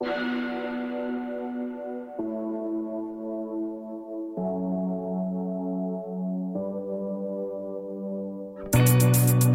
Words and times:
Det 0.00 0.08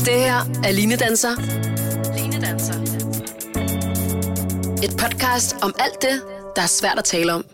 her 0.10 0.40
er 0.64 0.72
Line 0.72 0.96
Danser. 0.96 1.30
Line 2.18 2.42
Danser. 2.46 2.74
Et 4.84 4.98
podcast 4.98 5.56
om 5.62 5.74
alt 5.80 6.02
det, 6.02 6.22
der 6.56 6.62
er 6.62 6.68
svært 6.68 6.98
at 6.98 7.04
tale 7.04 7.34
om. 7.34 7.46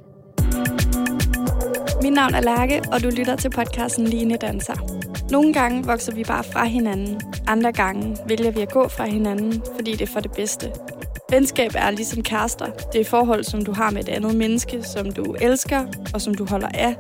Mit 2.02 2.14
navn 2.14 2.34
er 2.34 2.42
Lærke, 2.42 2.82
og 2.92 3.04
du 3.04 3.10
lytter 3.10 3.36
til 3.36 3.50
podcasten 3.50 4.08
Line 4.08 4.38
Danser. 4.38 4.76
Nogle 5.32 5.54
gange 5.54 5.86
vokser 5.86 6.16
vi 6.16 6.24
bare 6.24 6.44
fra 6.44 6.66
hinanden. 6.66 7.22
Andre 7.48 7.72
gange 7.72 8.18
vælger 8.28 8.52
vi 8.52 8.62
at 8.62 8.72
gå 8.72 8.88
fra 8.88 9.06
hinanden, 9.06 9.64
fordi 9.76 9.92
det 9.92 10.02
er 10.02 10.14
for 10.14 10.20
det 10.20 10.32
bedste. 10.32 10.72
Venskab 11.30 11.72
er 11.76 11.92
ligesom 11.92 12.24
kærester. 12.24 12.66
Det 12.94 13.02
er 13.02 13.06
forhold, 13.06 13.44
som 13.44 13.66
du 13.66 13.74
har 13.74 13.92
med 13.92 14.02
et 14.04 14.10
andet 14.10 14.36
menneske, 14.36 14.84
som 14.84 15.12
du 15.12 15.36
elsker 15.42 15.86
og 16.14 16.22
som 16.22 16.36
du 16.36 16.46
holder 16.46 16.68
af. 16.74 16.96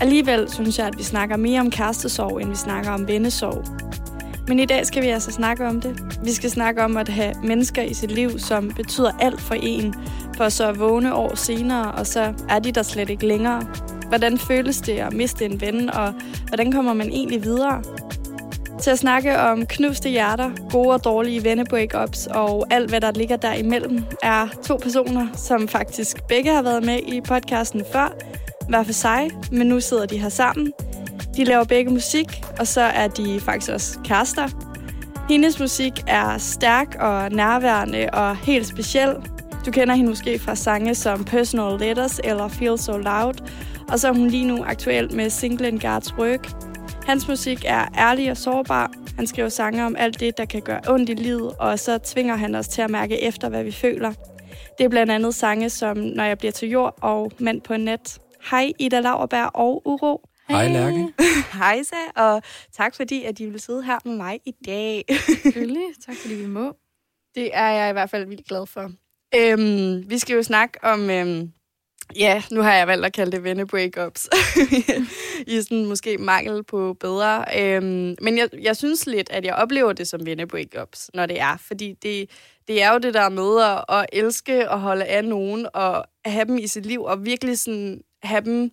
Alligevel 0.00 0.52
synes 0.52 0.78
jeg, 0.78 0.86
at 0.86 0.94
vi 0.98 1.02
snakker 1.02 1.36
mere 1.36 1.60
om 1.60 1.70
kærestesorg, 1.70 2.40
end 2.40 2.50
vi 2.50 2.56
snakker 2.56 2.90
om 2.90 3.08
vennesorg. 3.08 3.64
Men 4.48 4.58
i 4.58 4.64
dag 4.64 4.86
skal 4.86 5.02
vi 5.02 5.08
altså 5.08 5.32
snakke 5.32 5.66
om 5.66 5.80
det. 5.80 6.02
Vi 6.24 6.32
skal 6.32 6.50
snakke 6.50 6.84
om 6.84 6.96
at 6.96 7.08
have 7.08 7.34
mennesker 7.44 7.82
i 7.82 7.94
sit 7.94 8.10
liv, 8.10 8.38
som 8.38 8.68
betyder 8.68 9.10
alt 9.20 9.40
for 9.40 9.54
en, 9.54 9.94
for 10.36 10.48
så 10.48 10.68
at 10.68 10.78
vågne 10.78 11.14
år 11.14 11.34
senere, 11.34 11.92
og 11.92 12.06
så 12.06 12.34
er 12.48 12.58
de 12.58 12.72
der 12.72 12.82
slet 12.82 13.10
ikke 13.10 13.26
længere. 13.26 13.66
Hvordan 14.08 14.38
føles 14.38 14.80
det 14.80 14.98
at 14.98 15.12
miste 15.12 15.44
en 15.44 15.60
ven, 15.60 15.90
og 15.90 16.14
hvordan 16.48 16.72
kommer 16.72 16.94
man 16.94 17.08
egentlig 17.08 17.44
videre? 17.44 17.82
Til 18.82 18.90
at 18.90 18.98
snakke 18.98 19.38
om 19.38 19.66
knuste 19.66 20.08
hjerter, 20.08 20.50
gode 20.70 20.88
og 20.88 21.04
dårlige 21.04 21.44
vennebreakups 21.44 22.26
og 22.26 22.66
alt, 22.70 22.88
hvad 22.88 23.00
der 23.00 23.12
ligger 23.12 23.36
derimellem, 23.36 24.04
er 24.22 24.48
to 24.64 24.76
personer, 24.76 25.26
som 25.34 25.68
faktisk 25.68 26.26
begge 26.28 26.50
har 26.54 26.62
været 26.62 26.84
med 26.84 26.98
i 27.06 27.20
podcasten 27.20 27.82
før, 27.92 28.12
hver 28.68 28.82
for 28.82 28.92
sig, 28.92 29.30
men 29.52 29.66
nu 29.66 29.80
sidder 29.80 30.06
de 30.06 30.18
her 30.18 30.28
sammen. 30.28 30.72
De 31.36 31.44
laver 31.44 31.64
begge 31.64 31.90
musik, 31.90 32.26
og 32.58 32.66
så 32.66 32.80
er 32.80 33.08
de 33.08 33.40
faktisk 33.40 33.72
også 33.72 33.98
kærester. 34.04 34.48
Hendes 35.28 35.60
musik 35.60 35.92
er 36.06 36.38
stærk 36.38 36.96
og 37.00 37.30
nærværende 37.30 38.08
og 38.12 38.36
helt 38.36 38.66
speciel. 38.66 39.14
Du 39.66 39.70
kender 39.70 39.94
hende 39.94 40.10
måske 40.10 40.38
fra 40.38 40.54
sange 40.54 40.94
som 40.94 41.24
Personal 41.24 41.80
Letters 41.80 42.20
eller 42.24 42.48
Feel 42.48 42.78
So 42.78 42.96
Loud, 42.96 43.34
og 43.88 43.98
så 43.98 44.08
er 44.08 44.12
hun 44.12 44.28
lige 44.28 44.46
nu 44.46 44.64
aktuel 44.64 45.14
med 45.14 45.30
singlen 45.30 45.80
Guards 45.80 46.14
Work. 46.14 46.69
Hans 47.10 47.28
musik 47.28 47.64
er 47.64 47.86
ærlig 47.98 48.30
og 48.30 48.36
sårbar. 48.36 48.92
Han 49.16 49.26
skriver 49.26 49.48
sange 49.48 49.84
om 49.84 49.96
alt 49.96 50.20
det, 50.20 50.38
der 50.38 50.44
kan 50.44 50.62
gøre 50.62 50.80
ondt 50.88 51.10
i 51.10 51.14
livet, 51.14 51.52
og 51.58 51.78
så 51.78 51.98
tvinger 51.98 52.36
han 52.36 52.54
os 52.54 52.68
til 52.68 52.82
at 52.82 52.90
mærke 52.90 53.22
efter, 53.22 53.48
hvad 53.48 53.64
vi 53.64 53.72
føler. 53.72 54.12
Det 54.78 54.84
er 54.84 54.88
blandt 54.88 55.12
andet 55.12 55.34
sange 55.34 55.70
som 55.70 55.96
Når 55.96 56.24
jeg 56.24 56.38
bliver 56.38 56.52
til 56.52 56.68
jord 56.68 56.98
og 57.00 57.32
Mand 57.38 57.60
på 57.60 57.76
net. 57.76 58.18
Hej 58.50 58.72
Ida 58.78 59.00
Lauerberg 59.00 59.50
og 59.54 59.82
Uro. 59.86 60.28
Hej 60.48 60.68
Lærke. 60.68 61.08
Hej 61.58 61.82
Sa, 61.82 62.22
og 62.22 62.42
tak 62.72 62.94
fordi, 62.94 63.24
at 63.24 63.40
I 63.40 63.46
vil 63.46 63.60
sidde 63.60 63.82
her 63.82 63.98
med 64.04 64.16
mig 64.16 64.40
i 64.46 64.52
dag. 64.66 65.04
Selvfølgelig. 65.42 65.86
Tak 66.06 66.16
fordi 66.16 66.34
vi 66.34 66.46
må. 66.46 66.76
Det 67.34 67.50
er 67.52 67.68
jeg 67.68 67.90
i 67.90 67.92
hvert 67.92 68.10
fald 68.10 68.26
vildt 68.26 68.48
glad 68.48 68.66
for. 68.66 68.90
Øhm, 69.36 70.10
vi 70.10 70.18
skal 70.18 70.34
jo 70.36 70.42
snakke 70.42 70.78
om... 70.84 71.10
Øhm, 71.10 71.52
ja, 72.16 72.42
nu 72.50 72.62
har 72.62 72.74
jeg 72.74 72.86
valgt 72.86 73.06
at 73.06 73.12
kalde 73.12 73.32
det 73.32 73.44
vennebreakups. 73.44 74.28
I 75.46 75.62
sådan 75.62 75.86
måske 75.86 76.18
mangel 76.18 76.64
på 76.64 76.96
bedre. 77.00 77.44
Øhm, 77.58 78.16
men 78.22 78.38
jeg, 78.38 78.48
jeg 78.62 78.76
synes 78.76 79.06
lidt, 79.06 79.30
at 79.30 79.44
jeg 79.44 79.54
oplever 79.54 79.92
det 79.92 80.08
som 80.08 80.26
vennebreakups, 80.26 81.10
når 81.14 81.26
det 81.26 81.40
er. 81.40 81.56
Fordi 81.56 81.92
det, 82.02 82.30
det 82.68 82.82
er 82.82 82.92
jo 82.92 82.98
det 82.98 83.14
der 83.14 83.28
med 83.28 83.62
at, 83.62 83.98
at 83.98 84.06
elske 84.12 84.70
og 84.70 84.80
holde 84.80 85.04
af 85.04 85.24
nogen, 85.24 85.66
og 85.74 86.04
have 86.24 86.44
dem 86.44 86.58
i 86.58 86.66
sit 86.66 86.86
liv, 86.86 87.02
og 87.02 87.24
virkelig 87.24 87.58
sådan 87.58 88.00
have 88.22 88.40
dem 88.40 88.70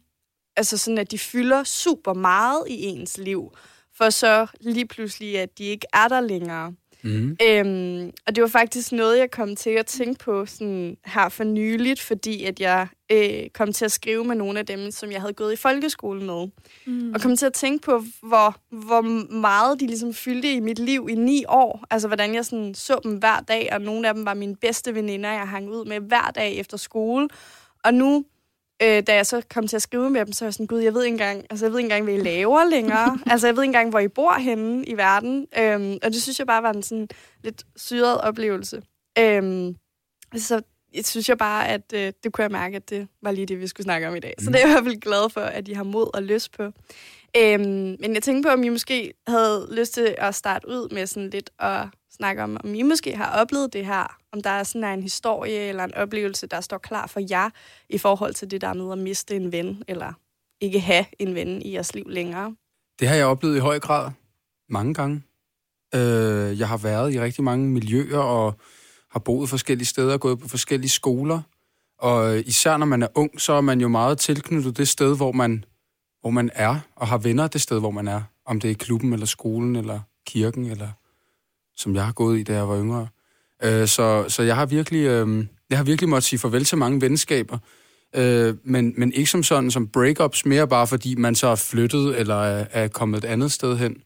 altså 0.58 0.78
sådan, 0.78 0.98
at 0.98 1.12
de 1.12 1.20
fylder 1.20 1.64
super 1.64 2.14
meget 2.14 2.64
i 2.68 2.86
ens 2.86 3.18
liv, 3.18 3.52
for 3.98 4.10
så 4.10 4.48
lige 4.60 4.88
pludselig, 4.88 5.40
at 5.40 5.58
de 5.58 5.64
ikke 5.64 5.88
er 5.94 6.08
der 6.08 6.22
længere. 6.22 6.74
Mm. 7.04 7.38
Øhm, 7.44 8.12
og 8.28 8.36
det 8.36 8.42
var 8.42 8.48
faktisk 8.48 8.92
noget, 8.92 9.20
jeg 9.20 9.32
kom 9.32 9.56
til 9.56 9.70
at 9.70 9.86
tænke 9.86 10.20
på 10.20 10.46
sådan 10.46 10.98
her 11.06 11.30
for 11.30 11.44
nyligt, 11.44 12.02
fordi 12.02 12.44
at 12.44 12.60
jeg 12.60 12.88
øh, 13.12 13.50
kom 13.54 13.74
til 13.74 13.86
at 13.86 13.92
skrive 13.92 14.26
med 14.26 14.36
nogle 14.36 14.60
af 14.60 14.66
dem, 14.66 14.92
som 14.92 15.12
jeg 15.12 15.22
havde 15.22 15.34
gået 15.34 15.54
i 15.54 15.56
folkeskolen 15.56 16.26
med. 16.26 16.48
Mm. 16.86 17.14
Og 17.14 17.22
kom 17.22 17.36
til 17.36 17.46
at 17.46 17.54
tænke 17.54 17.86
på, 17.86 18.04
hvor, 18.22 18.56
hvor 18.70 19.02
meget 19.34 19.80
de 19.80 19.88
ligesom 19.88 20.14
fyldte 20.14 20.54
i 20.54 20.60
mit 20.60 20.80
liv 20.80 21.08
i 21.10 21.16
ni 21.16 21.44
år. 21.48 21.86
Altså, 21.90 22.08
hvordan 22.08 22.36
jeg 22.36 22.46
sådan 22.46 22.74
så 22.74 23.00
dem 23.04 23.16
hver 23.16 23.40
dag, 23.40 23.70
og 23.72 23.82
nogle 23.82 24.08
af 24.08 24.14
dem 24.14 24.26
var 24.26 24.34
mine 24.34 24.56
bedste 24.56 24.96
veninder, 24.96 25.32
jeg 25.32 25.48
hang 25.48 25.70
ud 25.70 25.86
med 25.86 26.00
hver 26.00 26.32
dag 26.36 26.56
efter 26.56 26.78
skole. 26.78 27.28
Og 27.84 27.94
nu 27.94 28.26
øh, 28.84 29.04
da 29.08 29.16
jeg 29.16 29.26
så 29.26 29.42
kom 29.54 29.68
til 29.68 29.76
at 29.76 29.82
skrive 29.82 30.10
med 30.10 30.26
dem, 30.26 30.34
så 30.34 30.46
var 30.46 30.48
jeg 30.48 30.54
sådan, 30.54 30.68
gud, 30.68 30.80
jeg 30.80 30.94
ved 30.94 31.04
ikke 31.04 31.14
engang, 31.14 31.46
altså, 31.50 31.66
jeg 31.66 31.72
ved 31.72 31.80
ikke 31.80 31.86
engang, 31.86 32.04
hvad 32.04 32.14
I 32.14 32.18
laver 32.18 32.64
længere. 32.70 33.20
altså, 33.32 33.48
jeg 33.48 33.56
ved 33.56 33.64
ikke 33.64 33.70
engang, 33.70 33.90
hvor 33.90 34.00
I 34.00 34.08
bor 34.08 34.34
henne 34.34 34.86
i 34.86 34.98
verden. 34.98 35.48
Øhm, 35.60 35.98
og 36.04 36.14
det 36.14 36.22
synes 36.22 36.40
jeg 36.40 36.48
bare 36.48 36.64
var 36.64 36.74
en 36.74 36.84
sådan 36.84 37.08
lidt 37.44 37.64
syret 37.76 38.22
oplevelse. 38.22 38.82
Øhm, 39.20 39.76
så 40.38 40.62
jeg 40.94 41.06
synes 41.06 41.30
jeg 41.30 41.38
bare, 41.38 41.68
at 41.68 41.94
øh, 41.94 42.14
det 42.24 42.34
kunne 42.34 42.44
jeg 42.44 42.52
mærke, 42.52 42.76
at 42.76 42.90
det 42.90 43.08
var 43.22 43.32
lige 43.32 43.46
det, 43.46 43.60
vi 43.60 43.68
skulle 43.68 43.84
snakke 43.84 44.08
om 44.08 44.16
i 44.16 44.20
dag. 44.20 44.34
Så 44.40 44.50
Mm. 44.50 44.54
det 44.54 44.62
er 44.62 44.68
jeg 44.68 44.70
i 44.70 44.74
hvert 44.74 44.84
fald 44.92 45.02
glad 45.02 45.30
for, 45.30 45.42
at 45.42 45.68
I 45.68 45.74
har 45.74 45.84
mod 45.84 46.10
og 46.16 46.24
lyst 46.24 46.52
på. 46.58 46.64
Øhm, 47.38 47.96
men 48.00 48.14
jeg 48.14 48.24
tænkte 48.24 48.48
på, 48.48 48.54
om 48.54 48.64
I 48.64 48.70
måske 48.70 49.14
havde 49.28 49.68
lyst 49.72 49.94
til 49.94 50.16
at 50.18 50.36
starte 50.36 50.68
ud 50.68 50.94
med 50.94 51.08
sådan 51.08 51.30
lidt 51.30 51.50
at 51.60 51.86
snakke 52.18 52.44
om, 52.44 52.58
om 52.64 52.76
I 52.76 52.82
måske 52.82 53.16
har 53.16 53.42
oplevet 53.42 53.74
det 53.74 53.86
her. 53.86 54.18
Om 54.32 54.42
der 54.42 54.50
er 54.50 54.64
sådan 54.64 54.98
en 54.98 55.04
historie 55.04 55.60
eller 55.60 55.84
en 55.84 55.94
oplevelse, 55.94 56.48
der 56.48 56.62
står 56.62 56.78
klar 56.78 57.08
for 57.08 57.22
jer 57.30 57.50
i 57.90 57.98
forhold 57.98 58.34
til 58.34 58.52
det 58.52 58.62
der 58.62 58.74
med 58.74 58.92
at 58.92 58.98
miste 58.98 59.36
en 59.36 59.52
ven, 59.52 59.84
eller 59.88 60.14
ikke 60.62 60.80
have 60.80 61.06
en 61.20 61.36
ven 61.36 61.62
i 61.62 61.74
jeres 61.74 61.96
liv 61.96 62.06
længere. 62.10 62.56
Det 63.00 63.08
har 63.08 63.16
jeg 63.16 63.26
oplevet 63.26 63.56
i 63.56 63.60
høj 63.60 63.80
grad 63.80 64.12
mange 64.70 64.94
gange. 64.94 65.24
Øh, 65.96 66.60
jeg 66.60 66.68
har 66.68 66.78
været 66.78 67.14
i 67.14 67.22
rigtig 67.22 67.44
mange 67.44 67.70
miljøer 67.70 68.20
og 68.20 68.54
har 69.12 69.20
boet 69.20 69.50
forskellige 69.50 69.88
steder, 69.88 70.18
gået 70.18 70.40
på 70.40 70.48
forskellige 70.48 70.90
skoler. 70.90 71.42
Og 72.00 72.40
især 72.40 72.78
når 72.78 72.86
man 72.86 73.04
er 73.04 73.08
ung, 73.16 73.42
så 73.42 73.54
er 73.54 73.62
man 73.62 73.82
jo 73.82 73.88
meget 73.88 74.18
tilknyttet 74.18 74.78
det 74.78 74.88
sted, 74.88 75.16
hvor 75.16 75.32
man, 75.32 75.66
hvor 76.22 76.30
man 76.30 76.50
er, 76.54 76.80
og 76.96 77.08
har 77.08 77.18
venner 77.18 77.48
det 77.48 77.62
sted, 77.62 77.80
hvor 77.80 77.92
man 77.92 78.08
er. 78.08 78.22
Om 78.46 78.60
det 78.60 78.72
er 78.72 78.76
klubben, 78.76 79.14
eller 79.14 79.26
skolen, 79.26 79.76
eller 79.76 80.00
kirken, 80.28 80.66
eller 80.66 80.90
som 81.78 81.96
jeg 81.96 82.06
har 82.06 82.12
gået 82.12 82.40
i, 82.40 82.44
da 82.44 82.54
jeg 82.54 82.70
var 82.70 82.80
yngre. 82.80 83.08
Øh, 83.64 83.88
så, 83.88 84.26
så 84.28 84.44
jeg 84.44 84.56
har 84.56 84.66
virkelig, 84.66 85.06
øh, 85.06 85.46
jeg 85.70 85.78
har 85.78 85.84
virkelig 85.84 86.10
måttet 86.10 86.24
sige 86.24 86.40
farvel 86.40 86.66
til 86.66 86.78
mange 86.78 87.02
venskaber. 87.02 87.58
Øh, 88.16 88.56
men, 88.64 88.94
men 88.98 89.14
ikke 89.14 89.30
som 89.30 89.44
sådan 89.44 89.72
som 89.72 89.88
breakups, 89.88 90.46
mere 90.46 90.68
bare 90.68 90.88
fordi 90.88 91.16
man 91.16 91.36
så 91.36 91.48
er 91.48 91.56
flyttet 91.56 92.20
eller 92.20 92.36
er, 92.36 92.66
er 92.72 92.88
kommet 92.88 93.18
et 93.18 93.28
andet 93.28 93.52
sted 93.52 93.78
hen. 93.78 93.98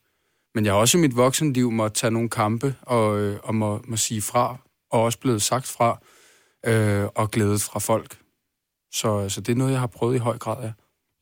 Men 0.55 0.65
jeg 0.65 0.73
har 0.73 0.79
også 0.79 0.97
i 0.97 1.01
mit 1.01 1.15
voksenliv 1.15 1.71
måtte 1.71 1.99
tage 1.99 2.11
nogle 2.11 2.29
kampe 2.29 2.75
og, 2.81 3.19
øh, 3.19 3.39
og 3.43 3.55
må, 3.55 3.81
må 3.87 3.97
sige 3.97 4.21
fra, 4.21 4.57
og 4.91 5.01
også 5.01 5.19
blevet 5.19 5.41
sagt 5.41 5.67
fra, 5.67 5.99
øh, 6.65 7.07
og 7.15 7.31
glædet 7.31 7.61
fra 7.61 7.79
folk. 7.79 8.17
Så, 8.93 9.29
så 9.29 9.41
det 9.41 9.51
er 9.51 9.55
noget, 9.55 9.71
jeg 9.71 9.79
har 9.79 9.87
prøvet 9.87 10.15
i 10.15 10.17
høj 10.17 10.37
grad 10.37 10.63
af. 10.63 10.73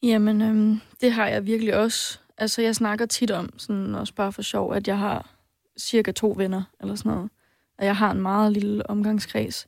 Jamen, 0.03 0.41
øhm, 0.41 0.81
det 1.01 1.11
har 1.11 1.27
jeg 1.27 1.45
virkelig 1.45 1.75
også. 1.77 2.19
Altså, 2.37 2.61
jeg 2.61 2.75
snakker 2.75 3.05
tit 3.05 3.31
om, 3.31 3.49
sådan 3.57 3.95
også 3.95 4.13
bare 4.13 4.31
for 4.31 4.41
sjov, 4.41 4.73
at 4.73 4.87
jeg 4.87 4.97
har 4.97 5.29
cirka 5.79 6.11
to 6.11 6.33
venner, 6.37 6.63
eller 6.81 6.95
sådan 6.95 7.11
noget. 7.11 7.29
Og 7.77 7.85
jeg 7.85 7.95
har 7.95 8.11
en 8.11 8.21
meget 8.21 8.53
lille 8.53 8.89
omgangskreds. 8.89 9.67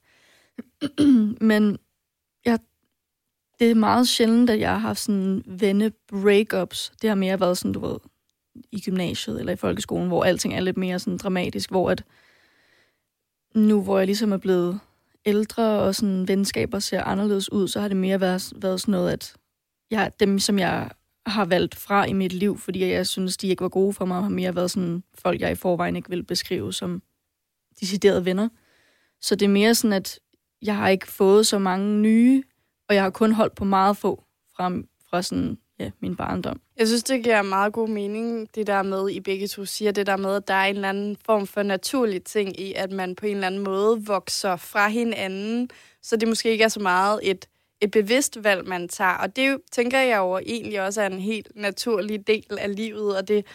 Men 1.41 1.77
jeg, 2.45 2.59
det 3.59 3.71
er 3.71 3.75
meget 3.75 4.07
sjældent, 4.07 4.49
at 4.49 4.59
jeg 4.59 4.71
har 4.71 4.77
haft 4.77 4.99
sådan 4.99 5.43
venne-breakups. 5.45 6.91
Det 7.01 7.09
har 7.09 7.15
mere 7.15 7.39
været 7.39 7.57
sådan, 7.57 7.73
du 7.73 7.79
ved, 7.79 7.97
i 8.71 8.81
gymnasiet 8.81 9.39
eller 9.39 9.53
i 9.53 9.55
folkeskolen, 9.55 10.07
hvor 10.07 10.23
alting 10.23 10.53
er 10.53 10.59
lidt 10.59 10.77
mere 10.77 10.99
sådan 10.99 11.17
dramatisk, 11.17 11.69
hvor 11.69 11.89
at 11.89 12.03
nu, 13.55 13.83
hvor 13.83 13.97
jeg 13.97 14.07
ligesom 14.07 14.31
er 14.31 14.37
blevet 14.37 14.79
ældre, 15.25 15.63
og 15.63 15.95
sådan 15.95 16.27
venskaber 16.27 16.79
ser 16.79 17.03
anderledes 17.03 17.51
ud, 17.51 17.67
så 17.67 17.79
har 17.79 17.87
det 17.87 17.97
mere 17.97 18.21
været, 18.21 18.53
været 18.55 18.81
sådan 18.81 18.91
noget, 18.91 19.11
at 19.11 19.35
jeg, 19.91 20.11
dem, 20.19 20.39
som 20.39 20.59
jeg 20.59 20.89
har 21.25 21.45
valgt 21.45 21.75
fra 21.75 22.05
i 22.05 22.13
mit 22.13 22.33
liv, 22.33 22.57
fordi 22.57 22.85
jeg 22.85 23.07
synes, 23.07 23.37
de 23.37 23.47
ikke 23.47 23.61
var 23.61 23.69
gode 23.69 23.93
for 23.93 24.05
mig, 24.05 24.17
og 24.17 24.23
har 24.23 24.29
mere 24.29 24.55
været 24.55 24.71
sådan 24.71 25.03
folk, 25.13 25.41
jeg 25.41 25.51
i 25.51 25.55
forvejen 25.55 25.95
ikke 25.95 26.09
vil 26.09 26.23
beskrive 26.23 26.73
som 26.73 27.01
deciderede 27.79 28.25
venner. 28.25 28.49
Så 29.21 29.35
det 29.35 29.45
er 29.45 29.49
mere 29.49 29.75
sådan, 29.75 29.93
at 29.93 30.19
jeg 30.61 30.75
har 30.75 30.89
ikke 30.89 31.07
fået 31.07 31.47
så 31.47 31.59
mange 31.59 32.01
nye, 32.01 32.43
og 32.89 32.95
jeg 32.95 33.03
har 33.03 33.09
kun 33.09 33.31
holdt 33.31 33.55
på 33.55 33.65
meget 33.65 33.97
få 33.97 34.23
fra, 34.55 34.71
fra 35.09 35.21
sådan, 35.21 35.57
ja, 35.79 35.91
min 35.99 36.15
barndom. 36.15 36.61
Jeg 36.77 36.87
synes, 36.87 37.03
det 37.03 37.23
giver 37.23 37.41
meget 37.41 37.73
god 37.73 37.89
mening, 37.89 38.55
det 38.55 38.67
der 38.67 38.83
med, 38.83 39.09
I 39.09 39.19
begge 39.19 39.47
to 39.47 39.65
siger, 39.65 39.91
det 39.91 40.05
der 40.05 40.17
med, 40.17 40.35
at 40.35 40.47
der 40.47 40.53
er 40.53 40.65
en 40.65 40.75
eller 40.75 40.89
anden 40.89 41.17
form 41.25 41.47
for 41.47 41.63
naturlig 41.63 42.23
ting 42.23 42.59
i, 42.59 42.73
at 42.73 42.91
man 42.91 43.15
på 43.15 43.25
en 43.25 43.35
eller 43.35 43.47
anden 43.47 43.63
måde 43.63 44.05
vokser 44.05 44.55
fra 44.55 44.87
hinanden, 44.87 45.69
så 46.01 46.15
det 46.15 46.27
måske 46.27 46.51
ikke 46.51 46.63
er 46.63 46.67
så 46.67 46.79
meget 46.79 47.19
et, 47.23 47.47
et 47.81 47.91
bevidst 47.91 48.43
valg, 48.43 48.67
man 48.67 48.87
tager. 48.87 49.17
Og 49.17 49.35
det 49.35 49.57
tænker 49.71 49.99
jeg 49.99 50.17
jo 50.17 50.37
egentlig 50.37 50.81
også 50.81 51.01
er 51.01 51.07
en 51.07 51.19
helt 51.19 51.47
naturlig 51.55 52.27
del 52.27 52.57
af 52.59 52.75
livet, 52.75 53.17
og 53.17 53.27
det 53.27 53.45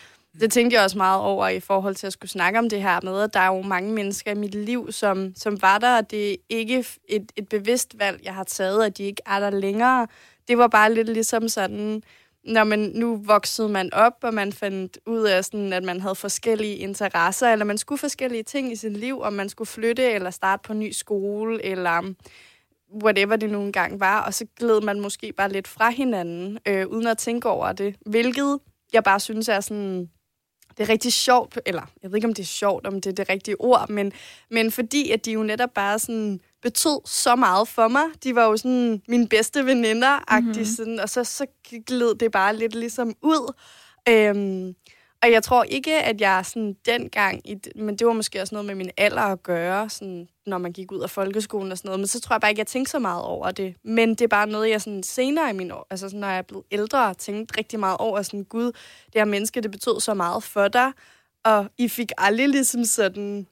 det 0.41 0.53
tænkte 0.53 0.75
jeg 0.75 0.85
også 0.85 0.99
meget 0.99 1.21
over 1.21 1.49
i 1.49 1.61
forhold 1.61 1.95
til 1.95 2.07
at 2.07 2.13
skulle 2.13 2.31
snakke 2.31 2.59
om 2.59 2.69
det 2.69 2.83
her 2.83 3.01
med, 3.03 3.23
at 3.23 3.35
der 3.35 3.41
er 3.41 3.47
jo 3.57 3.63
mange 3.63 3.93
mennesker 3.93 4.31
i 4.31 4.35
mit 4.35 4.55
liv, 4.55 4.93
som, 4.93 5.33
som 5.37 5.63
var 5.63 5.79
der, 5.79 5.97
og 5.97 6.11
det 6.11 6.33
er 6.33 6.37
ikke 6.49 6.85
et, 7.09 7.33
et 7.37 7.49
bevidst 7.49 7.99
valg, 7.99 8.21
jeg 8.25 8.35
har 8.35 8.45
taget, 8.45 8.85
at 8.85 8.99
de 8.99 9.03
ikke 9.03 9.23
er 9.27 9.41
der 9.41 9.51
længere. 9.51 10.07
Det 10.49 10.59
var 10.59 10.69
bare 10.69 10.95
lidt 10.95 11.09
ligesom 11.09 11.49
sådan, 11.49 12.03
når 12.45 12.65
man 12.65 12.93
nu 12.95 13.17
voksede 13.17 13.69
man 13.69 13.95
op, 13.95 14.13
og 14.23 14.35
man 14.35 14.53
fandt 14.53 14.99
ud 15.07 15.23
af, 15.23 15.45
sådan, 15.45 15.73
at 15.73 15.83
man 15.83 16.01
havde 16.01 16.15
forskellige 16.15 16.77
interesser, 16.77 17.53
eller 17.53 17.65
man 17.65 17.79
skulle 17.79 17.99
forskellige 17.99 18.43
ting 18.43 18.73
i 18.73 18.77
sit 18.77 18.97
liv, 18.97 19.21
om 19.21 19.33
man 19.33 19.49
skulle 19.49 19.69
flytte, 19.69 20.11
eller 20.11 20.31
starte 20.31 20.63
på 20.67 20.73
en 20.73 20.81
ny 20.81 20.91
skole, 20.91 21.65
eller 21.65 22.15
whatever 23.03 23.37
det 23.37 23.51
nu 23.51 23.63
engang 23.63 24.01
var, 24.01 24.21
og 24.21 24.35
så 24.35 24.47
gled 24.59 24.81
man 24.81 25.01
måske 25.01 25.33
bare 25.33 25.53
lidt 25.53 25.69
fra 25.69 25.91
hinanden, 25.91 26.59
øh, 26.69 26.87
uden 26.87 27.07
at 27.07 27.19
tænke 27.19 27.49
over 27.49 27.73
det, 27.73 27.97
hvilket 28.07 28.59
jeg 28.93 29.05
bare 29.05 29.21
synes 29.21 29.49
er 29.49 29.61
sådan 29.61 30.11
det 30.77 30.83
er 30.83 30.89
rigtig 30.89 31.13
sjovt, 31.13 31.59
eller 31.67 31.83
jeg 32.03 32.11
ved 32.11 32.17
ikke, 32.17 32.29
om 32.29 32.35
det 32.35 32.43
er 32.43 32.47
sjovt, 32.47 32.87
om 32.87 33.01
det 33.01 33.11
er 33.11 33.15
det 33.15 33.29
rigtige 33.29 33.61
ord, 33.61 33.89
men, 33.89 34.13
men 34.51 34.73
fordi 34.73 35.11
at 35.11 35.25
de 35.25 35.33
jo 35.33 35.43
netop 35.43 35.71
bare 35.75 35.99
sådan 35.99 36.41
betød 36.63 37.01
så 37.05 37.37
meget 37.37 37.69
for 37.69 37.89
mig. 37.89 38.05
De 38.25 38.35
var 38.35 38.45
jo 38.45 38.57
sådan 38.57 39.03
mine 39.09 39.29
bedste 39.29 39.67
veninder, 39.67 40.41
mm-hmm. 40.41 40.65
sådan, 40.65 41.01
og 41.01 41.09
så, 41.09 41.25
så 41.25 41.47
gled 41.87 42.15
det 42.15 42.33
bare 42.33 42.57
lidt 42.57 42.75
ligesom 42.75 43.15
ud. 43.23 43.53
Øhm, 44.09 44.75
og 45.23 45.33
jeg 45.33 45.43
tror 45.43 45.65
ikke, 45.65 46.03
at 46.03 46.21
jeg 46.21 46.47
sådan 46.47 46.77
dengang, 46.87 47.51
i, 47.51 47.57
men 47.77 47.97
det 47.97 48.07
var 48.07 48.13
måske 48.13 48.41
også 48.41 48.55
noget 48.55 48.67
med 48.67 48.75
min 48.75 48.91
alder 48.97 49.23
at 49.23 49.43
gøre, 49.43 49.91
sådan, 49.91 50.29
når 50.47 50.59
man 50.59 50.73
gik 50.73 50.93
ud 50.93 51.01
af 51.01 51.11
folkeskolen 51.11 51.73
og 51.73 51.79
sådan 51.79 51.89
noget, 51.89 52.01
men 52.01 52.07
så 52.07 52.21
tror 52.21 52.35
jeg 52.35 52.41
bare 52.41 52.51
ikke, 52.51 52.61
jeg 52.61 52.67
tænkte 52.67 52.91
så 52.91 52.99
meget 52.99 53.23
over 53.23 53.51
det. 53.51 53.77
Men 53.85 54.11
det 54.11 54.21
er 54.21 54.29
bare 54.29 54.47
noget, 54.47 54.71
jeg 54.71 54.81
sådan 54.81 55.03
senere 55.03 55.51
i 55.51 55.53
min 55.53 55.71
år, 55.71 55.87
altså 55.91 56.09
sådan, 56.09 56.21
når 56.21 56.29
jeg 56.29 56.39
er 56.39 56.43
blevet 56.43 56.65
ældre, 56.71 57.15
tænkt 57.15 57.59
rigtig 57.59 57.81
meget 57.81 57.97
over, 57.97 58.23
sådan, 58.23 58.45
gud, 58.45 58.65
det 59.07 59.15
her 59.15 59.25
menneske, 59.25 59.61
det 59.61 59.71
betød 59.71 60.01
så 60.01 60.15
meget 60.15 60.43
for 60.43 60.69
dig, 60.69 60.93
og 61.45 61.67
I 61.79 61.89
fik 61.89 62.13
aldrig 62.19 62.49
ligesom 62.49 62.85
sådan 62.85 63.47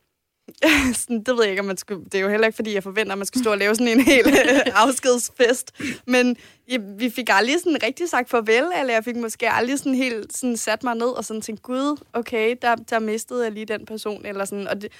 sådan, 1.00 1.22
det 1.22 1.36
ved 1.36 1.42
jeg 1.42 1.50
ikke, 1.50 1.60
om 1.60 1.66
man 1.66 1.76
skulle... 1.76 2.04
Det 2.04 2.14
er 2.14 2.18
jo 2.18 2.28
heller 2.28 2.46
ikke, 2.46 2.56
fordi 2.56 2.74
jeg 2.74 2.82
forventer, 2.82 3.12
at 3.12 3.18
man 3.18 3.26
skal 3.26 3.40
stå 3.40 3.50
og 3.50 3.58
lave 3.58 3.74
sådan 3.74 3.88
en 3.98 4.00
hel 4.12 4.24
afskedsfest. 4.74 5.72
Men 6.06 6.36
jeg, 6.68 6.80
vi 6.98 7.10
fik 7.10 7.28
aldrig 7.32 7.58
sådan 7.58 7.82
rigtig 7.82 8.08
sagt 8.08 8.30
farvel, 8.30 8.64
eller 8.80 8.94
jeg 8.94 9.04
fik 9.04 9.16
måske 9.16 9.50
aldrig 9.50 9.78
sådan 9.78 9.94
helt 9.94 10.36
sådan 10.36 10.56
sat 10.56 10.82
mig 10.82 10.94
ned 10.94 11.06
og 11.06 11.24
sådan 11.24 11.42
tænkt, 11.42 11.62
gud, 11.62 12.00
okay, 12.12 12.56
der, 12.62 12.74
der 12.74 12.98
mistede 12.98 13.44
jeg 13.44 13.52
lige 13.52 13.66
den 13.66 13.86
person, 13.86 14.26
eller 14.26 14.44
sådan. 14.44 14.68
Og 14.68 14.82
det, 14.82 14.92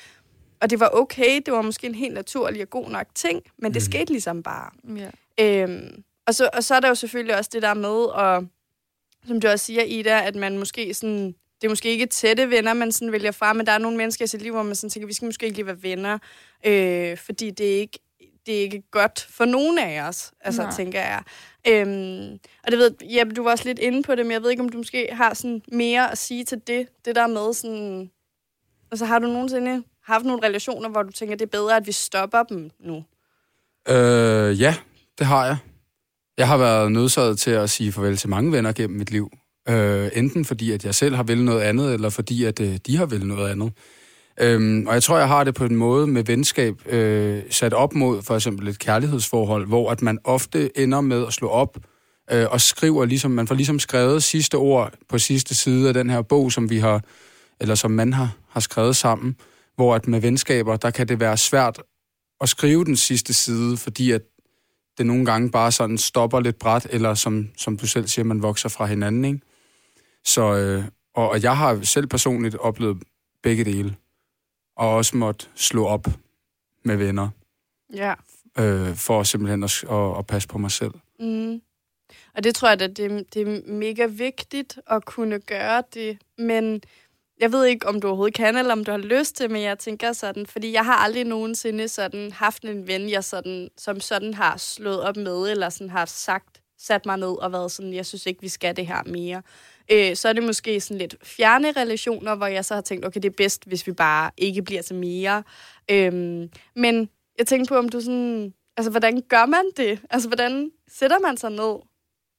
og 0.61 0.71
det 0.71 0.81
var 0.81 0.89
okay, 0.93 1.41
det 1.47 1.55
var 1.55 1.62
måske 1.62 1.87
en 1.87 1.95
helt 1.95 2.15
naturlig 2.15 2.62
og 2.62 2.71
god 2.71 2.91
nok 2.91 3.06
ting, 3.15 3.43
men 3.59 3.75
det 3.75 3.83
mm. 3.83 3.85
skete 3.85 4.12
ligesom 4.12 4.43
bare. 4.43 4.71
Ja. 4.97 5.11
Øhm, 5.62 6.05
og, 6.27 6.35
så, 6.35 6.51
og 6.53 6.65
så 6.65 6.75
er 6.75 6.81
der 6.81 6.89
jo 6.89 6.95
selvfølgelig 6.95 7.37
også 7.37 7.51
det 7.53 7.62
der 7.62 7.75
med, 7.75 8.05
og 8.05 8.47
som 9.27 9.41
du 9.41 9.49
også 9.49 9.65
siger, 9.65 9.83
Ida, 9.83 10.27
at 10.27 10.35
man 10.35 10.59
måske 10.59 10.95
sådan 10.95 11.35
det 11.61 11.69
er 11.69 11.73
måske 11.73 11.89
ikke 11.89 12.06
tætte 12.06 12.51
venner, 12.51 12.75
man 12.75 12.93
sådan 12.93 13.12
vælger 13.12 13.31
fra, 13.31 13.53
men 13.53 13.67
der 13.67 13.73
er 13.73 13.79
nogle 13.79 13.97
mennesker 13.97 14.25
i 14.25 14.29
sit 14.29 14.43
liv, 14.43 14.53
hvor 14.53 14.62
man 14.62 14.75
sådan 14.75 14.91
tænker, 14.91 15.06
vi 15.06 15.12
skal 15.12 15.27
måske 15.27 15.47
ikke 15.47 15.59
lige 15.59 15.67
være 15.67 15.83
venner, 15.83 16.19
øh, 16.67 17.17
fordi 17.17 17.51
det 17.51 17.75
er 17.75 17.79
ikke 17.79 17.99
det 18.47 18.56
er 18.59 18.61
ikke 18.61 18.83
godt 18.91 19.27
for 19.31 19.45
nogen 19.45 19.79
af 19.79 20.09
os, 20.09 20.33
altså, 20.41 20.62
Nej. 20.62 20.73
tænker 20.73 21.01
jeg. 21.01 21.23
Øhm, 21.69 22.39
og 22.65 22.71
det 22.71 22.79
ved 22.79 22.91
ja, 23.11 23.25
du 23.37 23.43
var 23.43 23.51
også 23.51 23.65
lidt 23.65 23.79
inde 23.79 24.03
på 24.03 24.15
det, 24.15 24.27
men 24.27 24.33
jeg 24.33 24.43
ved 24.43 24.51
ikke, 24.51 24.62
om 24.62 24.69
du 24.69 24.79
måske 24.79 25.09
har 25.12 25.35
sådan 25.35 25.62
mere 25.69 26.12
at 26.12 26.19
sige 26.19 26.45
til 26.45 26.62
det, 26.67 26.89
det 27.05 27.17
der 27.17 27.27
med 27.27 27.53
sådan... 27.53 28.11
Altså, 28.91 29.05
har 29.05 29.19
du 29.19 29.27
nogensinde 29.27 29.83
haft 30.06 30.25
nogle 30.25 30.47
relationer, 30.47 30.89
hvor 30.89 31.03
du 31.03 31.12
tænker, 31.12 31.37
det 31.37 31.45
er 31.45 31.59
bedre, 31.59 31.77
at 31.77 31.87
vi 31.87 31.93
stopper 31.93 32.43
dem 32.43 32.71
nu? 32.81 33.05
Øh, 33.89 34.61
ja, 34.61 34.75
det 35.19 35.27
har 35.27 35.47
jeg. 35.47 35.56
Jeg 36.39 36.49
har 36.49 36.56
været 36.56 36.93
nødsaget 36.93 37.39
til 37.39 37.51
at 37.51 37.71
sige 37.71 37.93
farvel 37.93 38.17
til 38.17 38.29
mange 38.29 38.53
venner 38.53 38.73
gennem 38.73 38.99
mit 38.99 39.11
liv. 39.11 39.31
Øh, 39.69 40.11
enten 40.15 40.45
fordi, 40.45 40.73
at 40.73 40.85
jeg 40.85 40.95
selv 40.95 41.15
har 41.15 41.23
vel 41.23 41.45
noget 41.45 41.61
andet, 41.61 41.95
eller 41.95 42.11
fordi, 42.11 42.45
at 42.45 42.61
øh, 42.61 42.79
de 42.87 42.97
har 42.97 43.06
vel 43.06 43.27
noget 43.27 43.51
andet. 43.51 43.73
Øhm, 44.41 44.87
og 44.87 44.95
jeg 44.95 45.03
tror, 45.03 45.19
jeg 45.19 45.29
har 45.29 45.45
det 45.45 45.55
på 45.55 45.65
en 45.65 45.77
måde 45.77 46.06
med 46.06 46.25
venskab 46.25 46.75
øh, 46.87 47.43
sat 47.51 47.73
op 47.73 47.95
mod 47.95 48.23
for 48.23 48.35
eksempel 48.35 48.69
et 48.69 48.79
kærlighedsforhold, 48.79 49.67
hvor 49.67 49.91
at 49.91 50.03
man 50.03 50.19
ofte 50.25 50.79
ender 50.79 51.01
med 51.01 51.27
at 51.27 51.33
slå 51.33 51.49
op 51.49 51.79
øh, 52.33 52.47
og 52.51 52.61
skriver 52.61 53.05
ligesom, 53.05 53.31
man 53.31 53.47
får 53.47 53.55
ligesom 53.55 53.79
skrevet 53.79 54.23
sidste 54.23 54.55
ord 54.55 54.93
på 55.09 55.19
sidste 55.19 55.55
side 55.55 55.89
af 55.89 55.95
den 55.95 56.11
her 56.11 56.23
bog, 56.23 56.53
som 56.53 56.71
vi 56.71 56.79
har, 56.79 57.01
eller 57.61 57.75
som 57.75 57.91
man 57.91 58.12
har, 58.12 58.31
har 58.49 58.61
skrevet 58.61 58.97
sammen, 58.97 59.37
hvor 59.76 59.94
at 59.94 60.06
med 60.06 60.21
venskaber, 60.21 60.76
der 60.76 60.91
kan 60.91 61.09
det 61.09 61.21
være 61.21 61.37
svært 61.37 61.82
at 62.41 62.49
skrive 62.49 62.85
den 62.85 62.97
sidste 62.97 63.35
side, 63.35 63.76
fordi 63.76 64.11
at 64.11 64.23
det 64.99 65.06
nogle 65.06 65.25
gange 65.26 65.50
bare 65.50 65.73
sådan 65.73 65.99
stopper 65.99 66.41
lidt 66.41 66.59
bræt, 66.59 66.87
eller 66.91 67.15
som, 67.15 67.49
som 67.56 67.76
du 67.76 67.87
selv 67.87 68.06
siger, 68.06 68.25
man 68.25 68.43
vokser 68.43 68.69
fra 68.69 68.87
hinanden, 68.87 69.25
ikke? 69.25 69.41
Så, 70.25 70.55
øh, 70.55 70.85
og, 71.15 71.31
og 71.31 71.43
jeg 71.43 71.56
har 71.56 71.81
selv 71.82 72.06
personligt 72.06 72.55
oplevet 72.55 73.03
begge 73.43 73.65
dele, 73.65 73.97
og 74.76 74.94
også 74.94 75.17
måtte 75.17 75.47
slå 75.55 75.87
op 75.87 76.06
med 76.85 76.97
venner. 76.97 77.29
Ja. 77.94 78.15
Øh, 78.59 78.97
for 78.97 79.23
simpelthen 79.23 79.65
at, 79.65 79.85
at, 79.91 80.19
at 80.19 80.27
passe 80.27 80.49
på 80.49 80.59
mig 80.59 80.70
selv. 80.70 80.93
Mm. 81.20 81.61
Og 82.35 82.44
det 82.44 82.55
tror 82.55 82.69
jeg, 82.69 82.82
at 82.82 82.97
det, 82.97 83.35
det 83.35 83.43
er 83.43 83.73
mega 83.73 84.06
vigtigt 84.06 84.79
at 84.87 85.05
kunne 85.05 85.41
gøre 85.41 85.82
det, 85.94 86.19
men 86.38 86.81
jeg 87.40 87.52
ved 87.52 87.64
ikke, 87.64 87.86
om 87.86 88.00
du 88.00 88.06
overhovedet 88.06 88.34
kan, 88.34 88.56
eller 88.56 88.72
om 88.72 88.84
du 88.84 88.90
har 88.90 88.98
lyst 88.98 89.36
til, 89.36 89.50
men 89.50 89.62
jeg 89.62 89.78
tænker 89.78 90.12
sådan, 90.12 90.46
fordi 90.46 90.72
jeg 90.72 90.84
har 90.84 90.94
aldrig 90.96 91.25
nogensinde 91.25 91.88
sådan 91.88 92.32
haft 92.32 92.64
en 92.64 92.86
ven, 92.86 93.10
jeg 93.10 93.25
sådan, 93.25 93.69
som 93.76 94.00
sådan 94.00 94.34
har 94.34 94.56
slået 94.56 95.02
op 95.02 95.16
med, 95.16 95.50
eller 95.50 95.69
sådan 95.69 95.90
har 95.90 96.04
sagt, 96.04 96.60
sat 96.78 97.06
mig 97.06 97.16
ned 97.16 97.42
og 97.42 97.52
været 97.52 97.72
sådan, 97.72 97.94
jeg 97.94 98.06
synes 98.06 98.26
ikke, 98.26 98.40
vi 98.40 98.48
skal 98.48 98.76
det 98.76 98.86
her 98.86 99.02
mere 99.06 99.42
øh, 99.90 100.16
så 100.16 100.28
er 100.28 100.32
det 100.32 100.42
måske 100.42 100.81
sådan 100.81 100.98
lidt 100.98 101.16
fjerne 101.22 101.72
relationer, 101.72 102.34
hvor 102.34 102.46
jeg 102.46 102.64
så 102.64 102.75
har 102.75 102.81
tænkt, 102.81 103.06
okay, 103.06 103.20
det 103.20 103.28
er 103.28 103.34
bedst, 103.36 103.64
hvis 103.66 103.86
vi 103.86 103.92
bare 103.92 104.31
ikke 104.36 104.62
bliver 104.62 104.82
til 104.82 104.96
mere. 104.96 105.42
Øhm, 105.90 106.50
men 106.76 107.08
jeg 107.38 107.46
tænkte 107.46 107.69
på, 107.69 107.78
om 107.78 107.88
du 107.88 108.00
sådan... 108.00 108.54
Altså, 108.76 108.90
hvordan 108.90 109.22
gør 109.28 109.46
man 109.46 109.64
det? 109.76 110.00
Altså, 110.10 110.28
hvordan 110.28 110.70
sætter 110.88 111.19
man 111.19 111.36
sig 111.36 111.50
ned? 111.50 111.75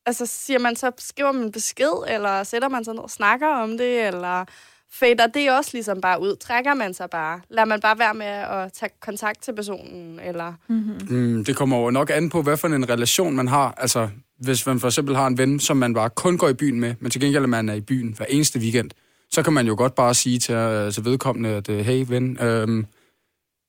Altså, 0.06 0.26
siger 0.26 0.60
man 0.60 0.76
så, 0.76 0.92
skriver 0.98 1.32
man 1.32 1.52
besked, 1.52 2.04
eller 2.08 2.44
sætter 2.44 2.70
man 2.70 2.86
sig 2.86 2.94
ned 2.94 3.04
og 3.04 3.10
snakker 3.10 3.48
om 3.48 3.78
det, 3.78 4.08
eller 4.08 4.46
fader 4.92 5.28
det 5.28 5.52
også 5.52 5.70
ligesom 5.74 6.02
bare 6.02 6.22
ud? 6.22 6.36
Trækker 6.36 6.74
man 6.74 6.94
sig 6.94 7.10
bare? 7.10 7.42
Lader 7.50 7.66
man 7.66 7.80
bare 7.82 8.00
være 8.00 8.14
med 8.14 8.26
at 8.26 8.74
tage 8.74 8.90
kontakt 9.02 9.44
til 9.44 9.56
personen, 9.56 10.20
eller? 10.20 10.54
Mm-hmm. 10.68 11.18
Mm, 11.18 11.46
det 11.46 11.56
kommer 11.56 11.78
jo 11.78 11.90
nok 11.90 12.10
an 12.14 12.30
på, 12.30 12.42
hvad 12.42 12.58
for 12.58 12.68
en 12.68 12.90
relation 12.90 13.36
man 13.36 13.48
har. 13.48 13.74
Altså, 13.78 14.10
hvis 14.40 14.66
man 14.66 14.80
for 14.80 14.88
eksempel 14.88 15.16
har 15.16 15.28
en 15.28 15.38
ven, 15.38 15.60
som 15.60 15.78
man 15.78 15.94
bare 15.94 16.10
kun 16.10 16.38
går 16.38 16.50
i 16.50 16.54
byen 16.54 16.80
med, 16.80 16.96
men 17.00 17.12
til 17.12 17.22
gengæld 17.22 17.44
er 17.44 17.48
man 17.48 17.70
er 17.70 17.74
i 17.74 17.82
byen 17.82 18.14
hver 18.18 18.26
eneste 18.26 18.60
weekend, 18.60 18.92
så 19.32 19.44
kan 19.44 19.54
man 19.54 19.68
jo 19.68 19.76
godt 19.78 19.96
bare 19.96 20.14
sige 20.14 20.40
til, 20.40 20.56
uh, 20.56 20.94
til 20.94 21.06
vedkommende, 21.06 21.50
at 21.50 21.70
uh, 21.70 21.78
hey 21.78 22.06
ven, 22.08 22.40
uh, 22.42 22.84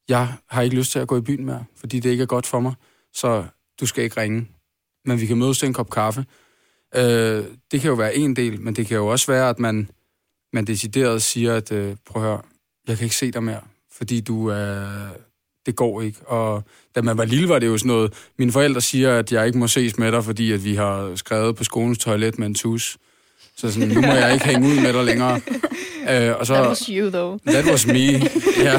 jeg 0.08 0.32
har 0.50 0.62
ikke 0.62 0.76
lyst 0.76 0.92
til 0.92 0.98
at 0.98 1.08
gå 1.08 1.16
i 1.16 1.20
byen 1.20 1.44
mere, 1.44 1.64
fordi 1.76 2.00
det 2.00 2.10
ikke 2.10 2.22
er 2.22 2.26
godt 2.26 2.46
for 2.46 2.60
mig, 2.60 2.74
så 3.14 3.44
du 3.80 3.86
skal 3.86 4.04
ikke 4.04 4.20
ringe. 4.20 4.48
Men 5.04 5.20
vi 5.20 5.26
kan 5.26 5.36
mødes 5.36 5.58
til 5.58 5.66
en 5.66 5.72
kop 5.72 5.90
kaffe. 5.90 6.24
Uh, 6.96 7.02
det 7.72 7.80
kan 7.80 7.84
jo 7.84 7.94
være 7.94 8.16
en 8.16 8.36
del, 8.36 8.60
men 8.60 8.76
det 8.76 8.86
kan 8.86 8.96
jo 8.96 9.06
også 9.06 9.32
være, 9.32 9.48
at 9.48 9.58
man, 9.58 9.90
man 10.56 10.64
decideret 10.64 11.22
siger, 11.22 11.54
at 11.54 11.72
uh, 11.72 11.78
prøv 12.06 12.22
at 12.22 12.28
høre, 12.28 12.40
jeg 12.88 12.96
kan 12.96 13.04
ikke 13.04 13.16
se 13.16 13.30
dig 13.30 13.42
mere, 13.42 13.60
fordi 13.96 14.20
du 14.20 14.46
er, 14.48 14.86
det 15.66 15.76
går 15.76 16.02
ikke. 16.02 16.18
Og 16.26 16.62
da 16.94 17.02
man 17.02 17.18
var 17.18 17.24
lille, 17.24 17.48
var 17.48 17.58
det 17.58 17.66
jo 17.66 17.78
sådan 17.78 17.88
noget, 17.88 18.12
mine 18.38 18.52
forældre 18.52 18.80
siger, 18.80 19.18
at 19.18 19.32
jeg 19.32 19.46
ikke 19.46 19.58
må 19.58 19.68
ses 19.68 19.98
med 19.98 20.12
dig, 20.12 20.24
fordi 20.24 20.52
at 20.52 20.64
vi 20.64 20.74
har 20.74 21.16
skrevet 21.16 21.56
på 21.56 21.64
skolens 21.64 21.98
toilet 21.98 22.38
med 22.38 22.46
en 22.46 22.54
tus. 22.54 22.98
Så 23.56 23.72
sådan, 23.72 23.88
nu 23.88 24.00
må 24.00 24.12
jeg 24.12 24.32
ikke 24.32 24.46
hænge 24.46 24.68
ud 24.68 24.80
med 24.80 24.92
dig 24.92 25.04
længere. 25.04 25.40
Uh, 26.02 26.36
og 26.40 26.46
så, 26.46 26.54
that 26.54 26.68
was 26.68 26.86
you, 26.86 27.10
though. 27.10 27.40
That 27.46 27.64
was 27.64 27.86
me, 27.86 28.06
ja. 28.66 28.76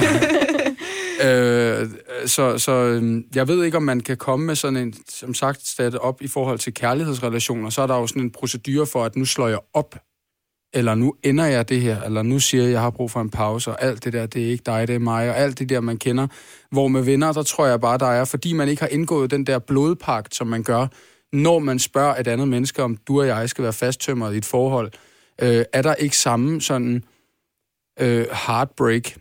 Uh, 1.19 1.89
så, 2.25 2.57
så 2.57 2.71
øhm, 2.71 3.25
jeg 3.35 3.47
ved 3.47 3.63
ikke, 3.63 3.77
om 3.77 3.83
man 3.83 3.99
kan 3.99 4.17
komme 4.17 4.45
med 4.45 4.55
sådan 4.55 4.77
en, 4.77 4.93
som 5.09 5.33
sagt, 5.33 5.67
stat 5.67 5.95
op 5.95 6.21
i 6.21 6.27
forhold 6.27 6.59
til 6.59 6.73
kærlighedsrelationer. 6.73 7.69
Så 7.69 7.81
er 7.81 7.87
der 7.87 7.95
jo 7.95 8.07
sådan 8.07 8.21
en 8.21 8.31
procedure 8.31 8.85
for, 8.85 9.05
at 9.05 9.15
nu 9.15 9.25
slår 9.25 9.47
jeg 9.47 9.59
op 9.73 9.95
eller 10.73 10.95
nu 10.95 11.15
ender 11.23 11.45
jeg 11.45 11.69
det 11.69 11.81
her, 11.81 12.01
eller 12.01 12.21
nu 12.21 12.39
siger 12.39 12.61
jeg, 12.61 12.69
at 12.69 12.73
jeg 12.73 12.81
har 12.81 12.89
brug 12.89 13.11
for 13.11 13.21
en 13.21 13.29
pause, 13.29 13.71
og 13.71 13.83
alt 13.83 14.03
det 14.03 14.13
der, 14.13 14.25
det 14.25 14.45
er 14.45 14.49
ikke 14.51 14.63
dig, 14.65 14.87
det 14.87 14.95
er 14.95 14.99
mig, 14.99 15.29
og 15.29 15.37
alt 15.37 15.59
det 15.59 15.69
der, 15.69 15.79
man 15.79 15.97
kender. 15.97 16.27
Hvor 16.71 16.87
med 16.87 17.01
venner, 17.01 17.33
der 17.33 17.43
tror 17.43 17.65
jeg 17.65 17.81
bare, 17.81 17.97
der 17.97 18.05
er, 18.05 18.25
fordi 18.25 18.53
man 18.53 18.69
ikke 18.69 18.81
har 18.81 18.89
indgået 18.89 19.31
den 19.31 19.45
der 19.45 19.59
blodpagt, 19.59 20.35
som 20.35 20.47
man 20.47 20.63
gør, 20.63 20.87
når 21.33 21.59
man 21.59 21.79
spørger 21.79 22.15
et 22.15 22.27
andet 22.27 22.47
menneske, 22.47 22.83
om 22.83 22.97
du 22.97 23.19
og 23.19 23.27
jeg 23.27 23.49
skal 23.49 23.63
være 23.63 23.73
fasttømret 23.73 24.33
i 24.33 24.37
et 24.37 24.45
forhold, 24.45 24.91
øh, 25.41 25.65
er 25.73 25.81
der 25.81 25.95
ikke 25.95 26.17
samme 26.17 26.61
sådan 26.61 27.03
øh, 27.99 28.25
heartbreak 28.47 29.15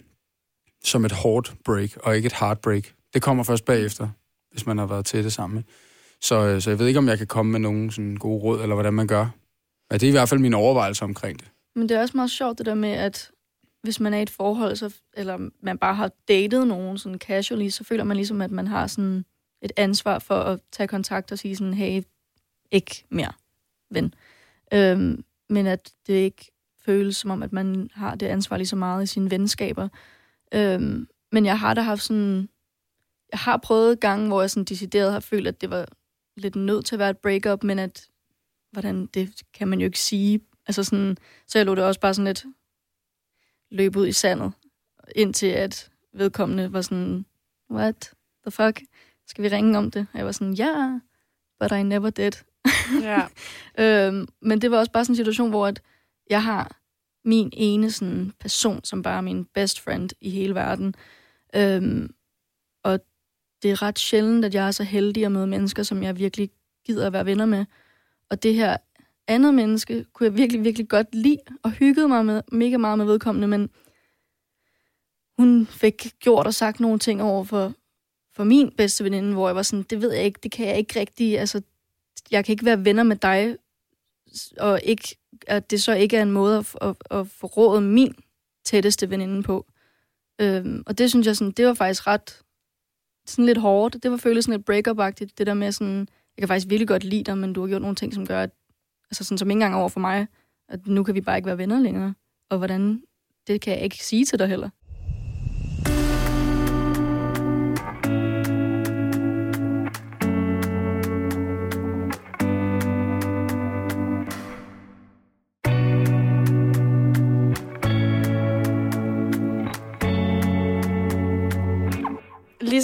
som 0.85 1.05
et 1.05 1.13
hårdt 1.13 1.55
break, 1.65 1.91
og 2.03 2.17
ikke 2.17 2.27
et 2.27 2.37
heartbreak. 2.41 2.85
Det 3.15 3.23
kommer 3.23 3.45
først 3.45 3.65
bagefter, 3.65 4.09
hvis 4.51 4.67
man 4.67 4.79
har 4.79 4.87
været 4.87 5.07
til 5.07 5.25
det 5.25 5.33
sammen. 5.33 5.65
Så, 6.21 6.47
øh, 6.47 6.63
så 6.63 6.71
jeg 6.71 6.79
ved 6.79 6.87
ikke, 6.87 6.99
om 6.99 7.09
jeg 7.09 7.19
kan 7.19 7.27
komme 7.27 7.53
med 7.53 7.61
nogen 7.61 7.91
sådan 7.91 8.17
gode 8.17 8.43
råd, 8.43 8.63
eller 8.63 8.75
hvordan 8.75 8.95
man 8.95 9.07
gør. 9.07 9.27
Ja, 9.91 9.95
det 9.97 10.03
er 10.03 10.09
i 10.09 10.11
hvert 10.11 10.29
fald 10.29 10.41
min 10.41 10.55
overvejelse 10.55 11.05
omkring 11.05 11.39
det. 11.39 11.51
Men 11.75 11.89
det 11.89 11.97
er 11.97 12.01
også 12.01 12.17
meget 12.17 12.31
sjovt 12.31 12.59
det 12.59 12.67
der 12.67 12.75
med, 12.75 12.91
at 12.91 13.31
hvis 13.83 14.01
man 14.01 14.15
er 14.15 14.19
i 14.19 14.23
et 14.23 14.31
forhold, 14.31 14.77
så, 14.77 14.95
eller 15.15 15.51
man 15.61 15.79
bare 15.79 15.95
har 15.95 16.11
datet 16.29 16.67
nogen 16.67 16.99
sådan 16.99 17.19
casually, 17.19 17.69
så 17.69 17.85
føler 17.85 18.05
man 18.05 18.17
ligesom, 18.17 18.41
at 18.41 18.51
man 18.51 18.67
har 18.67 18.87
sådan 18.87 19.25
et 19.63 19.73
ansvar 19.77 20.19
for 20.19 20.41
at 20.41 20.61
tage 20.73 20.87
kontakt 20.87 21.33
og 21.33 21.39
sige 21.39 21.57
sådan, 21.57 21.75
hey, 21.75 22.03
ikke 22.71 23.05
mere, 23.11 23.33
ven. 23.91 24.15
Øhm, 24.75 25.25
men 25.49 25.67
at 25.67 25.93
det 26.07 26.15
ikke 26.15 26.53
føles 26.85 27.17
som 27.17 27.31
om, 27.31 27.43
at 27.43 27.53
man 27.53 27.91
har 27.95 28.15
det 28.15 28.27
ansvar 28.27 28.57
lige 28.57 28.67
så 28.67 28.77
meget 28.77 29.03
i 29.03 29.07
sine 29.07 29.31
venskaber. 29.31 29.89
Øhm, 30.55 31.09
men 31.33 31.47
jeg 31.47 31.59
har 31.59 31.75
da 31.75 31.81
haft 31.81 32.03
sådan... 32.03 32.49
Jeg 33.33 33.39
har 33.39 33.57
prøvet 33.57 34.01
gange, 34.01 34.27
hvor 34.27 34.41
jeg 34.41 34.51
sådan 34.51 34.65
decideret 34.65 35.13
har 35.13 35.21
følt, 35.21 35.49
at 35.49 35.61
det 35.61 35.71
var 35.71 35.87
lidt 36.37 36.57
nødt 36.57 36.87
til 36.87 36.95
at 36.95 36.99
være 36.99 37.11
et 37.11 37.19
breakup, 37.19 37.65
men 37.65 37.79
at 37.79 38.09
hvordan, 38.77 39.07
det 39.07 39.43
kan 39.55 39.69
man 39.69 39.81
jo 39.81 39.85
ikke 39.85 40.01
sige. 40.01 40.41
Altså 40.67 40.85
sådan, 40.85 41.17
så 41.47 41.59
jeg 41.59 41.67
lå 41.67 41.75
det 41.75 41.85
også 41.85 42.01
bare 42.01 42.15
sådan 42.15 42.25
lidt 42.27 42.45
løbe 43.71 43.99
ud 43.99 44.07
i 44.07 44.13
sandet, 44.13 44.53
indtil 45.15 45.47
at 45.47 45.91
vedkommende 46.13 46.73
var 46.73 46.81
sådan, 46.81 47.27
what 47.71 48.13
the 48.47 48.51
fuck, 48.51 48.83
skal 49.27 49.45
vi 49.45 49.49
ringe 49.49 49.79
om 49.79 49.91
det? 49.91 50.07
Og 50.13 50.19
jeg 50.19 50.27
var 50.27 50.33
sådan, 50.33 50.55
ja, 50.55 50.67
yeah, 50.67 51.01
but 51.61 51.73
I 51.73 51.83
never 51.83 52.11
did. 52.11 52.33
Ja. 53.03 53.27
øhm, 54.09 54.29
men 54.41 54.61
det 54.61 54.71
var 54.71 54.79
også 54.79 54.93
bare 54.93 55.05
sådan 55.05 55.13
en 55.13 55.17
situation, 55.17 55.51
hvor 55.51 55.67
at 55.67 55.83
jeg 56.31 56.43
har 56.43 56.81
min 57.25 57.51
ene 57.53 57.91
sådan, 57.91 58.33
person, 58.41 58.85
som 58.85 59.03
bare 59.03 59.17
er 59.17 59.21
min 59.21 59.45
best 59.45 59.81
friend 59.81 60.11
i 60.21 60.31
hele 60.31 60.55
verden. 60.55 60.95
Øhm, 61.55 62.15
og 62.85 63.01
det 63.63 63.71
er 63.71 63.83
ret 63.83 63.99
sjældent, 63.99 64.45
at 64.45 64.55
jeg 64.55 64.67
er 64.67 64.71
så 64.71 64.85
heldig 64.85 65.25
at 65.25 65.33
møde 65.33 65.47
mennesker, 65.47 65.83
som 65.83 66.03
jeg 66.03 66.19
virkelig 66.19 66.51
gider 66.85 67.07
at 67.07 67.13
være 67.13 67.27
venner 67.27 67.47
med. 67.47 67.65
Og 68.31 68.43
det 68.43 68.55
her 68.55 68.77
andet 69.27 69.55
menneske 69.55 70.05
kunne 70.13 70.25
jeg 70.25 70.37
virkelig, 70.37 70.65
virkelig 70.65 70.89
godt 70.89 71.15
lide, 71.15 71.39
og 71.63 71.71
hyggede 71.71 72.09
mig 72.09 72.25
med, 72.25 72.43
mega 72.53 72.77
meget 72.77 72.99
med 72.99 73.07
vedkommende, 73.07 73.49
men 73.49 73.71
hun 75.39 75.67
fik 75.67 76.13
gjort 76.21 76.47
og 76.47 76.55
sagt 76.55 76.81
nogle 76.81 76.99
ting 76.99 77.23
over 77.23 77.45
for, 77.45 77.73
for 78.35 78.45
min 78.45 78.73
bedste 78.77 79.05
veninde, 79.05 79.33
hvor 79.33 79.49
jeg 79.49 79.57
var 79.57 79.63
sådan, 79.63 79.83
det 79.83 80.03
ved 80.03 80.13
jeg 80.13 80.25
ikke, 80.25 80.41
det 80.43 80.53
kan 80.53 80.67
jeg 80.67 80.79
ikke 80.79 81.01
rigtig, 81.01 81.39
altså, 81.39 81.63
jeg 82.31 82.45
kan 82.45 82.53
ikke 82.53 82.65
være 82.65 82.85
venner 82.85 83.03
med 83.03 83.17
dig, 83.17 83.57
og 84.59 84.81
ikke, 84.85 85.17
at 85.47 85.71
det 85.71 85.83
så 85.83 85.95
ikke 85.95 86.17
er 86.17 86.23
en 86.23 86.31
måde 86.31 86.59
at, 86.59 86.77
at, 86.81 86.97
at 87.11 87.27
forråde 87.29 87.81
min 87.81 88.15
tætteste 88.65 89.11
veninde 89.11 89.43
på. 89.43 89.67
Øhm, 90.41 90.83
og 90.87 90.99
det 90.99 91.11
synes 91.11 91.27
jeg 91.27 91.37
sådan, 91.37 91.53
det 91.53 91.67
var 91.67 91.75
faktisk 91.75 92.07
ret 92.07 92.43
sådan 93.27 93.47
lidt 93.47 93.59
hårdt. 93.59 94.03
Det 94.03 94.11
var 94.11 94.17
følelsen 94.17 94.53
lidt 94.53 94.65
break 94.65 94.87
up 94.91 95.19
det 95.19 95.47
der 95.47 95.55
med 95.55 95.73
sådan, 95.73 96.09
jeg 96.37 96.43
kan 96.43 96.49
faktisk 96.49 96.71
virkelig 96.71 96.89
godt 96.89 97.05
lide 97.05 97.25
dig, 97.25 97.39
men 97.39 97.53
du 97.53 97.61
har 97.61 97.69
gjort 97.69 97.83
nogle 97.83 97.97
ting, 97.97 98.15
som 98.15 98.27
gør, 98.27 98.43
at, 98.43 98.51
altså 99.11 99.25
sådan, 99.25 99.39
som 99.39 99.51
ikke 99.51 99.57
engang 99.57 99.75
over 99.75 99.89
for 99.89 100.01
mig, 100.01 100.27
at 100.69 100.87
nu 100.87 101.03
kan 101.03 101.15
vi 101.15 101.21
bare 101.21 101.37
ikke 101.37 101.47
være 101.47 101.59
venner 101.59 101.81
længere. 101.81 102.15
Og 102.51 102.59
hvordan, 102.59 103.03
det 103.47 103.61
kan 103.61 103.75
jeg 103.75 103.83
ikke 103.83 104.05
sige 104.05 104.25
til 104.25 104.39
dig 104.39 104.49
heller. 104.49 104.71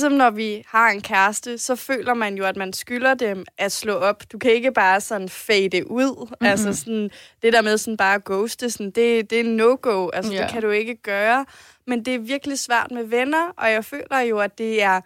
Ligesom 0.02 0.18
når 0.18 0.30
vi 0.30 0.64
har 0.68 0.90
en 0.90 1.00
kæreste, 1.00 1.58
så 1.58 1.76
føler 1.76 2.14
man 2.14 2.34
jo, 2.34 2.44
at 2.44 2.56
man 2.56 2.72
skylder 2.72 3.14
dem 3.14 3.44
at 3.58 3.72
slå 3.72 3.94
op. 3.94 4.22
Du 4.32 4.38
kan 4.38 4.52
ikke 4.52 4.72
bare 4.72 5.00
sådan 5.00 5.28
fade 5.28 5.90
ud. 5.90 6.16
Mm-hmm. 6.26 6.46
Altså 6.46 6.72
sådan, 6.74 7.10
det 7.42 7.52
der 7.52 7.62
med 7.62 7.78
sådan 7.78 7.96
bare 7.96 8.14
at 8.14 8.24
ghoste, 8.24 8.70
sådan, 8.70 8.90
det, 8.90 9.30
det 9.30 9.40
er 9.40 9.44
no-go. 9.44 10.08
Altså, 10.12 10.32
Ja. 10.32 10.42
det 10.42 10.50
kan 10.50 10.62
du 10.62 10.70
ikke 10.70 10.94
gøre. 10.96 11.46
Men 11.86 12.04
det 12.04 12.14
er 12.14 12.18
virkelig 12.18 12.58
svært 12.58 12.90
med 12.90 13.04
venner, 13.04 13.48
og 13.56 13.70
jeg 13.70 13.84
føler 13.84 14.20
jo, 14.20 14.38
at 14.38 14.58
det 14.58 14.82
er 14.82 15.00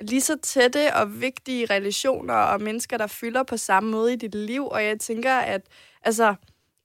lige 0.00 0.20
så 0.20 0.36
tætte 0.42 0.94
og 0.94 1.20
vigtige 1.20 1.66
relationer 1.66 2.34
og 2.34 2.60
mennesker, 2.62 2.96
der 2.96 3.06
fylder 3.06 3.42
på 3.42 3.56
samme 3.56 3.90
måde 3.90 4.12
i 4.12 4.16
dit 4.16 4.34
liv. 4.34 4.66
Og 4.66 4.84
jeg 4.84 5.00
tænker, 5.00 5.34
at, 5.34 5.60
altså, 6.04 6.34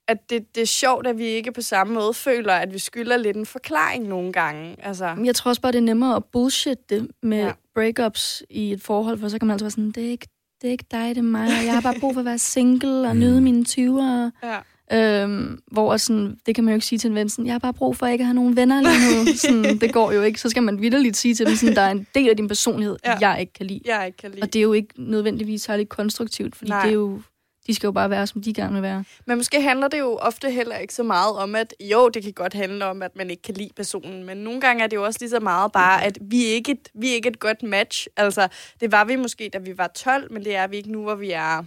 at 0.07 0.29
det, 0.29 0.55
det 0.55 0.61
er 0.61 0.65
sjovt, 0.67 1.07
at 1.07 1.17
vi 1.17 1.23
ikke 1.25 1.51
på 1.51 1.61
samme 1.61 1.93
måde 1.93 2.13
føler, 2.13 2.53
at 2.53 2.73
vi 2.73 2.79
skylder 2.79 3.17
lidt 3.17 3.37
en 3.37 3.45
forklaring 3.45 4.07
nogle 4.07 4.31
gange. 4.33 4.75
Altså, 4.85 5.15
Jeg 5.23 5.35
tror 5.35 5.49
også 5.49 5.61
bare, 5.61 5.71
det 5.71 5.77
er 5.77 5.81
nemmere 5.81 6.15
at 6.15 6.23
bullshit 6.31 6.89
det 6.89 7.07
med 7.23 7.37
Ja. 7.43 7.51
breakups 7.75 8.43
i 8.49 8.71
et 8.71 8.81
forhold, 8.81 9.19
for 9.19 9.27
så 9.27 9.39
kan 9.39 9.47
man 9.47 9.53
altså 9.53 9.65
være 9.65 9.71
sådan, 9.71 9.91
det 9.91 10.05
er 10.05 10.09
ikke, 10.09 10.27
det 10.61 10.67
er 10.67 10.71
ikke 10.71 10.85
dig, 10.91 11.09
det 11.09 11.17
er 11.17 11.21
mig, 11.21 11.41
og 11.59 11.65
jeg 11.65 11.73
har 11.73 11.81
bare 11.81 11.95
brug 11.99 12.13
for 12.13 12.21
at 12.21 12.25
være 12.25 12.37
single 12.37 13.07
og 13.09 13.15
nyde 13.17 13.41
mine 13.41 13.65
20'ere. 13.69 14.47
ja. 14.47 14.59
Øhm, 14.91 15.59
hvor 15.71 15.97
sådan, 15.97 16.37
det 16.45 16.55
kan 16.55 16.63
man 16.63 16.71
jo 16.71 16.75
ikke 16.75 16.85
sige 16.85 16.99
til 16.99 17.09
en 17.09 17.15
ven, 17.15 17.29
sådan, 17.29 17.45
jeg 17.45 17.53
har 17.53 17.59
bare 17.59 17.73
brug 17.73 17.97
for 17.97 18.05
at 18.05 18.11
ikke 18.11 18.23
have 18.25 18.33
nogen 18.35 18.55
venner 18.55 18.81
lige 18.81 19.25
nu. 19.25 19.31
sådan, 19.63 19.79
det 19.79 19.93
går 19.93 20.11
jo 20.11 20.21
ikke. 20.21 20.39
Så 20.41 20.49
skal 20.49 20.63
man 20.63 20.81
vidderligt 20.81 21.17
sige 21.17 21.35
til 21.35 21.45
dem, 21.45 21.55
sådan, 21.55 21.75
der 21.75 21.81
er 21.81 21.91
en 21.91 22.07
del 22.15 22.29
af 22.29 22.37
din 22.37 22.47
personlighed, 22.47 22.95
ja. 23.05 23.17
jeg 23.29 23.37
ikke 23.39 23.53
kan 23.53 23.65
lide. 23.65 23.79
jeg 23.85 24.05
ikke 24.05 24.17
kan 24.17 24.31
lide. 24.31 24.41
Og 24.41 24.53
det 24.53 24.59
er 24.59 24.63
jo 24.63 24.73
ikke 24.73 24.89
nødvendigvis 24.97 25.61
særlig 25.61 25.89
konstruktivt, 25.89 26.55
fordi 26.55 26.69
Nej. 26.71 26.81
det 26.81 26.89
er 26.89 26.93
jo, 26.93 27.21
de 27.67 27.73
skal 27.73 27.87
jo 27.87 27.91
bare 27.91 28.09
være, 28.09 28.27
som 28.27 28.41
de 28.41 28.53
gerne 28.53 28.73
vil 28.73 28.81
være. 28.81 29.03
Men 29.25 29.37
måske 29.37 29.61
handler 29.61 29.87
det 29.87 29.99
jo 29.99 30.15
ofte 30.15 30.51
heller 30.51 30.77
ikke 30.77 30.93
så 30.93 31.03
meget 31.03 31.35
om, 31.35 31.55
at 31.55 31.73
jo, 31.79 32.09
det 32.09 32.23
kan 32.23 32.33
godt 32.33 32.53
handle 32.53 32.85
om, 32.85 33.01
at 33.01 33.15
man 33.15 33.29
ikke 33.29 33.41
kan 33.43 33.55
lide 33.55 33.69
personen, 33.75 34.23
men 34.23 34.37
nogle 34.37 34.61
gange 34.61 34.83
er 34.83 34.87
det 34.87 34.95
jo 34.95 35.03
også 35.03 35.17
lige 35.21 35.29
så 35.29 35.39
meget 35.39 35.71
bare, 35.71 36.03
at 36.03 36.17
vi 36.21 36.45
er 36.45 36.53
ikke 36.53 36.71
et, 36.71 36.89
vi 36.93 37.09
er 37.09 37.13
ikke 37.13 37.29
et 37.29 37.39
godt 37.39 37.63
match. 37.63 38.07
Altså, 38.17 38.47
det 38.79 38.91
var 38.91 39.05
vi 39.05 39.15
måske, 39.15 39.49
da 39.53 39.57
vi 39.57 39.77
var 39.77 39.87
12, 39.87 40.33
men 40.33 40.45
det 40.45 40.55
er 40.55 40.67
vi 40.67 40.77
ikke 40.77 40.91
nu, 40.91 41.01
hvor 41.01 41.15
vi 41.15 41.31
er 41.31 41.63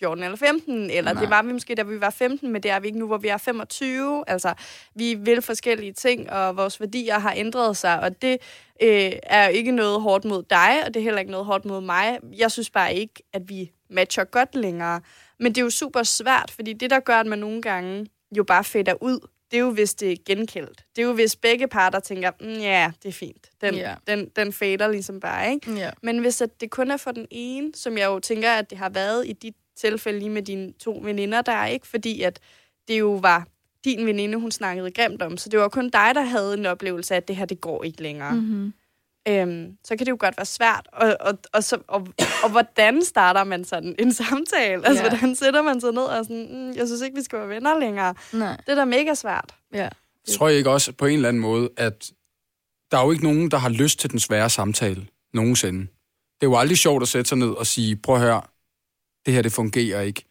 14 0.00 0.24
eller 0.24 0.36
15, 0.36 0.90
eller 0.90 1.12
Nej. 1.12 1.20
det 1.22 1.30
var 1.30 1.42
vi 1.42 1.52
måske, 1.52 1.74
da 1.74 1.82
vi 1.82 2.00
var 2.00 2.10
15, 2.10 2.52
men 2.52 2.62
det 2.62 2.70
er 2.70 2.80
vi 2.80 2.86
ikke 2.86 2.98
nu, 2.98 3.06
hvor 3.06 3.18
vi 3.18 3.28
er 3.28 3.36
25. 3.36 4.24
Altså, 4.26 4.54
vi 4.94 5.14
vil 5.14 5.42
forskellige 5.42 5.92
ting, 5.92 6.30
og 6.30 6.56
vores 6.56 6.80
værdier 6.80 7.18
har 7.18 7.32
ændret 7.36 7.76
sig, 7.76 8.00
og 8.00 8.22
det 8.22 8.38
øh, 8.82 9.12
er 9.22 9.44
jo 9.48 9.52
ikke 9.54 9.70
noget 9.72 10.00
hårdt 10.00 10.24
mod 10.24 10.42
dig, 10.50 10.82
og 10.86 10.94
det 10.94 11.00
er 11.00 11.04
heller 11.04 11.20
ikke 11.20 11.32
noget 11.32 11.46
hårdt 11.46 11.64
mod 11.64 11.80
mig. 11.80 12.18
Jeg 12.36 12.50
synes 12.50 12.70
bare 12.70 12.94
ikke, 12.94 13.22
at 13.32 13.42
vi 13.48 13.70
matcher 13.90 14.24
godt 14.24 14.54
længere. 14.54 15.00
Men 15.40 15.52
det 15.52 15.60
er 15.60 15.64
jo 15.64 15.70
super 15.70 16.02
svært, 16.02 16.50
fordi 16.54 16.72
det, 16.72 16.90
der 16.90 17.00
gør, 17.00 17.16
at 17.20 17.26
man 17.26 17.38
nogle 17.38 17.62
gange 17.62 18.06
jo 18.36 18.44
bare 18.44 18.64
fader 18.64 19.02
ud, 19.02 19.18
det 19.50 19.56
er 19.56 19.60
jo, 19.60 19.70
hvis 19.70 19.94
det 19.94 20.12
er 20.12 20.16
genkældt. 20.26 20.84
Det 20.96 21.02
er 21.02 21.06
jo, 21.06 21.12
hvis 21.12 21.36
begge 21.36 21.68
parter 21.68 22.00
tænker, 22.00 22.30
mm, 22.40 22.48
ja, 22.52 22.92
det 23.02 23.08
er 23.08 23.12
fint. 23.12 23.46
Den, 23.60 23.74
Ja. 23.74 23.94
den, 24.06 24.28
den 24.36 24.52
fader 24.52 24.88
ligesom 24.88 25.20
bare, 25.20 25.50
ikke? 25.52 25.72
Ja. 25.74 25.90
Men 26.02 26.18
hvis 26.18 26.40
at 26.40 26.60
det 26.60 26.70
kun 26.70 26.90
er 26.90 26.96
for 26.96 27.10
den 27.12 27.26
ene, 27.30 27.72
som 27.74 27.98
jeg 27.98 28.06
jo 28.06 28.18
tænker, 28.18 28.50
at 28.50 28.70
det 28.70 28.78
har 28.78 28.88
været 28.88 29.26
i 29.28 29.32
dit 29.32 29.54
tilfælde 29.80 30.18
lige 30.18 30.30
med 30.30 30.42
dine 30.42 30.72
to 30.72 31.00
veninder, 31.02 31.42
der 31.42 31.52
er 31.52 31.66
ikke, 31.66 31.86
fordi 31.86 32.22
at 32.22 32.40
det 32.88 32.98
jo 32.98 33.12
var 33.12 33.46
din 33.84 34.06
veninde, 34.06 34.38
hun 34.38 34.50
snakkede 34.50 34.90
grimt 34.90 35.22
om, 35.22 35.36
så 35.36 35.48
det 35.48 35.58
var 35.58 35.68
kun 35.68 35.90
dig, 35.90 36.10
der 36.14 36.20
havde 36.22 36.54
en 36.54 36.66
oplevelse 36.66 37.14
af, 37.14 37.16
at 37.16 37.28
det 37.28 37.36
her, 37.36 37.44
det 37.44 37.60
går 37.60 37.84
ikke 37.84 38.02
længere. 38.02 38.32
Mm. 38.34 38.38
Mm-hmm. 38.40 38.72
Øhm, 39.28 39.76
så 39.84 39.96
kan 39.96 40.06
det 40.06 40.10
jo 40.12 40.16
godt 40.20 40.36
være 40.38 40.46
svært. 40.46 40.88
Og, 40.92 41.16
og, 41.20 41.38
og, 41.52 41.64
så, 41.64 41.78
og, 41.88 42.08
og 42.44 42.50
hvordan 42.50 43.04
starter 43.04 43.44
man 43.44 43.64
sådan 43.64 43.94
en 43.98 44.12
samtale? 44.12 44.86
Altså, 44.86 45.02
Ja. 45.02 45.08
hvordan 45.08 45.36
sætter 45.36 45.62
man 45.62 45.80
sig 45.80 45.92
ned 45.92 46.02
og 46.02 46.24
sådan, 46.24 46.48
mm, 46.50 46.76
jeg 46.76 46.86
synes 46.86 47.00
ikke, 47.02 47.16
vi 47.16 47.22
skal 47.22 47.38
være 47.38 47.48
venner 47.48 47.78
længere. 47.78 48.14
Nej. 48.32 48.56
Det 48.56 48.68
er 48.68 48.74
da 48.74 48.84
mega 48.84 49.14
svært. 49.14 49.54
Ja. 49.74 49.88
Tror 50.28 50.48
jeg 50.48 50.58
ikke 50.58 50.70
også 50.70 50.92
på 50.92 51.06
en 51.06 51.14
eller 51.14 51.28
anden 51.28 51.42
måde, 51.42 51.68
at 51.76 52.10
der 52.90 52.98
er 52.98 53.04
jo 53.04 53.10
ikke 53.10 53.24
nogen, 53.24 53.50
der 53.50 53.56
har 53.58 53.68
lyst 53.68 53.98
til 53.98 54.10
den 54.10 54.18
svære 54.18 54.50
samtale 54.50 55.06
nogensinde. 55.34 55.80
Det 55.80 56.46
er 56.46 56.50
jo 56.50 56.56
aldrig 56.58 56.78
sjovt 56.78 57.02
at 57.02 57.08
sætte 57.08 57.28
sig 57.28 57.38
ned 57.38 57.50
og 57.50 57.66
sige, 57.66 57.96
prøv 57.96 58.14
at 58.14 58.20
høre, 58.20 58.42
det 59.26 59.34
her 59.34 59.42
det 59.42 59.52
fungerer 59.52 60.00
ikke. 60.00 60.24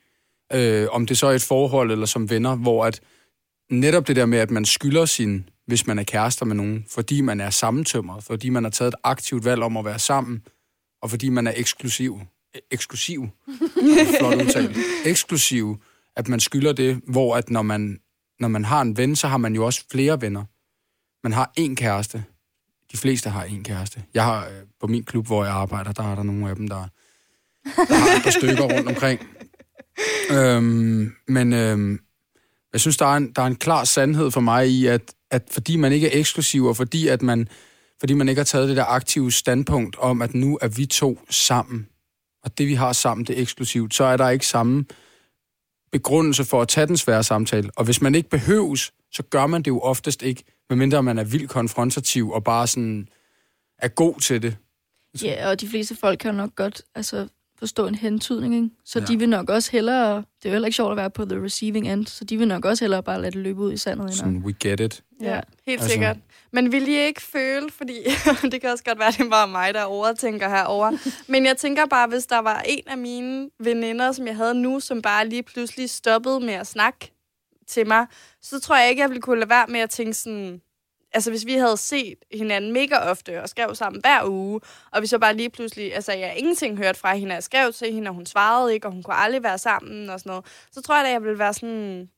Øh, 0.53 0.87
om 0.91 1.05
det 1.05 1.17
så 1.17 1.27
er 1.27 1.31
et 1.31 1.41
forhold 1.41 1.91
eller 1.91 2.05
som 2.05 2.29
venner, 2.29 2.55
hvor 2.55 2.85
at 2.85 3.01
netop 3.71 4.07
det 4.07 4.15
der 4.15 4.25
med, 4.25 4.37
at 4.37 4.51
man 4.51 4.65
skylder 4.65 5.05
sin, 5.05 5.49
hvis 5.67 5.87
man 5.87 5.99
er 5.99 6.03
kærester 6.03 6.45
med 6.45 6.55
nogen, 6.55 6.85
fordi 6.89 7.21
man 7.21 7.41
er 7.41 7.49
sammentømret, 7.49 8.23
fordi 8.23 8.49
man 8.49 8.63
har 8.63 8.71
taget 8.71 8.87
et 8.87 8.99
aktivt 9.03 9.45
valg 9.45 9.63
om 9.63 9.77
at 9.77 9.85
være 9.85 9.99
sammen, 9.99 10.43
og 11.01 11.09
fordi 11.09 11.29
man 11.29 11.47
er 11.47 11.53
eksklusiv. 11.55 12.19
Eksklusiv. 12.71 13.27
Flot 14.19 14.41
udtalt. 14.41 14.77
Eksklusiv, 15.05 15.77
at 16.15 16.27
man 16.27 16.39
skylder 16.39 16.73
det, 16.73 17.01
hvor 17.07 17.35
at 17.35 17.49
når 17.49 17.61
man, 17.61 17.99
når 18.39 18.47
man 18.47 18.65
har 18.65 18.81
en 18.81 18.97
ven, 18.97 19.15
så 19.15 19.27
har 19.27 19.37
man 19.37 19.55
jo 19.55 19.65
også 19.65 19.85
flere 19.91 20.21
venner. 20.21 20.43
Man 21.23 21.33
har 21.33 21.51
én 21.59 21.75
kæreste. 21.75 22.23
De 22.91 22.97
fleste 22.97 23.29
har 23.29 23.45
én 23.45 23.63
kæreste. 23.63 24.03
Jeg 24.13 24.25
har 24.25 24.45
øh, 24.45 24.53
på 24.79 24.87
min 24.87 25.03
klub, 25.03 25.25
hvor 25.27 25.43
jeg 25.43 25.53
arbejder, 25.53 25.91
der 25.91 26.03
er 26.11 26.15
der 26.15 26.23
nogle 26.23 26.49
af 26.49 26.55
dem, 26.55 26.67
der, 26.67 26.87
der 27.75 27.95
har 27.95 28.27
et 28.27 28.33
stykker 28.33 28.63
rundt 28.63 28.87
omkring. 28.87 29.19
Øhm, 30.31 31.11
men 31.27 31.53
øhm, 31.53 31.99
jeg 32.73 32.81
synes, 32.81 32.97
der 32.97 33.05
er, 33.05 33.17
en, 33.17 33.31
der 33.35 33.41
er 33.41 33.45
en 33.45 33.55
klar 33.55 33.83
sandhed 33.83 34.31
for 34.31 34.41
mig 34.41 34.69
i, 34.69 34.85
at, 34.85 35.01
at 35.31 35.43
fordi 35.51 35.75
man 35.75 35.91
ikke 35.91 36.07
er 36.07 36.19
eksklusiv, 36.19 36.65
og 36.65 36.77
fordi, 36.77 37.07
at 37.07 37.21
man, 37.21 37.47
fordi 37.99 38.13
man 38.13 38.29
ikke 38.29 38.39
har 38.39 38.45
taget 38.45 38.69
det 38.69 38.77
der 38.77 38.85
aktive 38.85 39.31
standpunkt 39.31 39.95
om, 39.99 40.21
at 40.21 40.33
nu 40.33 40.57
er 40.61 40.67
vi 40.67 40.85
to 40.85 41.19
sammen, 41.29 41.87
og 42.43 42.57
det 42.57 42.67
vi 42.67 42.73
har 42.73 42.93
sammen, 42.93 43.25
det 43.25 43.37
er 43.37 43.41
eksklusivt, 43.41 43.93
så 43.93 44.03
er 44.03 44.17
der 44.17 44.29
ikke 44.29 44.47
samme 44.47 44.85
begrundelse 45.91 46.45
for 46.45 46.61
at 46.61 46.67
tage 46.67 46.87
den 46.87 46.97
svære 46.97 47.23
samtale. 47.23 47.69
Og 47.75 47.85
hvis 47.85 48.01
man 48.01 48.15
ikke 48.15 48.29
behøves, 48.29 48.91
så 49.11 49.23
gør 49.23 49.47
man 49.47 49.61
det 49.61 49.67
jo 49.67 49.79
oftest 49.79 50.21
ikke, 50.21 50.43
medmindre 50.69 51.03
man 51.03 51.17
er 51.17 51.23
vildt 51.23 51.49
konfrontativ 51.49 52.31
og 52.31 52.43
bare 52.43 52.67
sådan 52.67 53.07
er 53.79 53.87
god 53.87 54.19
til 54.19 54.41
det. 54.41 54.57
Ja, 55.23 55.49
og 55.49 55.61
de 55.61 55.67
fleste 55.67 55.95
folk 55.95 56.19
kan 56.19 56.31
jo 56.31 56.37
nok 56.37 56.55
godt 56.55 56.81
altså, 56.95 57.27
forstå 57.59 57.87
en 57.87 57.95
hentydning, 57.95 58.55
ikke? 58.55 58.69
Så 58.85 58.99
Ja. 58.99 59.05
de 59.05 59.19
vil 59.19 59.29
nok 59.29 59.49
også 59.49 59.71
hellere... 59.71 60.15
Det 60.15 60.45
er 60.45 60.49
jo 60.49 60.51
heller 60.51 60.65
ikke 60.67 60.75
sjovt 60.75 60.91
at 60.91 60.97
være 60.97 61.09
på 61.09 61.25
the 61.25 61.43
receiving 61.43 61.91
end, 61.91 62.05
så 62.05 62.23
de 62.25 62.37
vil 62.37 62.47
nok 62.47 62.65
også 62.65 62.83
hellere 62.83 63.03
bare 63.03 63.21
lade 63.21 63.31
det 63.31 63.39
løbe 63.39 63.59
ud 63.61 63.73
i 63.73 63.77
sandet. 63.77 64.13
Sådan, 64.13 64.37
we 64.37 64.53
get 64.59 64.79
it. 64.79 65.03
Ja, 65.21 65.39
helt 65.67 65.81
altså... 65.81 65.89
sikkert. 65.89 66.17
Men 66.51 66.71
vil 66.71 66.87
I 66.87 67.05
ikke 67.05 67.21
føle, 67.21 67.69
fordi 67.71 67.93
det 68.51 68.61
kan 68.61 68.69
også 68.69 68.83
godt 68.83 68.99
være, 68.99 69.07
at 69.07 69.17
det 69.17 69.25
er 69.25 69.29
bare 69.29 69.47
mig, 69.47 69.73
der 69.73 69.83
overtænker 69.83 70.49
herover. 70.49 70.91
Men 71.27 71.45
jeg 71.45 71.57
tænker 71.57 71.85
bare, 71.85 72.07
hvis 72.07 72.25
der 72.25 72.39
var 72.39 72.61
en 72.65 72.83
af 72.87 72.97
mine 72.97 73.49
veninder, 73.59 74.11
som 74.11 74.27
jeg 74.27 74.35
havde 74.35 74.53
nu, 74.55 74.79
som 74.79 75.01
bare 75.01 75.27
lige 75.27 75.43
pludselig 75.43 75.89
stoppede 75.89 76.39
med 76.39 76.53
at 76.53 76.67
snakke 76.67 77.11
til 77.67 77.87
mig, 77.87 78.05
så 78.41 78.59
tror 78.59 78.77
jeg 78.77 78.89
ikke, 78.89 79.01
jeg 79.01 79.09
ville 79.09 79.21
kunne 79.21 79.39
lade 79.39 79.49
være 79.49 79.65
med 79.69 79.79
at 79.79 79.89
tænke 79.89 80.13
sådan, 80.13 80.61
altså 81.13 81.29
hvis 81.29 81.45
vi 81.45 81.53
havde 81.53 81.77
set 81.77 82.17
hinanden 82.33 82.73
mega 82.73 82.97
ofte 82.97 83.41
og 83.41 83.49
skrev 83.49 83.75
sammen 83.75 84.01
hver 84.01 84.25
uge, 84.25 84.61
og 84.91 85.01
vi 85.01 85.07
så 85.07 85.19
bare 85.19 85.35
lige 85.35 85.49
pludselig, 85.49 85.95
altså 85.95 86.11
jeg 86.11 86.33
ingenting 86.37 86.77
hørt 86.77 86.97
fra 86.97 87.15
hende, 87.15 87.33
jeg 87.33 87.43
skrev 87.43 87.73
til 87.73 87.93
hende, 87.93 88.09
og 88.09 88.15
hun 88.15 88.25
svarede 88.25 88.73
ikke, 88.73 88.87
og 88.87 88.93
hun 88.93 89.03
kunne 89.03 89.15
aldrig 89.15 89.43
være 89.43 89.57
sammen 89.57 90.09
og 90.09 90.19
sådan 90.19 90.29
noget, 90.29 90.45
så 90.71 90.81
tror 90.81 90.95
jeg 90.95 91.05
da, 91.05 91.11
jeg 91.11 91.23
ville 91.23 91.39
være 91.39 91.53
sådan, 91.53 92.09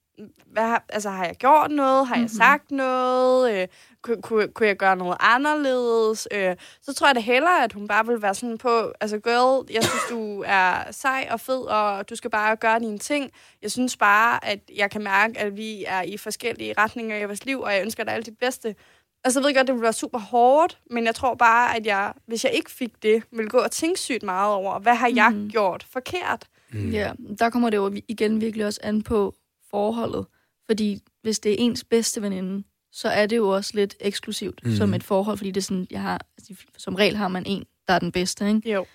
hvad, 0.45 0.63
har- 0.63 0.85
altså 0.89 1.09
har 1.09 1.25
jeg 1.25 1.35
gjort 1.35 1.71
noget, 1.71 2.07
har 2.07 2.15
jeg 2.15 2.29
sagt 2.29 2.71
noget, 2.71 3.61
øh, 3.61 3.67
kunne, 4.01 4.21
kunne, 4.21 4.47
kunne 4.47 4.67
jeg 4.67 4.77
gøre 4.77 4.95
noget 4.95 5.17
anderledes, 5.19 6.27
øh, 6.31 6.55
så 6.81 6.93
tror 6.93 7.07
jeg 7.07 7.15
det 7.15 7.23
hellere, 7.23 7.63
at 7.63 7.73
hun 7.73 7.87
bare 7.87 8.05
vil 8.07 8.21
være 8.21 8.33
sådan 8.35 8.57
på, 8.57 8.91
altså 9.01 9.19
girl, 9.19 9.65
jeg 9.73 9.83
synes, 9.83 10.03
du 10.09 10.43
er 10.47 10.91
sej 10.91 11.27
og 11.31 11.39
fed, 11.39 11.61
og 11.61 12.09
du 12.09 12.15
skal 12.15 12.29
bare 12.29 12.55
gøre 12.55 12.79
dine 12.79 12.97
ting. 12.97 13.31
Jeg 13.61 13.71
synes 13.71 13.97
bare, 13.97 14.45
at 14.45 14.59
jeg 14.75 14.91
kan 14.91 15.03
mærke, 15.03 15.39
at 15.39 15.57
vi 15.57 15.83
er 15.87 16.01
i 16.01 16.17
forskellige 16.17 16.73
retninger 16.77 17.17
i 17.17 17.25
vores 17.25 17.45
liv, 17.45 17.61
og 17.61 17.73
jeg 17.73 17.81
ønsker 17.81 18.03
dig 18.03 18.13
alt 18.13 18.25
dit 18.25 18.37
bedste. 18.37 18.75
Altså, 19.23 19.39
jeg 19.39 19.45
ved 19.47 19.55
godt, 19.55 19.67
det 19.67 19.73
ville 19.75 19.83
være 19.83 19.93
super 19.93 20.19
hårdt, 20.19 20.77
men 20.89 21.05
jeg 21.05 21.15
tror 21.15 21.35
bare, 21.35 21.75
at 21.77 21.85
jeg, 21.85 22.13
hvis 22.27 22.43
jeg 22.43 22.53
ikke 22.53 22.71
fik 22.71 22.91
det, 23.03 23.23
ville 23.31 23.49
gå 23.49 23.57
og 23.57 23.71
tænke 23.71 23.99
sygt 23.99 24.23
meget 24.23 24.53
over, 24.53 24.79
hvad 24.79 24.95
har 24.95 25.11
jeg 25.15 25.29
Mhm. 25.31 25.49
gjort 25.49 25.85
forkert? 25.91 26.45
Mm. 26.73 26.89
Ja, 26.89 27.11
der 27.39 27.49
kommer 27.49 27.69
det 27.69 27.77
jo 27.77 27.93
igen 28.07 28.41
virkelig 28.41 28.65
også 28.65 28.79
an 28.83 29.01
på 29.01 29.33
forholdet. 29.71 30.25
Fordi 30.65 30.99
hvis 31.21 31.39
det 31.39 31.51
er 31.51 31.55
ens 31.59 31.83
bedste 31.83 32.21
veninde, 32.21 32.63
så 32.91 33.07
er 33.07 33.25
det 33.25 33.37
jo 33.37 33.49
også 33.49 33.71
lidt 33.75 33.95
eksklusivt 33.99 34.61
mm. 34.65 34.71
som 34.71 34.93
et 34.93 35.03
forhold, 35.03 35.37
fordi 35.37 35.51
det 35.51 35.61
er 35.61 35.65
sådan, 35.65 35.87
jeg 35.91 36.01
har, 36.01 36.21
altså, 36.37 36.63
som 36.77 36.95
regel 36.95 37.15
har 37.15 37.27
man 37.27 37.43
en, 37.45 37.63
der 37.87 37.93
er 37.93 37.99
den 37.99 38.11
bedste, 38.11 38.47
ikke? 38.47 38.73
Jo. 38.73 38.85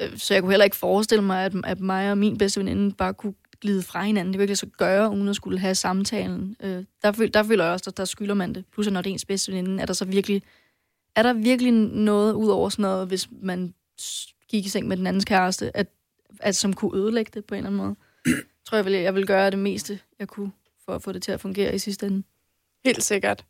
Øh, 0.00 0.18
Så 0.18 0.34
jeg 0.34 0.42
kunne 0.42 0.52
heller 0.52 0.64
ikke 0.64 0.76
forestille 0.76 1.24
mig, 1.24 1.44
at, 1.44 1.54
at 1.64 1.80
mig 1.80 2.10
og 2.10 2.18
min 2.18 2.38
bedste 2.38 2.60
veninde 2.60 2.94
bare 2.94 3.14
kunne 3.14 3.34
glide 3.60 3.82
fra 3.82 4.02
hinanden. 4.02 4.32
Det 4.32 4.38
ville 4.38 4.50
jeg 4.50 4.58
så 4.58 4.66
gøre, 4.66 5.10
uden 5.10 5.28
at 5.28 5.36
skulle 5.36 5.58
have 5.58 5.74
samtalen. 5.74 6.56
Øh, 6.60 6.84
der, 7.02 7.12
føl, 7.12 7.34
der 7.34 7.42
føler 7.42 7.64
jeg 7.64 7.72
også, 7.72 7.90
at 7.90 7.96
der 7.96 8.04
skylder 8.04 8.34
man 8.34 8.54
det. 8.54 8.64
Plus, 8.72 8.86
at 8.86 8.92
når 8.92 9.02
det 9.02 9.10
er 9.10 9.12
ens 9.12 9.24
bedste 9.24 9.52
veninde, 9.52 9.82
er 9.82 9.86
der 9.86 9.92
så 9.92 10.04
virkelig, 10.04 10.42
er 11.16 11.22
der 11.22 11.32
virkelig 11.32 11.72
noget 11.72 12.32
ud 12.32 12.48
over 12.48 12.68
sådan 12.68 12.82
noget, 12.82 13.08
hvis 13.08 13.28
man 13.42 13.74
gik 14.48 14.66
i 14.66 14.68
seng 14.68 14.88
med 14.88 14.96
den 14.96 15.06
andens 15.06 15.24
kæreste, 15.24 15.76
at, 15.76 15.86
at 16.40 16.56
som 16.56 16.72
kunne 16.72 17.00
ødelægge 17.00 17.30
det 17.34 17.44
på 17.44 17.54
en 17.54 17.58
eller 17.58 17.70
anden 17.70 17.82
måde? 17.82 17.96
Tror 18.66 18.76
jeg, 18.76 18.84
vil, 18.84 18.92
jeg 18.92 19.14
vil 19.14 19.26
gøre 19.26 19.50
det 19.50 19.58
meste, 19.58 20.00
jeg 20.18 20.28
kunne, 20.28 20.52
for 20.84 20.94
at 20.94 21.02
få 21.02 21.12
det 21.12 21.22
til 21.22 21.32
at 21.32 21.40
fungere 21.40 21.74
i 21.74 21.78
sidste 21.78 22.06
ende. 22.06 22.22
Helt 22.84 23.04
sikkert. 23.04 23.44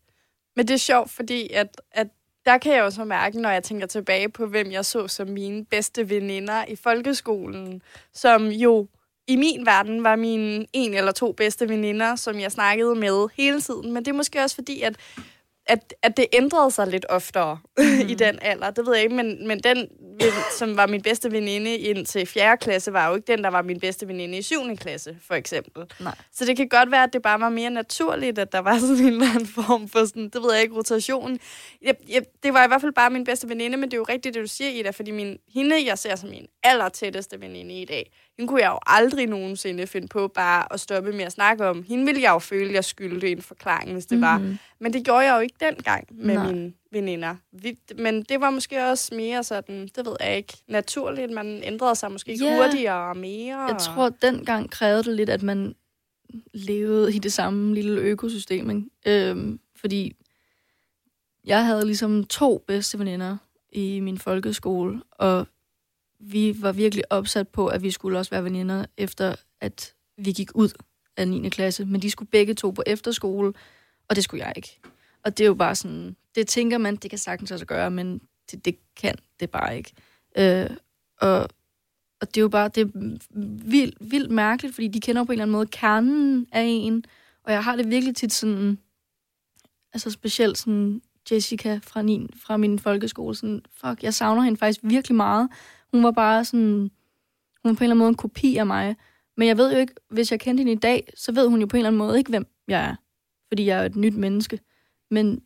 Men 0.56 0.68
det 0.68 0.75
er 0.75 0.78
sjovt, 0.78 1.11
fordi 1.11 1.52
at, 1.52 1.80
at 1.92 2.08
der 2.44 2.58
kan 2.58 2.73
jeg 2.73 2.80
jo 2.80 2.90
så 2.90 3.04
mærke, 3.04 3.40
når 3.40 3.50
jeg 3.50 3.62
tænker 3.62 3.87
tilbage 3.87 4.28
på, 4.28 4.46
hvem 4.46 4.73
jeg 4.73 4.85
så 4.85 5.08
som 5.08 5.28
mine 5.28 5.64
bedste 5.64 6.11
veninder 6.11 6.64
i 6.64 6.76
folkeskolen, 6.76 7.82
som 8.12 8.46
jo 8.46 8.88
i 9.26 9.37
min 9.37 9.66
verden 9.66 10.04
var 10.04 10.16
mine 10.16 10.66
en 10.73 10.94
eller 10.94 11.12
to 11.12 11.32
bedste 11.32 11.68
veninder, 11.68 12.16
som 12.16 12.40
jeg 12.40 12.52
snakkede 12.52 12.94
med 12.94 13.28
hele 13.35 13.61
tiden. 13.61 13.92
Men 13.92 14.04
det 14.04 14.11
er 14.11 14.16
måske 14.16 14.40
også 14.40 14.54
fordi, 14.54 14.80
at, 14.80 14.96
at, 15.66 15.94
at 16.02 16.16
det 16.16 16.26
ændrede 16.32 16.70
sig 16.70 16.87
lidt 16.87 17.06
oftere 17.08 17.58
mm. 17.78 17.85
i 18.12 18.14
den 18.14 18.38
alder. 18.42 18.70
Det 18.70 18.87
ved 18.87 18.94
jeg 18.94 19.02
ikke, 19.02 19.14
men, 19.14 19.49
men 19.49 19.61
den, 19.61 19.88
som 20.58 20.76
var 20.76 20.87
min 20.87 21.02
bedste 21.02 21.32
veninde 21.32 21.76
indtil 21.76 22.26
4. 22.26 22.56
klasse, 22.56 22.92
var 22.92 23.08
jo 23.08 23.14
ikke 23.14 23.32
den, 23.32 23.44
der 23.44 23.50
var 23.50 23.62
min 23.62 23.80
bedste 23.80 24.08
veninde 24.08 24.38
i 24.38 24.42
7. 24.42 24.76
klasse, 24.76 25.16
for 25.26 25.35
eksempel. 25.35 25.85
Nej. 26.00 26.14
Så 26.32 26.44
det 26.44 26.56
kan 26.56 26.68
godt 26.68 26.90
være, 26.90 27.02
at 27.02 27.12
det 27.12 27.23
bare 27.23 27.40
var 27.40 27.49
mere 27.49 27.70
naturligt, 27.70 28.38
at 28.38 28.52
der 28.52 28.58
var 28.58 28.78
sådan 28.88 28.96
en 28.96 29.12
eller 29.12 29.30
anden 29.30 29.46
form 29.46 29.88
for 29.88 30.04
sådan, 30.04 30.25
det 30.25 30.42
ved 30.42 30.52
jeg 30.52 30.62
ikke, 30.62 30.75
rotation. 30.75 31.38
Jeg, 31.82 31.94
jeg, 32.08 32.23
det 32.42 32.54
var 32.54 32.64
i 32.64 32.68
hvert 32.68 32.80
fald 32.80 32.92
bare 32.92 33.11
min 33.11 33.25
bedste 33.25 33.49
veninde, 33.49 33.76
men 33.76 33.90
det 33.90 33.94
er 33.94 33.99
jo 33.99 34.06
rigtigt, 34.08 34.35
det 34.35 34.42
du 34.42 34.49
siger, 34.49 34.70
Ida, 34.70 34.90
fordi 34.90 35.11
min, 35.11 35.38
hende, 35.54 35.87
jeg 35.87 35.99
ser 35.99 36.16
som 36.16 36.28
min 36.28 36.46
aller 36.62 36.88
tætteste 36.88 37.40
veninde 37.40 37.80
i 37.80 37.85
dag, 37.85 38.11
hende 38.37 38.49
kunne 38.49 38.61
jeg 38.61 38.68
jo 38.68 38.78
aldrig 38.87 39.26
nogensinde 39.26 39.87
finde 39.87 40.08
på 40.08 40.28
bare 40.28 40.73
at 40.73 40.80
stoppe 40.80 41.12
med 41.12 41.25
at 41.25 41.32
snakke 41.32 41.66
om. 41.66 41.82
Hende 41.88 42.04
ville 42.04 42.23
jeg 42.23 42.30
jo 42.30 42.38
føle, 42.38 42.68
at 42.68 42.75
jeg 42.75 42.85
skyldte 42.85 43.30
en 43.30 43.42
forklaring, 43.42 43.92
hvis 43.92 44.06
det 44.06 44.18
mm-hmm. 44.18 44.32
var. 44.32 44.38
Mhm. 44.38 44.58
Men 44.78 44.92
det 44.92 45.04
gjorde 45.04 45.20
jeg 45.20 45.37
jo 45.37 45.40
ikke 45.40 45.55
dengang 45.60 46.06
med 46.10 46.34
Nej. 46.34 46.52
Mine 46.52 46.72
veninder. 46.92 47.36
Vi, 47.52 47.78
men 47.98 48.22
det 48.22 48.40
var 48.40 48.50
måske 48.50 48.84
også 48.84 49.14
mere 49.14 49.44
sådan, 49.44 49.88
det 49.96 50.06
ved 50.06 50.16
jeg 50.20 50.36
ikke, 50.36 50.52
naturligt. 50.68 51.32
Man 51.32 51.62
ændrede 51.64 51.94
sig 51.94 52.12
måske 52.12 52.32
ikke 52.32 52.44
Ja. 52.44 52.56
hurtigere 52.56 53.08
og 53.10 53.16
mere. 53.16 53.58
Jeg 53.60 53.78
tror, 53.80 54.08
dengang 54.08 54.70
krævede 54.70 55.02
det 55.04 55.16
lidt, 55.16 55.30
at 55.30 55.42
man 55.42 55.75
levede 56.54 57.14
i 57.16 57.19
det 57.19 57.32
samme 57.32 57.75
lille 57.75 58.00
økosystem. 58.00 58.71
Ikke? 58.71 59.30
Øhm, 59.30 59.60
fordi 59.76 60.16
jeg 61.45 61.64
havde 61.66 61.86
ligesom 61.86 62.25
to 62.25 62.64
bedste 62.66 62.99
veninder 62.99 63.36
i 63.73 64.00
min 64.00 64.19
folkeskole, 64.19 65.02
og 65.12 65.47
vi 66.21 66.56
var 66.62 66.73
virkelig 66.73 67.12
opsat 67.12 67.49
på, 67.49 67.66
at 67.66 67.82
vi 67.82 67.90
skulle 67.90 68.19
også 68.19 68.30
være 68.30 68.45
veninder, 68.45 68.84
efter 68.97 69.34
at 69.60 69.95
vi 70.19 70.32
gik 70.32 70.50
ud 70.54 70.69
af 71.16 71.28
9. 71.28 71.49
klasse. 71.49 71.84
Men 71.84 72.02
de 72.02 72.10
skulle 72.10 72.28
begge 72.30 72.54
to 72.54 72.71
på 72.71 72.82
efterskole, 72.86 73.52
og 74.08 74.16
det 74.16 74.25
skulle 74.25 74.45
jeg 74.45 74.52
ikke. 74.56 74.80
Og 75.26 75.39
det 75.39 75.45
er 75.45 75.49
jo 75.49 75.54
bare 75.54 75.75
sådan, 75.75 76.17
det 76.34 76.47
tænker 76.47 76.78
man, 76.78 76.97
det 76.97 77.10
kan 77.10 77.19
sagtens 77.19 77.50
også 77.50 77.67
gøre, 77.67 77.91
men 77.91 78.21
det, 78.50 78.65
det 78.65 78.76
kan 78.97 79.15
det 79.41 79.50
bare 79.50 79.76
ikke. 79.76 79.93
Øh, 80.39 80.71
og, 81.21 81.41
og 82.21 82.28
det 82.28 82.36
er 82.36 82.41
jo 82.41 82.49
bare, 82.49 82.69
det 82.69 82.80
er 82.80 83.19
vildt, 83.71 83.97
vildt 84.00 84.30
mærkeligt, 84.30 84.75
fordi 84.75 84.89
de 84.89 85.00
kender 85.00 85.25
på 85.25 85.32
en 85.32 85.34
eller 85.34 85.45
anden 85.45 85.52
måde 85.52 85.67
kernen 85.67 86.47
af 86.52 86.62
en, 86.67 87.04
og 87.45 87.52
jeg 87.52 87.65
har 87.65 87.76
det 87.76 87.91
virkelig 87.91 88.17
tit 88.17 88.32
sådan, 88.32 88.78
altså 89.93 90.10
specielt 90.10 90.58
sådan 90.58 91.02
Jessica 91.30 91.80
fra, 91.82 92.02
min, 92.02 92.30
fra 92.36 92.56
min 92.56 92.78
folkeskole, 92.78 93.34
sådan, 93.34 93.62
fuck, 93.80 94.02
jeg 94.02 94.15
savner 94.15 94.43
hende 94.43 94.58
faktisk 94.58 94.80
virkelig 94.82 95.17
meget. 95.17 95.49
Hun 95.93 96.04
var 96.04 96.10
bare 96.10 96.45
sådan, 96.45 96.91
hun 97.62 97.71
var 97.71 97.73
på 97.73 97.84
en 97.84 97.84
eller 97.84 97.84
anden 97.84 97.99
måde 97.99 98.08
en 98.08 98.15
kopi 98.15 98.56
af 98.56 98.67
mig, 98.67 98.97
men 99.36 99.49
jeg 99.49 99.56
ved 99.56 99.73
jo 99.73 99.78
ikke, 99.78 99.95
hvis 100.10 100.30
jeg 100.30 100.41
kendte 100.41 100.60
hende 100.60 100.73
i 100.73 100.76
dag, 100.76 101.08
så 101.17 101.32
ved 101.32 101.49
hun 101.49 101.60
jo 101.60 101.67
på 101.67 101.76
en 101.76 101.78
eller 101.78 101.89
anden 101.89 101.99
måde 101.99 102.19
ikke, 102.19 102.30
hvem 102.30 102.47
jeg 102.69 102.84
er, 102.84 102.95
fordi 103.49 103.67
jeg 103.67 103.80
er 103.80 103.84
et 103.84 103.97
nyt 103.97 104.15
menneske. 104.15 104.60
Men, 105.10 105.40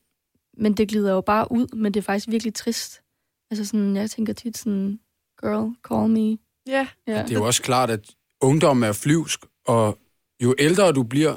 men 0.57 0.75
det 0.75 0.89
glider 0.89 1.13
jo 1.13 1.21
bare 1.21 1.53
ud, 1.53 1.77
men 1.77 1.95
det 1.95 2.01
er 2.01 2.05
faktisk 2.05 2.29
virkelig 2.29 2.55
trist. 2.55 3.01
Altså 3.51 3.65
sådan, 3.65 3.97
jeg 3.97 4.11
tænker 4.11 4.33
tit 4.33 4.59
sådan, 4.59 5.01
girl, 5.41 5.75
call 5.89 6.11
me. 6.11 6.39
Ja, 6.67 6.89
Ja. 7.07 7.23
Det 7.23 7.31
er 7.31 7.35
jo 7.35 7.47
også 7.47 7.63
klart, 7.63 7.91
at 7.91 8.11
ungdom 8.41 8.83
er 8.83 8.93
flyvsk, 8.93 9.47
og 9.67 9.99
jo 10.43 10.55
ældre 10.59 10.93
du 10.93 11.03
bliver, 11.03 11.37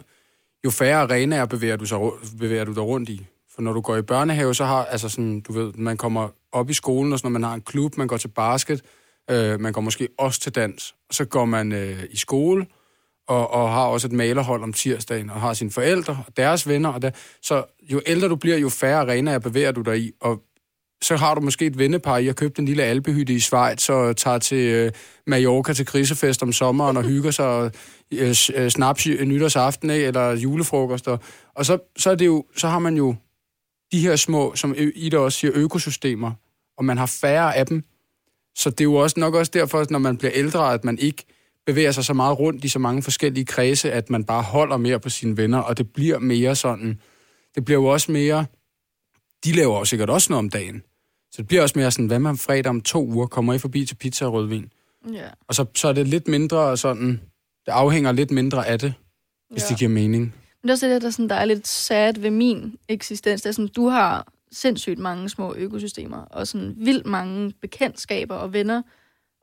jo 0.65 0.69
færre 0.69 1.01
arenaer 1.01 1.45
bevæger 1.45 1.75
du, 1.75 1.85
sig, 1.85 1.99
bevæger 2.39 2.63
du 2.63 2.73
dig 2.73 2.83
rundt 2.83 3.09
i. 3.09 3.25
For 3.55 3.61
når 3.61 3.73
du 3.73 3.81
går 3.81 3.95
i 3.95 4.01
børnehave, 4.01 4.55
så 4.55 4.65
har, 4.65 4.85
altså 4.85 5.09
sådan, 5.09 5.41
du 5.41 5.53
ved, 5.53 5.73
man 5.73 5.97
kommer 5.97 6.29
op 6.51 6.69
i 6.69 6.73
skolen, 6.73 7.13
og 7.13 7.19
sådan, 7.19 7.31
når 7.31 7.39
man 7.39 7.43
har 7.43 7.53
en 7.53 7.61
klub, 7.61 7.97
man 7.97 8.07
går 8.07 8.17
til 8.17 8.27
basket, 8.27 8.81
øh, 9.29 9.59
man 9.59 9.73
går 9.73 9.81
måske 9.81 10.07
også 10.17 10.39
til 10.39 10.55
dans, 10.55 10.95
så 11.11 11.25
går 11.25 11.45
man 11.45 11.71
øh, 11.71 12.03
i 12.11 12.17
skole, 12.17 12.65
og, 13.27 13.51
og 13.51 13.73
har 13.73 13.85
også 13.85 14.07
et 14.07 14.13
malerhold 14.13 14.63
om 14.63 14.73
tirsdagen, 14.73 15.29
og 15.29 15.41
har 15.41 15.53
sine 15.53 15.71
forældre 15.71 16.23
og 16.27 16.37
deres 16.37 16.67
venner. 16.67 16.89
Og 16.89 17.01
der, 17.01 17.11
så 17.41 17.63
jo 17.81 18.01
ældre 18.05 18.27
du 18.27 18.35
bliver, 18.35 18.57
jo 18.57 18.69
færre 18.69 18.99
arenaer 18.99 19.39
bevæger 19.39 19.71
du 19.71 19.81
dig 19.81 19.99
i, 19.99 20.11
og 20.21 20.41
så 21.03 21.15
har 21.15 21.35
du 21.35 21.41
måske 21.41 21.65
et 21.65 21.77
vennepar, 21.77 22.17
I 22.17 22.25
har 22.25 22.33
købt 22.33 22.59
en 22.59 22.65
lille 22.65 22.83
alpehytte 22.83 23.33
i 23.33 23.39
Schweiz, 23.39 23.89
og 23.89 24.17
tager 24.17 24.37
til 24.37 24.57
øh, 24.57 24.91
Mallorca 25.27 25.73
til 25.73 25.85
krisefest 25.85 26.43
om 26.43 26.53
sommeren, 26.53 26.97
og 26.97 27.03
hygger 27.03 27.31
sig, 27.31 27.45
og 27.45 27.71
øh, 28.13 28.35
øh 28.55 28.69
snaps 28.69 29.07
øh, 29.07 29.25
nytårsaften, 29.25 29.89
af, 29.89 29.97
eller 29.97 30.31
julefrokost. 30.31 31.07
Og, 31.07 31.19
og 31.55 31.65
så, 31.65 31.77
så, 31.97 32.11
er 32.11 32.15
det 32.15 32.25
jo, 32.25 32.45
så 32.57 32.67
har 32.67 32.79
man 32.79 32.97
jo 32.97 33.15
de 33.91 33.99
her 33.99 34.15
små, 34.15 34.55
som 34.55 34.75
I 34.77 34.91
Ida 34.95 35.17
også 35.17 35.39
siger, 35.39 35.51
økosystemer, 35.55 36.31
og 36.77 36.85
man 36.85 36.97
har 36.97 37.05
færre 37.05 37.55
af 37.55 37.65
dem. 37.65 37.83
Så 38.55 38.69
det 38.69 38.81
er 38.81 38.85
jo 38.85 38.95
også 38.95 39.19
nok 39.19 39.35
også 39.35 39.51
derfor, 39.53 39.85
når 39.89 39.99
man 39.99 40.17
bliver 40.17 40.31
ældre, 40.35 40.73
at 40.73 40.83
man 40.83 40.99
ikke 40.99 41.25
bevæger 41.65 41.91
sig 41.91 42.05
så 42.05 42.13
meget 42.13 42.39
rundt 42.39 42.63
i 42.65 42.67
så 42.67 42.79
mange 42.79 43.03
forskellige 43.03 43.45
kredse, 43.45 43.91
at 43.91 44.09
man 44.09 44.23
bare 44.23 44.41
holder 44.41 44.77
mere 44.77 44.99
på 44.99 45.09
sine 45.09 45.37
venner, 45.37 45.59
og 45.59 45.77
det 45.77 45.93
bliver 45.93 46.19
mere 46.19 46.55
sådan, 46.55 46.99
det 47.55 47.65
bliver 47.65 47.79
jo 47.79 47.85
også 47.85 48.11
mere, 48.11 48.45
de 49.43 49.51
laver 49.51 49.77
jo 49.77 49.85
sikkert 49.85 50.09
også 50.09 50.31
noget 50.31 50.39
om 50.39 50.49
dagen. 50.49 50.83
Så 51.31 51.41
det 51.41 51.47
bliver 51.47 51.61
også 51.61 51.79
mere 51.79 51.91
sådan, 51.91 52.07
hvad 52.07 52.19
man 52.19 52.37
fredag 52.37 52.69
om 52.69 52.81
to 52.81 53.07
uger 53.07 53.27
kommer 53.27 53.53
I 53.53 53.57
forbi 53.57 53.85
til 53.85 53.95
pizza 53.95 54.25
og 54.25 54.33
rødvin. 54.33 54.71
Ja. 55.13 55.27
Og 55.47 55.55
så, 55.55 55.65
så 55.75 55.87
er 55.87 55.93
det 55.93 56.07
lidt 56.07 56.27
mindre 56.27 56.77
sådan, 56.77 57.21
det 57.65 57.71
afhænger 57.71 58.11
lidt 58.11 58.31
mindre 58.31 58.67
af 58.67 58.79
det, 58.79 58.93
hvis 59.51 59.63
ja. 59.63 59.67
det 59.67 59.77
giver 59.77 59.89
mening. 59.89 60.23
Men 60.23 60.31
det 60.63 60.69
er 60.69 60.73
også 60.73 60.87
det, 60.87 61.01
der, 61.01 61.09
sådan, 61.09 61.29
der 61.29 61.35
er 61.35 61.45
lidt 61.45 61.67
sad 61.67 62.13
ved 62.19 62.31
min 62.31 62.77
eksistens. 62.89 63.41
Det 63.41 63.49
er 63.49 63.53
sådan, 63.53 63.71
du 63.75 63.87
har 63.87 64.27
sindssygt 64.51 64.99
mange 64.99 65.29
små 65.29 65.53
økosystemer, 65.55 66.17
og 66.17 66.47
sådan 66.47 66.73
vildt 66.77 67.05
mange 67.05 67.53
bekendtskaber 67.61 68.35
og 68.35 68.53
venner, 68.53 68.81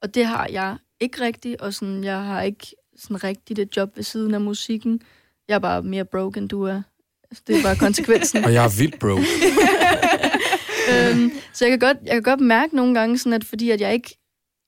og 0.02 0.14
det 0.14 0.26
har 0.26 0.48
jeg 0.52 0.76
ikke 1.00 1.20
rigtigt, 1.20 1.60
og 1.60 1.74
sådan, 1.74 2.04
jeg 2.04 2.24
har 2.24 2.42
ikke 2.42 2.66
sådan 2.96 3.24
rigtigt 3.24 3.58
et 3.58 3.76
job 3.76 3.96
ved 3.96 4.04
siden 4.04 4.34
af 4.34 4.40
musikken. 4.40 5.00
Jeg 5.48 5.54
er 5.54 5.58
bare 5.58 5.82
mere 5.82 6.04
broke, 6.04 6.38
end 6.38 6.48
du 6.48 6.62
er. 6.62 6.82
Altså, 7.30 7.42
det 7.46 7.58
er 7.58 7.62
bare 7.62 7.76
konsekvensen. 7.76 8.44
Og 8.46 8.52
jeg 8.52 8.64
er 8.64 8.78
vildt 8.78 8.98
broke. 8.98 9.22
øhm, 10.90 11.30
så 11.52 11.64
jeg 11.64 11.72
kan, 11.72 11.78
godt, 11.78 11.98
jeg 12.04 12.12
kan 12.12 12.22
godt 12.22 12.40
mærke 12.40 12.76
nogle 12.76 12.94
gange, 12.94 13.18
sådan 13.18 13.32
at 13.32 13.44
fordi 13.44 13.70
at 13.70 13.80
jeg 13.80 13.92
ikke 13.92 14.16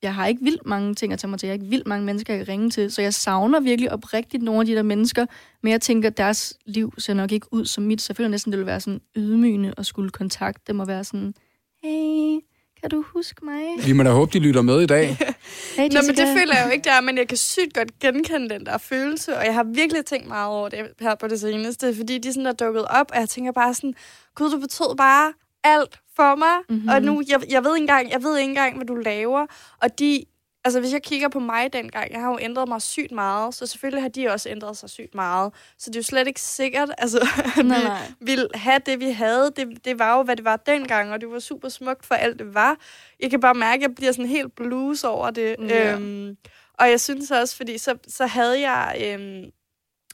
jeg 0.02 0.14
har 0.14 0.26
ikke 0.26 0.44
vildt 0.44 0.66
mange 0.66 0.94
ting 0.94 1.12
at 1.12 1.18
tage 1.18 1.30
mig 1.30 1.38
til. 1.38 1.46
Jeg 1.46 1.52
har 1.52 1.54
ikke 1.54 1.70
vildt 1.70 1.86
mange 1.86 2.06
mennesker, 2.06 2.34
jeg 2.34 2.46
kan 2.46 2.52
ringe 2.52 2.70
til. 2.70 2.90
Så 2.90 3.02
jeg 3.02 3.14
savner 3.14 3.60
virkelig 3.60 3.92
oprigtigt 3.92 4.42
nogle 4.42 4.60
af 4.60 4.66
de 4.66 4.74
der 4.74 4.82
mennesker. 4.82 5.26
Men 5.62 5.72
jeg 5.72 5.80
tænker, 5.80 6.08
at 6.08 6.16
deres 6.16 6.58
liv 6.66 6.92
ser 6.98 7.14
nok 7.14 7.32
ikke 7.32 7.46
ud 7.52 7.64
som 7.64 7.84
mit. 7.84 8.00
Så 8.00 8.06
jeg 8.10 8.16
føler 8.16 8.30
næsten, 8.30 8.52
det 8.52 8.58
ville 8.58 8.66
være 8.66 8.80
sådan 8.80 9.00
ydmygende 9.16 9.74
at 9.76 9.86
skulle 9.86 10.10
kontakte 10.10 10.62
dem 10.66 10.80
og 10.80 10.88
være 10.88 11.04
sådan, 11.04 11.34
hey, 11.82 12.38
Kan 12.82 12.90
du 12.90 13.04
huske 13.12 13.44
mig? 13.44 13.86
Vi 13.86 13.92
må 13.92 14.02
da 14.02 14.10
håbe, 14.10 14.30
de 14.32 14.38
lytter 14.38 14.62
med 14.62 14.80
i 14.80 14.86
dag. 14.86 15.06
Hey, 15.76 15.88
Nå, 15.92 16.00
men 16.06 16.16
det 16.16 16.26
føler 16.38 16.54
jeg 16.56 16.64
jo 16.66 16.70
ikke, 16.70 16.84
det 16.84 16.92
er, 16.92 17.00
men 17.00 17.18
jeg 17.18 17.28
kan 17.28 17.36
sygt 17.36 17.74
godt 17.74 17.98
genkende 18.00 18.48
den 18.48 18.66
der 18.66 18.78
følelse, 18.78 19.36
og 19.36 19.44
jeg 19.44 19.54
har 19.54 19.64
virkelig 19.64 20.04
tænkt 20.04 20.28
meget 20.28 20.48
over 20.48 20.68
det 20.68 20.78
her 21.00 21.14
på 21.14 21.28
det 21.28 21.40
seneste, 21.40 21.94
fordi 21.94 22.18
de 22.18 22.32
sådan 22.32 22.46
er 22.46 22.52
dukket 22.52 22.84
op, 22.84 23.10
og 23.14 23.20
jeg 23.20 23.28
tænker 23.28 23.52
bare 23.52 23.74
sådan, 23.74 23.94
gud, 24.34 24.50
du 24.50 24.58
betød 24.58 24.96
bare 24.96 25.32
alt 25.64 26.00
for 26.16 26.34
mig, 26.34 26.56
mm-hmm. 26.68 26.88
og 26.88 27.02
nu, 27.02 27.22
jeg, 27.28 27.40
jeg, 27.50 27.64
ved 27.64 27.76
ikke 27.76 27.82
engang, 27.82 28.10
jeg 28.10 28.22
ved 28.22 28.38
ikke 28.38 28.48
engang, 28.48 28.76
hvad 28.76 28.86
du 28.86 28.94
laver, 28.94 29.46
og 29.82 29.98
de, 29.98 30.24
altså 30.64 30.80
hvis 30.80 30.92
jeg 30.92 31.02
kigger 31.02 31.28
på 31.28 31.38
mig 31.38 31.72
dengang, 31.72 32.12
jeg 32.12 32.20
har 32.20 32.30
jo 32.30 32.38
ændret 32.40 32.68
mig 32.68 32.82
sygt 32.82 33.12
meget, 33.12 33.54
så 33.54 33.66
selvfølgelig 33.66 34.02
har 34.02 34.08
de 34.08 34.28
også 34.28 34.48
ændret 34.48 34.76
sig 34.76 34.90
sygt 34.90 35.14
meget, 35.14 35.52
så 35.78 35.90
det 35.90 35.96
er 35.96 36.00
jo 36.00 36.04
slet 36.04 36.26
ikke 36.26 36.40
sikkert, 36.40 36.90
altså, 36.98 37.28
at 37.56 37.66
Nej, 37.66 37.78
vi 37.78 37.84
nej. 37.84 38.12
ville 38.20 38.48
have 38.54 38.80
det, 38.86 39.00
vi 39.00 39.10
havde, 39.10 39.52
det, 39.56 39.84
det 39.84 39.98
var 39.98 40.16
jo, 40.16 40.22
hvad 40.22 40.36
det 40.36 40.44
var 40.44 40.56
dengang, 40.56 41.12
og 41.12 41.20
det 41.20 41.30
var 41.30 41.38
super 41.38 41.68
smukt 41.68 42.06
for 42.06 42.14
alt 42.14 42.38
det 42.38 42.54
var. 42.54 42.76
Jeg 43.20 43.30
kan 43.30 43.40
bare 43.40 43.54
mærke, 43.54 43.84
at 43.84 43.88
jeg 43.88 43.94
bliver 43.94 44.12
sådan 44.12 44.26
helt 44.26 44.54
blues 44.56 45.04
over 45.04 45.30
det. 45.30 45.56
Ja. 45.68 45.94
Øhm, 45.94 46.36
og 46.74 46.90
jeg 46.90 47.00
synes 47.00 47.30
også, 47.30 47.56
fordi 47.56 47.78
så, 47.78 47.98
så 48.08 48.26
havde 48.26 48.60
jeg 48.60 48.96
øhm, 49.06 49.50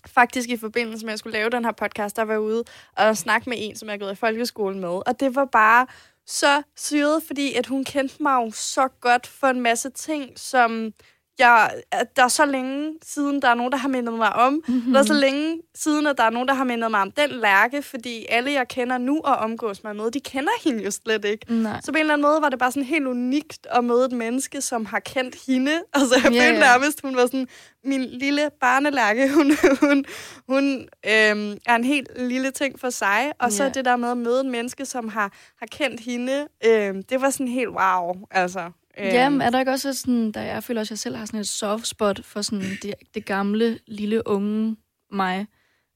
faktisk 0.06 0.48
i 0.48 0.56
forbindelse 0.56 1.06
med, 1.06 1.10
at 1.10 1.12
jeg 1.12 1.18
skulle 1.18 1.38
lave 1.38 1.50
den 1.50 1.64
her 1.64 1.72
podcast, 1.72 2.16
der 2.16 2.22
var 2.22 2.32
jeg 2.32 2.40
ude 2.40 2.64
og 2.96 3.16
snakke 3.16 3.50
med 3.50 3.58
en, 3.60 3.76
som 3.76 3.88
jeg 3.88 3.94
er 3.94 3.98
gået 3.98 4.12
i 4.12 4.14
folkeskolen 4.14 4.80
med. 4.80 4.88
Og 4.88 5.20
det 5.20 5.34
var 5.34 5.44
bare 5.44 5.86
så 6.28 6.62
syret, 6.76 7.22
fordi 7.22 7.54
at 7.54 7.66
hun 7.66 7.84
kendte 7.84 8.22
mig 8.22 8.34
jo 8.44 8.50
så 8.50 8.88
godt 9.00 9.26
for 9.26 9.46
en 9.46 9.60
masse 9.60 9.90
ting, 9.90 10.38
som 10.38 10.92
jeg, 11.38 11.70
at 11.92 12.16
der 12.16 12.24
er 12.24 12.28
så 12.28 12.46
længe 12.46 12.92
siden, 13.02 13.42
der 13.42 13.48
er 13.48 13.54
nogen, 13.54 13.72
der 13.72 13.78
har 13.78 13.88
mindet 13.88 14.14
mig 14.14 14.32
om. 14.32 14.62
Mm-hmm. 14.68 14.92
Der 14.92 15.00
er 15.00 15.04
så 15.04 15.14
længe 15.14 15.58
siden, 15.74 16.06
at 16.06 16.18
der 16.18 16.24
er 16.24 16.30
nogen, 16.30 16.48
der 16.48 16.54
har 16.54 16.64
mindet 16.64 16.90
mig 16.90 17.00
om 17.00 17.10
den 17.10 17.30
lærke, 17.30 17.82
fordi 17.82 18.26
alle, 18.28 18.52
jeg 18.52 18.68
kender 18.68 18.98
nu 18.98 19.20
og 19.24 19.36
omgås 19.36 19.84
mig 19.84 19.96
med, 19.96 20.10
de 20.10 20.20
kender 20.20 20.50
hende 20.64 20.84
jo 20.84 20.90
slet 20.90 21.24
ikke. 21.24 21.52
Nej. 21.62 21.80
Så 21.84 21.92
på 21.92 21.96
en 21.96 22.00
eller 22.00 22.14
anden 22.14 22.22
måde 22.28 22.42
var 22.42 22.48
det 22.48 22.58
bare 22.58 22.70
sådan 22.72 22.82
helt 22.82 23.06
unikt 23.06 23.66
at 23.70 23.84
møde 23.84 24.04
et 24.04 24.12
menneske, 24.12 24.60
som 24.60 24.84
har 24.86 24.98
kendt 25.00 25.36
hende. 25.46 25.72
Altså, 25.94 26.14
jeg 26.24 26.32
yeah, 26.32 26.44
følte 26.46 26.60
nærmest, 26.60 27.00
hun 27.02 27.16
var 27.16 27.26
sådan 27.26 27.48
min 27.84 28.00
lille 28.04 28.50
barnelærke. 28.60 29.30
Hun, 29.34 29.52
hun, 29.80 30.04
hun 30.48 30.64
øhm, 31.06 31.56
er 31.66 31.74
en 31.76 31.84
helt 31.84 32.08
lille 32.16 32.50
ting 32.50 32.80
for 32.80 32.90
sig. 32.90 33.32
Og 33.40 33.52
så 33.52 33.64
Ja. 33.64 33.68
det 33.70 33.84
der 33.84 33.96
med 33.96 34.10
at 34.10 34.16
møde 34.16 34.40
et 34.40 34.46
menneske, 34.46 34.84
som 34.86 35.08
har, 35.08 35.32
har 35.58 35.66
kendt 35.66 36.00
hende, 36.00 36.46
øhm, 36.66 37.02
det 37.02 37.20
var 37.20 37.30
sådan 37.30 37.48
helt 37.48 37.68
wow. 37.68 38.14
Altså, 38.30 38.70
Jamen, 38.98 39.40
er 39.40 39.50
der 39.50 39.58
ikke 39.58 39.72
også 39.72 39.92
sådan, 39.92 40.32
der 40.32 40.40
jeg 40.40 40.64
føler 40.64 40.80
også, 40.80 40.88
at 40.88 40.96
jeg 40.96 40.98
selv 40.98 41.16
har 41.16 41.24
sådan 41.24 41.40
et 41.40 41.48
soft 41.48 41.86
spot 41.86 42.24
for 42.24 42.42
sådan 42.42 42.64
det, 42.82 42.94
det 43.14 43.24
gamle, 43.24 43.78
lille, 43.86 44.26
unge 44.26 44.76
mig, 45.12 45.46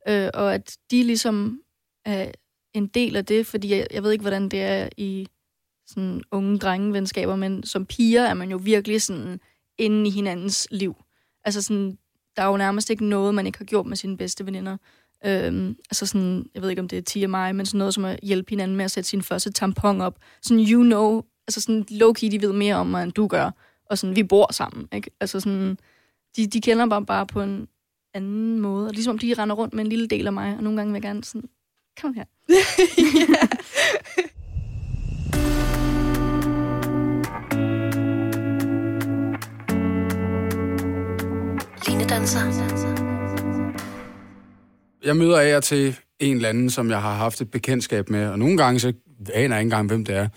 øh, 0.08 0.28
og 0.34 0.54
at 0.54 0.76
de 0.90 1.02
ligesom 1.02 1.60
er 2.04 2.30
en 2.74 2.86
del 2.86 3.16
af 3.16 3.26
det, 3.26 3.46
fordi 3.46 3.70
jeg, 3.70 3.86
jeg 3.90 4.02
ved 4.02 4.12
ikke, 4.12 4.22
hvordan 4.22 4.48
det 4.48 4.62
er 4.62 4.88
i 4.96 5.28
sådan 5.86 6.22
unge 6.30 6.58
drengevenskaber, 6.58 7.36
men 7.36 7.62
som 7.62 7.86
piger 7.86 8.22
er 8.22 8.34
man 8.34 8.50
jo 8.50 8.56
virkelig 8.62 9.02
sådan 9.02 9.40
inde 9.78 10.08
i 10.08 10.10
hinandens 10.10 10.68
liv. 10.70 10.96
Altså 11.44 11.62
sådan, 11.62 11.98
der 12.36 12.42
er 12.42 12.46
jo 12.46 12.56
nærmest 12.56 12.90
ikke 12.90 13.04
noget, 13.04 13.34
man 13.34 13.46
ikke 13.46 13.58
har 13.58 13.64
gjort 13.64 13.86
med 13.86 13.96
sine 13.96 14.16
bedste 14.16 14.46
veninder. 14.46 14.76
Øhm, 15.24 15.76
altså 15.90 16.06
sådan, 16.06 16.46
jeg 16.54 16.62
ved 16.62 16.70
ikke, 16.70 16.82
om 16.82 16.88
det 16.88 16.98
er 16.98 17.02
TMI, 17.02 17.52
men 17.56 17.66
sådan 17.66 17.78
noget 17.78 17.94
som 17.94 18.04
at 18.04 18.20
hjælpe 18.22 18.50
hinanden 18.50 18.76
med 18.76 18.84
at 18.84 18.90
sætte 18.90 19.10
sin 19.10 19.22
første 19.22 19.52
tampon 19.52 20.00
op. 20.00 20.18
Sådan, 20.42 20.66
you 20.70 20.82
know, 20.82 21.22
altså 21.48 21.60
sådan 21.60 21.86
low-key, 21.90 22.30
de 22.30 22.42
ved 22.42 22.52
mere 22.52 22.74
om 22.74 22.86
mig, 22.86 23.02
end 23.02 23.12
du 23.12 23.26
gør. 23.26 23.50
Og 23.90 23.98
sådan, 23.98 24.16
vi 24.16 24.22
bor 24.22 24.52
sammen, 24.52 24.88
ikke? 24.92 25.10
Altså 25.20 25.40
sådan, 25.40 25.78
de, 26.36 26.46
de 26.46 26.60
kender 26.60 26.84
mig 26.84 27.06
bare 27.06 27.26
på 27.26 27.42
en 27.42 27.68
anden 28.14 28.60
måde. 28.60 28.86
Og 28.86 28.92
ligesom 28.92 29.10
om 29.10 29.18
de 29.18 29.34
render 29.38 29.56
rundt 29.56 29.74
med 29.74 29.84
en 29.84 29.88
lille 29.88 30.06
del 30.06 30.26
af 30.26 30.32
mig, 30.32 30.56
og 30.56 30.62
nogle 30.62 30.76
gange 30.76 30.92
vil 30.92 30.96
jeg 30.96 31.02
gerne 31.02 31.24
sådan, 31.24 31.48
kom 32.00 32.14
her. 32.14 32.24
Line 41.88 42.04
danser. 42.04 42.40
Jeg 45.04 45.16
møder 45.16 45.40
af 45.40 45.56
og 45.56 45.64
til 45.64 45.96
en 46.20 46.36
eller 46.36 46.48
anden, 46.48 46.70
som 46.70 46.90
jeg 46.90 47.02
har 47.02 47.14
haft 47.14 47.40
et 47.40 47.50
bekendtskab 47.50 48.10
med, 48.10 48.28
og 48.28 48.38
nogle 48.38 48.56
gange 48.56 48.80
så 48.80 48.92
aner 49.34 49.56
jeg 49.56 49.60
ikke 49.60 49.66
engang, 49.66 49.88
hvem 49.88 50.04
det 50.04 50.14
er. 50.14 50.28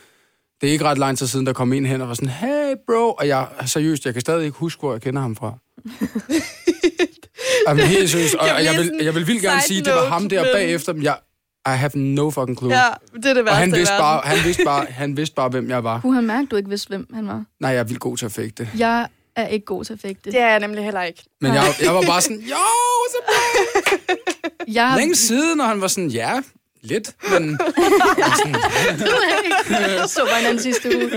Det 0.62 0.68
er 0.70 0.72
ikke 0.74 0.86
ret 0.86 0.98
lang 0.98 1.18
tid 1.18 1.28
siden, 1.28 1.46
der 1.46 1.54
kom 1.54 1.74
en 1.74 1.86
hen 1.86 2.02
og 2.02 2.08
var 2.08 2.14
sådan, 2.14 2.30
hey 2.30 2.74
bro, 2.88 3.12
og 3.12 3.28
jeg, 3.28 3.48
seriøst, 3.66 4.06
jeg 4.06 4.14
kan 4.14 4.22
stadig 4.22 4.46
ikke 4.46 4.58
huske, 4.58 4.80
hvor 4.80 4.92
jeg 4.92 5.02
kender 5.02 5.22
ham 5.22 5.36
fra. 5.36 5.54
Jamen, 7.68 7.86
helt 7.86 8.10
seriøst, 8.10 8.36
og 8.36 8.48
Jeg 8.48 8.66
jeg 8.66 8.76
vil, 8.78 8.92
jeg 9.02 9.16
vil 9.16 9.28
vildt 9.28 9.42
gerne 9.42 9.62
sige, 9.62 9.80
at 9.80 9.86
det 9.86 9.94
var 9.94 10.06
ham 10.08 10.30
der 10.30 10.44
men- 10.44 10.52
bagefter, 10.54 10.94
men 10.94 11.04
jeg, 11.04 11.18
I 11.68 11.70
have 11.70 11.92
no 11.96 12.30
fucking 12.30 12.58
clue. 12.58 12.74
Ja, 12.74 12.84
det 13.16 13.26
er 13.26 13.34
det 13.34 13.46
værste 13.46 13.50
og 13.50 13.56
han 13.58 13.72
vidste, 13.74 13.94
bare, 13.98 14.22
han, 14.24 14.46
vidste 14.46 14.64
bare, 14.64 14.86
han 14.90 15.18
vidste 15.18 15.36
bare, 15.36 15.50
hvem 15.50 15.70
jeg 15.70 15.84
var. 15.84 16.00
Kunne 16.02 16.16
han 16.16 16.24
mærke, 16.26 16.42
at 16.46 16.52
du 16.52 16.56
ikke 16.56 16.70
vidste, 16.70 16.88
hvem 16.88 17.08
han 17.14 17.28
var? 17.28 17.44
Nej, 17.60 17.72
jeg 17.72 17.80
er 17.80 17.84
vildt 17.84 18.00
god 18.00 18.18
til 18.18 18.26
at 18.26 18.32
fake 18.32 18.52
det. 18.58 18.70
Jeg 18.78 19.08
er 19.36 19.48
ikke 19.48 19.66
god 19.66 19.86
til 19.86 19.94
at 19.94 20.00
fægte. 20.00 20.32
Det 20.32 20.40
er 20.40 20.48
jeg 20.50 20.60
nemlig 20.60 20.84
heller 20.84 21.02
ikke. 21.04 21.24
Men 21.42 21.54
jeg, 21.54 21.64
jeg 21.84 21.94
var 21.96 22.02
bare 22.02 22.22
sådan, 22.22 22.38
jo, 22.52 22.56
så 23.12 23.18
Jeg 24.68 24.90
har 24.90 24.98
længe 24.98 25.16
siden, 25.16 25.62
og 25.62 25.68
han 25.68 25.82
var 25.82 25.88
sådan, 25.88 26.10
ja, 26.10 26.42
lidt, 26.86 27.16
men... 27.32 27.60
Jeg 29.78 30.10
så 30.16 30.26
bare 30.26 30.38
hinanden 30.38 30.60
sidste 30.60 30.98
uge. 30.98 31.12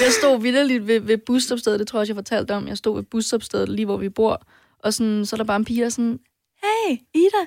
Jeg 0.00 0.12
stod 0.20 0.40
vidderligt 0.40 0.86
ved, 0.86 1.00
ved 1.00 1.18
busstopstedet, 1.18 1.80
det 1.80 1.88
tror 1.88 1.98
jeg 1.98 2.00
også, 2.00 2.10
jeg 2.10 2.16
fortalte 2.16 2.54
om. 2.54 2.68
Jeg 2.68 2.76
stod 2.76 2.94
ved 2.94 3.02
busstopstedet, 3.02 3.68
lige 3.68 3.86
hvor 3.86 3.96
vi 3.96 4.08
bor. 4.08 4.42
Og 4.78 4.94
sådan, 4.94 5.26
så 5.26 5.36
er 5.36 5.38
der 5.38 5.44
bare 5.44 5.56
en 5.56 5.64
pige, 5.64 5.80
der 5.80 5.86
er 5.86 5.90
sådan, 5.90 6.20
hey, 6.62 6.96
Ida. 7.14 7.46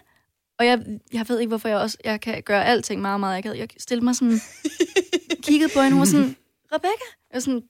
Og 0.59 0.65
jeg, 0.65 0.79
jeg 1.13 1.25
ved 1.27 1.39
ikke, 1.39 1.47
hvorfor 1.47 1.69
jeg 1.69 1.77
også 1.77 1.97
jeg 2.05 2.21
kan 2.21 2.43
gøre 2.43 2.65
alting 2.65 3.01
meget, 3.01 3.19
meget 3.19 3.37
akavet. 3.37 3.57
Jeg 3.57 3.67
stillede 3.77 4.05
mig 4.05 4.15
sådan, 4.15 4.39
kiggede 5.43 5.71
på 5.73 5.81
hende, 5.81 5.99
var 5.99 6.05
sådan, 6.05 6.35
Rebecca? 6.73 7.07
Jeg 7.33 7.41
sådan, 7.41 7.63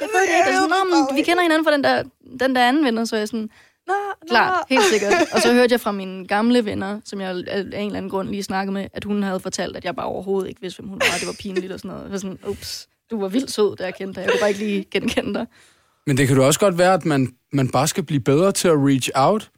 jeg 0.00 0.08
ved 0.12 0.20
det 0.20 0.36
ikke. 0.38 0.58
Sådan, 0.58 1.08
men 1.08 1.16
vi 1.16 1.22
kender 1.22 1.42
hinanden 1.42 1.64
fra 1.64 1.72
den 1.72 1.84
der, 1.84 2.02
den 2.40 2.54
der 2.54 2.68
anden 2.68 2.84
venner, 2.84 3.04
så 3.04 3.16
jeg 3.16 3.28
sådan, 3.28 3.50
Nå, 3.86 3.92
Klart, 4.28 4.64
nå. 4.70 4.74
helt 4.74 4.84
sikkert. 4.92 5.12
Og 5.32 5.40
så 5.40 5.52
hørte 5.52 5.72
jeg 5.72 5.80
fra 5.80 5.92
mine 5.92 6.26
gamle 6.26 6.64
venner, 6.64 7.00
som 7.04 7.20
jeg 7.20 7.30
af 7.48 7.60
en 7.60 7.66
eller 7.72 7.96
anden 7.96 8.10
grund 8.10 8.28
lige 8.28 8.42
snakkede 8.42 8.74
med, 8.74 8.86
at 8.92 9.04
hun 9.04 9.22
havde 9.22 9.40
fortalt, 9.40 9.76
at 9.76 9.84
jeg 9.84 9.96
bare 9.96 10.06
overhovedet 10.06 10.48
ikke 10.48 10.60
vidste, 10.60 10.80
hvem 10.80 10.88
hun 10.88 10.98
var. 11.00 11.16
Det 11.18 11.26
var 11.26 11.36
pinligt 11.40 11.72
og 11.72 11.78
sådan 11.78 11.88
noget. 11.88 12.02
Jeg 12.04 12.12
var 12.12 12.18
sådan, 12.18 12.38
ups, 12.48 12.88
du 13.10 13.20
var 13.20 13.28
vildt 13.28 13.50
sød, 13.50 13.76
da 13.76 13.84
jeg 13.84 13.94
kendte 13.94 14.20
dig. 14.20 14.24
Jeg 14.26 14.32
kunne 14.32 14.40
bare 14.40 14.50
ikke 14.50 14.60
lige 14.64 14.84
genkende 14.90 15.34
dig. 15.34 15.46
Men 16.06 16.16
det 16.16 16.26
kan 16.28 16.36
jo 16.36 16.46
også 16.46 16.60
godt 16.60 16.78
være, 16.78 16.94
at 16.94 17.04
man, 17.04 17.28
man 17.52 17.68
bare 17.68 17.88
skal 17.88 18.02
blive 18.02 18.20
bedre 18.20 18.52
til 18.52 18.68
at 18.68 18.74
reach 18.78 19.10
out. 19.14 19.50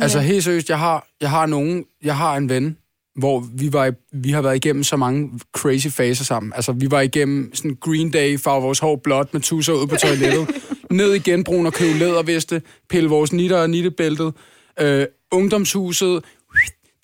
Altså 0.00 0.18
Ja. 0.18 0.24
helt 0.24 0.44
seriøst, 0.44 0.68
jeg 0.70 0.78
har, 0.78 1.06
jeg 1.20 1.30
har 1.30 1.46
nogen, 1.46 1.84
jeg 2.02 2.16
har 2.16 2.36
en 2.36 2.48
ven, 2.48 2.76
hvor 3.18 3.40
vi, 3.54 3.72
var, 3.72 3.92
vi 4.12 4.30
har 4.30 4.42
været 4.42 4.56
igennem 4.56 4.84
så 4.84 4.96
mange 4.96 5.40
crazy 5.56 5.86
faser 5.88 6.24
sammen. 6.24 6.52
Altså 6.56 6.72
vi 6.72 6.90
var 6.90 7.00
igennem 7.00 7.54
sådan 7.54 7.76
Green 7.80 8.10
Day, 8.10 8.38
farve 8.38 8.62
vores 8.62 8.78
hår 8.78 8.96
blåt 8.96 9.32
med 9.32 9.40
tusser 9.40 9.72
ud 9.72 9.86
på 9.86 9.96
toilettet, 9.96 10.48
ned 10.92 11.14
i 11.14 11.18
genbrugen 11.18 11.66
og 11.66 11.72
købe 11.72 11.98
læderveste, 11.98 12.62
pille 12.88 13.08
vores 13.08 13.32
nitter 13.32 13.56
og 13.56 13.70
nittebæltet, 13.70 14.34
øh, 14.80 15.06
ungdomshuset, 15.30 16.24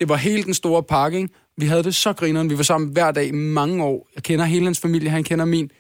det 0.01 0.09
var 0.09 0.17
helt 0.17 0.47
den 0.47 0.55
store 0.55 0.83
pakke, 0.83 1.29
Vi 1.57 1.67
havde 1.67 1.83
det 1.83 1.95
så 1.95 2.13
grineren. 2.13 2.51
Vi 2.51 2.57
var 2.57 2.63
sammen 2.63 2.93
hver 2.93 3.11
dag 3.11 3.27
i 3.27 3.33
mange 3.33 3.85
år. 3.85 4.09
Jeg 4.15 4.23
kender 4.23 4.45
hele 4.45 4.65
hans 4.65 4.81
familie, 4.81 5.11
han 5.11 5.25
kender 5.25 5.45
min. 5.45 5.71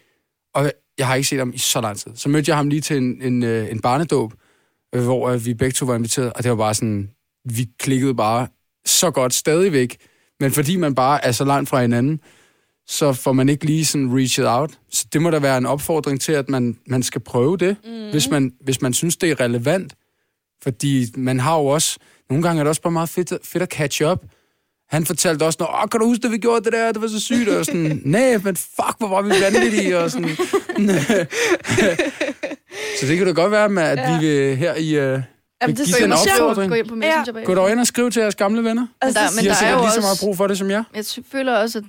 Og 0.54 0.72
jeg 0.98 1.06
har 1.06 1.14
ikke 1.14 1.28
set 1.28 1.38
ham 1.38 1.52
i 1.54 1.58
så 1.58 1.80
lang 1.80 1.98
tid. 1.98 2.10
Så 2.14 2.28
mødte 2.28 2.50
jeg 2.50 2.56
ham 2.56 2.68
lige 2.68 2.80
til 2.80 2.96
en, 2.96 3.22
en, 3.22 3.42
øh, 3.42 3.70
en 3.70 3.80
barnedåb, 3.80 4.32
øh, 4.94 5.02
hvor 5.02 5.28
øh, 5.28 5.46
vi 5.46 5.54
begge 5.54 5.72
to 5.72 5.86
var 5.86 5.94
inviteret, 5.94 6.32
og 6.32 6.42
det 6.42 6.50
var 6.50 6.56
bare 6.56 6.74
sådan, 6.74 7.10
vi 7.44 7.68
klikkede 7.78 8.14
bare 8.14 8.48
så 8.86 9.10
godt 9.10 9.34
stadigvæk. 9.34 9.96
Men 10.40 10.50
fordi 10.50 10.76
man 10.76 10.94
bare 10.94 11.24
er 11.24 11.32
så 11.32 11.44
langt 11.44 11.68
fra 11.68 11.80
hinanden, 11.80 12.20
så 12.88 13.12
får 13.12 13.32
man 13.32 13.48
ikke 13.48 13.64
lige 13.64 13.84
sådan 13.86 14.16
reached 14.16 14.46
out. 14.46 14.70
Så 14.90 15.06
det 15.12 15.22
må 15.22 15.30
da 15.30 15.38
være 15.38 15.58
en 15.58 15.66
opfordring 15.66 16.20
til, 16.20 16.32
at 16.32 16.48
man, 16.48 16.78
man 16.86 17.02
skal 17.02 17.20
prøve 17.20 17.56
det, 17.56 17.76
mm. 17.84 18.10
hvis, 18.10 18.28
man, 18.30 18.52
hvis 18.60 18.82
man 18.82 18.92
synes, 18.94 19.16
det 19.16 19.30
er 19.30 19.40
relevant. 19.40 19.94
Fordi 20.62 21.06
man 21.16 21.40
har 21.40 21.56
jo 21.58 21.66
også, 21.66 21.98
nogle 22.30 22.42
gange 22.42 22.60
er 22.60 22.64
det 22.64 22.68
også 22.68 22.82
bare 22.82 22.90
meget 22.92 23.08
fedt, 23.08 23.32
fedt 23.46 23.62
at 23.62 23.68
catch 23.72 24.02
up. 24.02 24.18
Han 24.90 25.06
fortalte 25.06 25.42
også, 25.42 25.58
Åh, 25.82 25.88
kan 25.90 26.00
du 26.00 26.06
huske, 26.06 26.24
at 26.26 26.32
vi 26.32 26.38
gjorde 26.38 26.64
det 26.64 26.72
der, 26.72 26.92
det 26.92 27.02
var 27.02 27.08
så 27.08 27.20
sygt, 27.20 27.48
og 27.48 27.64
sådan, 27.66 28.00
nej, 28.04 28.38
men 28.44 28.56
fuck, 28.56 28.94
hvor 28.98 29.08
var 29.08 29.22
vi 29.22 29.28
vanvittige, 29.42 29.98
og 29.98 30.10
sådan. 30.10 30.36
så 33.00 33.06
det 33.06 33.16
kan 33.18 33.26
da 33.26 33.32
godt 33.32 33.50
være 33.52 33.68
med, 33.68 33.82
at 33.82 33.98
ja. 33.98 34.18
vi 34.20 34.26
vil 34.26 34.56
her 34.56 34.74
i... 34.74 35.14
Uh, 35.14 35.22
Jamen, 35.62 35.76
det 35.76 35.80
er 35.80 35.86
sjovt. 35.86 36.40
opfordring. 36.40 36.70
Gå 36.70 36.74
ind 36.74 36.88
på 36.88 36.94
Messenger 36.94 37.40
Ja. 37.40 37.44
Gå 37.44 37.54
dog 37.54 37.70
ind 37.70 37.80
og 37.80 37.86
skriv 37.86 38.10
til 38.10 38.20
jeres 38.20 38.34
gamle 38.34 38.64
venner. 38.64 38.86
Altså, 39.00 39.20
der- 39.20 39.26
det 39.26 39.36
men 39.36 39.44
De 39.44 39.48
der 39.48 39.54
er 39.54 39.58
sikkert 39.58 39.78
jo 39.78 39.82
lige 39.82 39.92
så 39.92 40.00
meget 40.00 40.10
også- 40.12 40.24
brug 40.24 40.36
for 40.36 40.46
det 40.46 40.58
som 40.58 40.70
jeg. 40.70 40.84
Jeg 40.94 41.04
føler 41.32 41.52
også, 41.56 41.78
at 41.78 41.84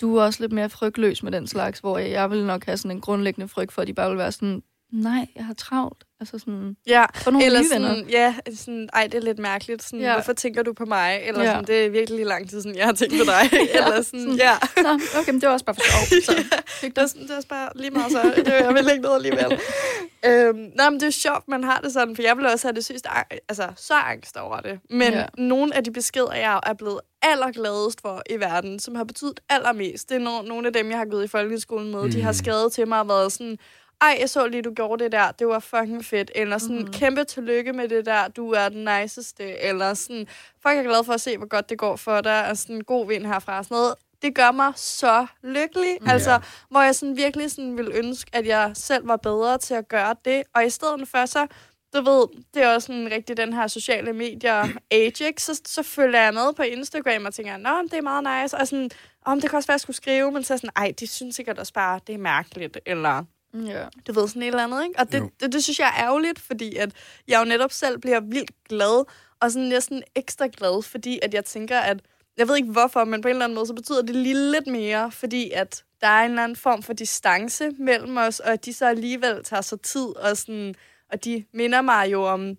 du 0.00 0.16
er 0.16 0.22
også 0.22 0.42
lidt 0.42 0.52
mere 0.52 0.70
frygtløs 0.70 1.22
med 1.22 1.32
den 1.32 1.46
slags, 1.46 1.80
hvor 1.80 1.98
jeg 1.98 2.30
vil 2.30 2.46
nok 2.46 2.64
have 2.64 2.76
sådan 2.76 2.96
en 2.96 3.00
grundlæggende 3.00 3.48
frygt 3.48 3.72
for, 3.72 3.82
at 3.82 3.88
de 3.88 3.94
bare 3.94 4.08
vil 4.08 4.18
være 4.18 4.32
sådan, 4.32 4.62
nej, 4.92 5.26
jeg 5.36 5.46
har 5.46 5.54
travlt. 5.54 6.04
Altså 6.20 6.38
sådan, 6.38 6.76
Ja, 6.86 7.04
for 7.14 7.30
nogle 7.30 7.46
eller 7.46 7.60
nye 7.62 7.70
venner. 7.72 7.88
sådan, 7.88 8.08
ja, 8.10 8.34
sådan, 8.54 8.88
ej, 8.92 9.06
det 9.06 9.14
er 9.14 9.22
lidt 9.22 9.38
mærkeligt. 9.38 9.82
Sådan, 9.82 10.00
Ja. 10.00 10.06
ja. 10.06 10.12
Hvorfor 10.14 10.32
tænker 10.32 10.62
du 10.62 10.72
på 10.72 10.84
mig? 10.84 11.20
Eller 11.26 11.40
Ja. 11.42 11.46
ja. 11.46 11.52
sådan, 11.52 11.66
det 11.66 11.86
er 11.86 11.90
virkelig 11.90 12.26
lang 12.26 12.50
tid 12.50 12.62
siden, 12.62 12.76
jeg 12.76 12.84
har 12.84 12.92
tænkt 12.92 13.14
på 13.18 13.24
dig. 13.32 13.58
eller 13.74 14.02
sådan, 14.02 14.20
sådan- 14.20 14.34
ja. 14.36 14.52
Nå, 14.82 14.88
okay, 15.20 15.32
men 15.32 15.40
det 15.40 15.46
var 15.46 15.52
også 15.52 15.64
bare 15.64 15.74
for 15.74 15.82
sjov. 15.82 16.20
Så. 16.36 16.44
Det 16.80 16.98
er, 16.98 17.06
sådan, 17.06 17.22
det 17.22 17.30
er 17.30 17.36
også 17.36 17.48
bare 17.48 17.68
lige 17.74 17.90
meget 17.90 18.12
så. 18.12 18.32
Det, 18.36 18.48
jeg 18.48 18.74
vil 18.74 18.88
ikke 18.90 19.02
noget 19.02 19.16
alligevel. 19.16 19.58
øhm, 20.26 20.70
nej, 20.76 20.90
men 20.90 21.00
det 21.00 21.06
er 21.06 21.10
sjovt, 21.10 21.48
man 21.48 21.64
har 21.64 21.80
det 21.80 21.92
sådan, 21.92 22.16
for 22.16 22.22
jeg 22.22 22.36
ville 22.36 22.52
også 22.52 22.66
have 22.68 22.74
det 22.74 22.84
sidste, 22.84 23.08
altså 23.48 23.68
så 23.76 23.94
angst 23.94 24.36
over 24.36 24.60
det. 24.60 24.78
Men 24.90 25.12
Ja. 25.12 25.18
ja. 25.18 25.26
nogle 25.38 25.76
af 25.76 25.84
de 25.84 25.90
beskeder, 25.92 26.34
jeg 26.34 26.60
er 26.66 26.74
blevet 26.74 27.00
allergladest 27.22 28.00
for 28.00 28.22
i 28.30 28.36
verden, 28.40 28.78
som 28.80 28.94
har 28.94 29.04
betydet 29.04 29.40
allermest, 29.48 30.08
det 30.08 30.14
er 30.16 30.20
no- 30.40 30.48
nogle 30.48 30.66
af 30.66 30.72
dem, 30.72 30.90
jeg 30.90 30.98
har 30.98 31.04
gået 31.04 31.24
i 31.24 31.28
folkeskolen 31.28 31.90
med. 31.90 32.02
Mm. 32.02 32.10
De 32.10 32.22
har 32.22 32.30
Mm. 32.30 32.34
skrevet 32.38 32.72
til 32.72 32.88
mig 32.88 33.00
og 33.00 33.08
været 33.08 33.32
sådan, 33.32 33.58
ej, 34.04 34.16
jeg 34.20 34.30
så 34.30 34.46
lige, 34.46 34.62
du 34.62 34.72
gjorde 34.74 35.04
det 35.04 35.12
der, 35.12 35.30
det 35.32 35.46
var 35.46 35.58
fucking 35.58 36.04
fedt. 36.04 36.30
Eller 36.34 36.58
sådan, 36.58 36.76
Mhm. 36.76 36.84
mm. 36.86 36.92
kæmpe 36.92 37.24
tillykke 37.24 37.72
med 37.72 37.88
det 37.88 38.06
der, 38.06 38.28
du 38.28 38.50
er 38.50 38.68
den 38.68 38.84
niceste. 39.00 39.62
Eller 39.62 39.94
sådan, 39.94 40.26
fuck, 40.62 40.66
jeg 40.66 40.76
er 40.78 40.82
glad 40.82 41.04
for 41.04 41.12
at 41.12 41.20
se, 41.20 41.36
hvor 41.38 41.46
godt 41.46 41.68
det 41.70 41.78
går 41.78 41.96
for 41.96 42.20
dig, 42.20 42.48
og 42.50 42.56
sådan, 42.58 42.80
god 42.80 43.06
vind 43.08 43.26
herfra. 43.26 43.62
Sådan 43.62 43.74
noget. 43.74 43.94
Det 44.22 44.34
gør 44.34 44.50
mig 44.52 44.72
så 44.76 45.26
lykkelig. 45.42 45.98
Mm. 46.00 46.08
Altså, 46.10 46.40
hvor 46.70 46.80
jeg 46.82 46.94
sådan 46.94 47.16
virkelig 47.16 47.50
sådan 47.50 47.76
ville 47.76 47.94
ønske, 47.94 48.30
at 48.34 48.46
jeg 48.46 48.70
selv 48.74 49.08
var 49.08 49.16
bedre 49.16 49.58
til 49.58 49.74
at 49.74 49.88
gøre 49.88 50.16
det. 50.24 50.42
Og 50.54 50.66
i 50.66 50.70
stedet 50.70 51.08
for 51.08 51.26
så, 51.26 51.46
du 51.94 52.00
ved, 52.02 52.26
det 52.54 52.62
er 52.62 52.74
også 52.74 52.86
sådan 52.86 53.08
rigtig 53.10 53.36
den 53.36 53.52
her 53.52 53.66
sociale 53.66 54.12
medier 54.12 54.68
age, 54.90 55.24
ikke? 55.26 55.42
Så, 55.42 55.60
så 55.66 55.82
følger 55.82 56.20
jeg 56.20 56.34
med 56.34 56.52
på 56.56 56.62
Instagram 56.62 57.24
og 57.24 57.34
tænker, 57.34 57.56
nå, 57.56 57.82
det 57.82 57.94
er 57.94 58.02
meget 58.02 58.42
nice. 58.44 58.56
Og 58.56 58.68
sådan, 58.68 58.90
om 59.24 59.40
det 59.40 59.50
kan 59.50 59.56
også 59.56 59.66
være, 59.66 59.72
at 59.74 59.76
jeg 59.76 59.80
skulle 59.80 59.96
skrive, 59.96 60.32
men 60.32 60.44
så 60.44 60.56
sådan, 60.56 60.70
ej, 60.76 60.92
de 61.00 61.06
synes 61.06 61.36
sikkert 61.36 61.58
også 61.58 61.72
bare, 61.72 62.00
det 62.06 62.14
er 62.14 62.18
mærkeligt. 62.18 62.78
Eller 62.86 63.24
Ja. 63.54 63.86
du 64.06 64.12
ved, 64.12 64.28
sådan 64.28 64.42
et 64.42 64.46
eller 64.46 64.64
andet, 64.64 64.84
ikke? 64.84 64.98
Og 64.98 65.12
det, 65.12 65.22
det, 65.40 65.52
det, 65.52 65.64
synes 65.64 65.78
jeg 65.78 65.88
er 65.88 66.04
ærgerligt, 66.04 66.38
fordi 66.38 66.76
at 66.76 66.90
jeg 67.28 67.40
jo 67.40 67.44
netop 67.44 67.72
selv 67.72 67.98
bliver 67.98 68.20
vildt 68.20 68.50
glad, 68.68 69.04
og 69.40 69.50
sådan 69.50 69.68
næsten 69.68 70.02
ekstra 70.14 70.48
glad, 70.56 70.82
fordi 70.82 71.18
at 71.22 71.34
jeg 71.34 71.44
tænker, 71.44 71.78
at 71.78 72.00
jeg 72.36 72.48
ved 72.48 72.56
ikke 72.56 72.72
hvorfor, 72.72 73.04
men 73.04 73.22
på 73.22 73.28
en 73.28 73.34
eller 73.34 73.44
anden 73.44 73.54
måde, 73.54 73.66
så 73.66 73.74
betyder 73.74 74.02
det 74.02 74.16
lige 74.16 74.50
lidt 74.50 74.66
mere, 74.66 75.10
fordi 75.10 75.50
at 75.50 75.84
der 76.00 76.06
er 76.06 76.24
en 76.24 76.30
eller 76.30 76.42
anden 76.42 76.56
form 76.56 76.82
for 76.82 76.92
distance 76.92 77.70
mellem 77.78 78.16
os, 78.16 78.40
og 78.40 78.52
at 78.52 78.64
de 78.64 78.72
så 78.72 78.86
alligevel 78.86 79.44
tager 79.44 79.60
sig 79.60 79.80
tid, 79.80 80.16
og, 80.16 80.36
sådan, 80.36 80.74
og 81.12 81.24
de 81.24 81.44
minder 81.52 81.82
mig 81.82 82.12
jo 82.12 82.22
om, 82.24 82.56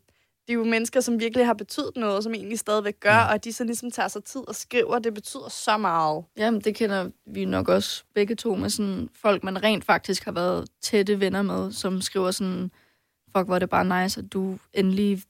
de 0.48 0.52
er 0.54 0.58
jo 0.58 0.64
mennesker, 0.64 1.00
som 1.00 1.20
virkelig 1.20 1.46
har 1.46 1.54
betydet 1.54 1.92
noget, 1.96 2.24
som 2.24 2.34
egentlig 2.34 2.60
stadigvæk 2.60 3.00
gør, 3.00 3.16
og 3.16 3.34
at 3.34 3.44
de 3.44 3.54
så 3.54 3.64
ligesom 3.64 3.92
tager 3.92 4.08
sig 4.08 4.24
tid 4.24 4.42
og 4.48 4.56
skriver, 4.56 5.00
det 5.00 5.14
betyder 5.14 5.50
så 5.50 5.78
meget. 5.78 6.24
Jamen, 6.38 6.62
det 6.62 6.76
kender 6.76 7.10
vi 7.26 7.46
nok 7.46 7.70
også 7.70 8.04
begge 8.16 8.36
to 8.36 8.56
med 8.56 8.70
sådan 8.70 9.10
folk, 9.22 9.44
man 9.44 9.64
rent 9.64 9.86
faktisk 9.86 10.26
har 10.26 10.32
været 10.32 10.68
tætte 10.82 11.20
venner 11.20 11.42
med, 11.42 11.72
som 11.72 12.02
skriver 12.02 12.32
sådan, 12.32 12.72
fuck, 13.38 13.46
hvor 13.46 13.56
er 13.56 13.60
det 13.60 13.70
bare 13.70 14.04
nice, 14.04 14.20
at 14.20 14.34
du 14.34 14.58
endelig 14.74 15.24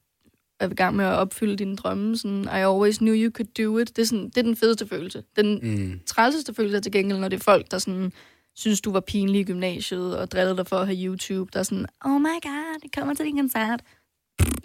er 0.60 0.70
i 0.70 0.74
gang 0.74 0.96
med 0.96 1.06
at 1.06 1.14
opfylde 1.14 1.56
dine 1.56 1.76
drømme. 1.76 2.18
Sådan, 2.18 2.44
I 2.44 2.48
always 2.48 2.98
knew 2.98 3.16
you 3.16 3.32
could 3.32 3.66
do 3.66 3.78
it. 3.78 3.96
Det 3.96 4.02
er, 4.02 4.06
sådan, 4.06 4.26
det 4.30 4.38
er 4.38 4.42
den 4.42 4.56
fedeste 4.56 4.88
følelse. 4.88 5.24
Den 5.36 5.60
Mm. 5.64 6.00
trælseste 6.06 6.54
følelse 6.54 6.78
er 6.78 6.82
til 6.82 6.92
gengæld, 6.92 7.20
når 7.20 7.28
det 7.28 7.40
er 7.40 7.44
folk, 7.44 7.72
der 7.72 7.78
sådan, 7.78 8.12
synes, 8.56 8.82
du 8.82 8.92
var 8.92 9.00
pinlig 9.00 9.42
i 9.42 9.44
gymnasiet, 9.44 10.18
og 10.18 10.32
drillede 10.32 10.58
dig 10.58 10.68
for 10.68 10.76
at 10.78 10.88
have 10.88 10.98
YouTube, 11.06 11.50
der 11.54 11.60
er 11.60 11.64
sådan, 11.64 11.86
oh 12.06 12.22
my 12.22 12.42
god, 12.44 12.80
det 12.84 12.96
kommer 12.96 13.14
til 13.14 13.26
din 13.26 13.38
koncert. 13.38 13.82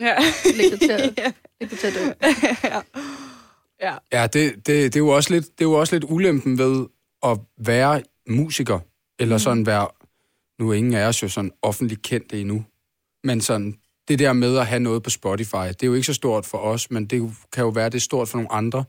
Ja. 0.01 0.17
Læg 0.57 0.71
dig 0.71 0.81
til 0.81 0.91
at, 0.91 1.15
ja. 1.19 1.33
læg 1.61 1.71
dig 1.71 1.79
til 1.79 1.87
at 1.87 1.95
dø. 1.95 2.27
ja. 2.69 2.81
ja. 3.83 3.97
Ja, 4.13 4.27
det, 4.27 4.57
det, 4.57 4.67
det, 4.67 4.97
er 4.97 5.01
jo 5.01 5.09
også 5.09 5.31
lidt, 5.33 5.45
det 5.45 5.65
er 5.65 5.69
jo 5.69 5.73
også 5.73 5.95
lidt 5.95 6.05
ulempen 6.09 6.59
ved 6.59 6.87
at 7.23 7.39
være 7.59 8.03
musiker, 8.29 8.79
eller 9.19 9.37
Mm. 9.37 9.39
sådan 9.41 9.67
være, 9.67 9.89
nu 10.59 10.71
er 10.71 10.75
ingen 10.75 10.95
af 10.95 11.09
os 11.09 11.23
jo 11.23 11.29
sådan 11.29 11.51
offentligt 11.63 12.03
kendte 12.03 12.41
endnu, 12.41 12.65
men 13.25 13.41
sådan, 13.41 13.75
det 14.09 14.19
der 14.19 14.33
med 14.33 14.59
at 14.59 14.67
have 14.67 14.81
noget 14.81 15.03
på 15.03 15.11
Spotify, 15.11 15.57
det 15.69 15.83
er 15.83 15.87
jo 15.87 15.95
ikke 15.95 16.07
så 16.07 16.15
stort 16.15 16.47
for 16.47 16.59
os, 16.59 16.91
men 16.91 17.07
det 17.07 17.31
kan 17.53 17.63
jo 17.65 17.69
være, 17.69 17.87
det 17.89 17.95
er 17.95 18.01
stort 18.01 18.29
for 18.29 18.39
nogle 18.39 18.53
andre. 18.53 18.85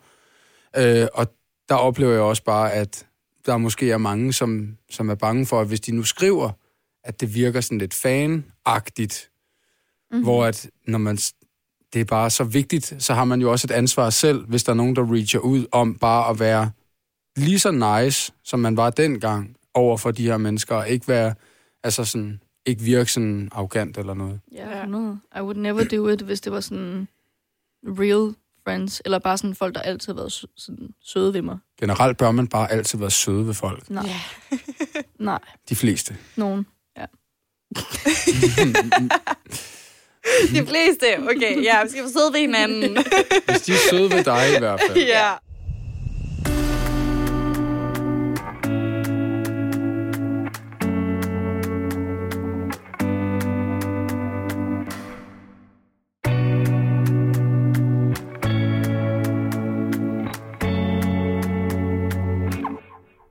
Øh, 0.77 1.07
og 1.13 1.27
der 1.69 1.75
oplever 1.75 2.11
jeg 2.11 2.21
også 2.21 2.43
bare, 2.43 2.73
at 2.73 3.07
der 3.45 3.57
måske 3.57 3.91
er 3.91 3.97
mange, 3.97 4.33
som, 4.33 4.77
som 4.89 5.09
er 5.09 5.15
bange 5.15 5.45
for, 5.45 5.61
at 5.61 5.67
hvis 5.67 5.79
de 5.79 5.91
nu 5.91 6.03
skriver, 6.03 6.51
at 7.03 7.21
det 7.21 7.35
virker 7.35 7.61
sådan 7.61 7.77
lidt 7.77 7.93
fan-agtigt, 7.93 9.30
mm-hmm. 10.11 10.23
hvor 10.23 10.45
at 10.45 10.69
når 10.87 10.97
man, 10.97 11.17
det 11.93 12.01
er 12.01 12.05
bare 12.05 12.29
så 12.29 12.43
vigtigt, 12.43 12.93
så 12.99 13.13
har 13.13 13.25
man 13.25 13.41
jo 13.41 13.51
også 13.51 13.67
et 13.67 13.71
ansvar 13.71 14.09
selv, 14.09 14.45
hvis 14.45 14.63
der 14.63 14.71
er 14.71 14.75
nogen, 14.75 14.95
der 14.95 15.13
reacher 15.13 15.39
ud 15.39 15.65
om 15.71 15.95
bare 15.95 16.29
at 16.29 16.39
være 16.39 16.71
lige 17.37 17.59
så 17.59 17.71
nice, 17.71 18.31
som 18.43 18.59
man 18.59 18.77
var 18.77 18.89
dengang 18.89 19.55
over 19.73 19.97
for 19.97 20.11
de 20.11 20.23
her 20.25 20.37
mennesker, 20.37 20.75
og 20.75 20.89
ikke 20.89 21.07
være, 21.07 21.33
altså 21.83 22.05
sådan, 22.05 22.41
ikke 22.65 22.81
virke 22.81 23.11
sådan 23.11 23.49
arrogant 23.51 23.97
eller 23.97 24.13
noget. 24.13 24.39
Ja, 24.51 24.69
Ja. 24.69 24.79
100. 24.83 25.19
I 25.37 25.41
would 25.41 25.57
never 25.57 25.83
do 25.83 26.07
it, 26.07 26.21
hvis 26.21 26.41
det 26.41 26.51
var 26.51 26.59
sådan 26.59 27.07
real 27.85 28.35
friends, 28.63 29.01
eller 29.05 29.19
bare 29.19 29.37
sådan 29.37 29.55
folk, 29.55 29.75
der 29.75 29.81
altid 29.81 30.13
har 30.13 30.17
været 30.17 30.31
sø- 30.31 30.47
sådan 30.57 30.89
søde 31.01 31.33
ved 31.33 31.41
mig. 31.41 31.57
Generelt 31.79 32.17
bør 32.17 32.31
man 32.31 32.47
bare 32.47 32.71
altid 32.71 32.99
være 32.99 33.11
søde 33.11 33.47
ved 33.47 33.53
folk. 33.53 33.89
Nej, 33.89 34.03
Ja. 34.07 34.19
nej, 35.19 35.39
De 35.69 35.75
fleste. 35.75 36.17
nogen. 36.35 36.65
De 40.55 40.65
fleste, 40.67 41.05
okay, 41.19 41.63
ja, 41.63 41.83
vi 41.83 41.89
skal 41.89 42.09
sidde 42.09 42.33
ved 42.33 42.39
hinanden. 42.39 42.97
Hvis 43.47 43.61
de 43.61 43.71
er 43.71 43.77
søde 43.89 44.11
ved 44.11 44.23
dig 44.23 44.55
i 44.55 44.59
hvert 44.59 44.81
fald. 44.87 44.97
ja. 45.17 45.31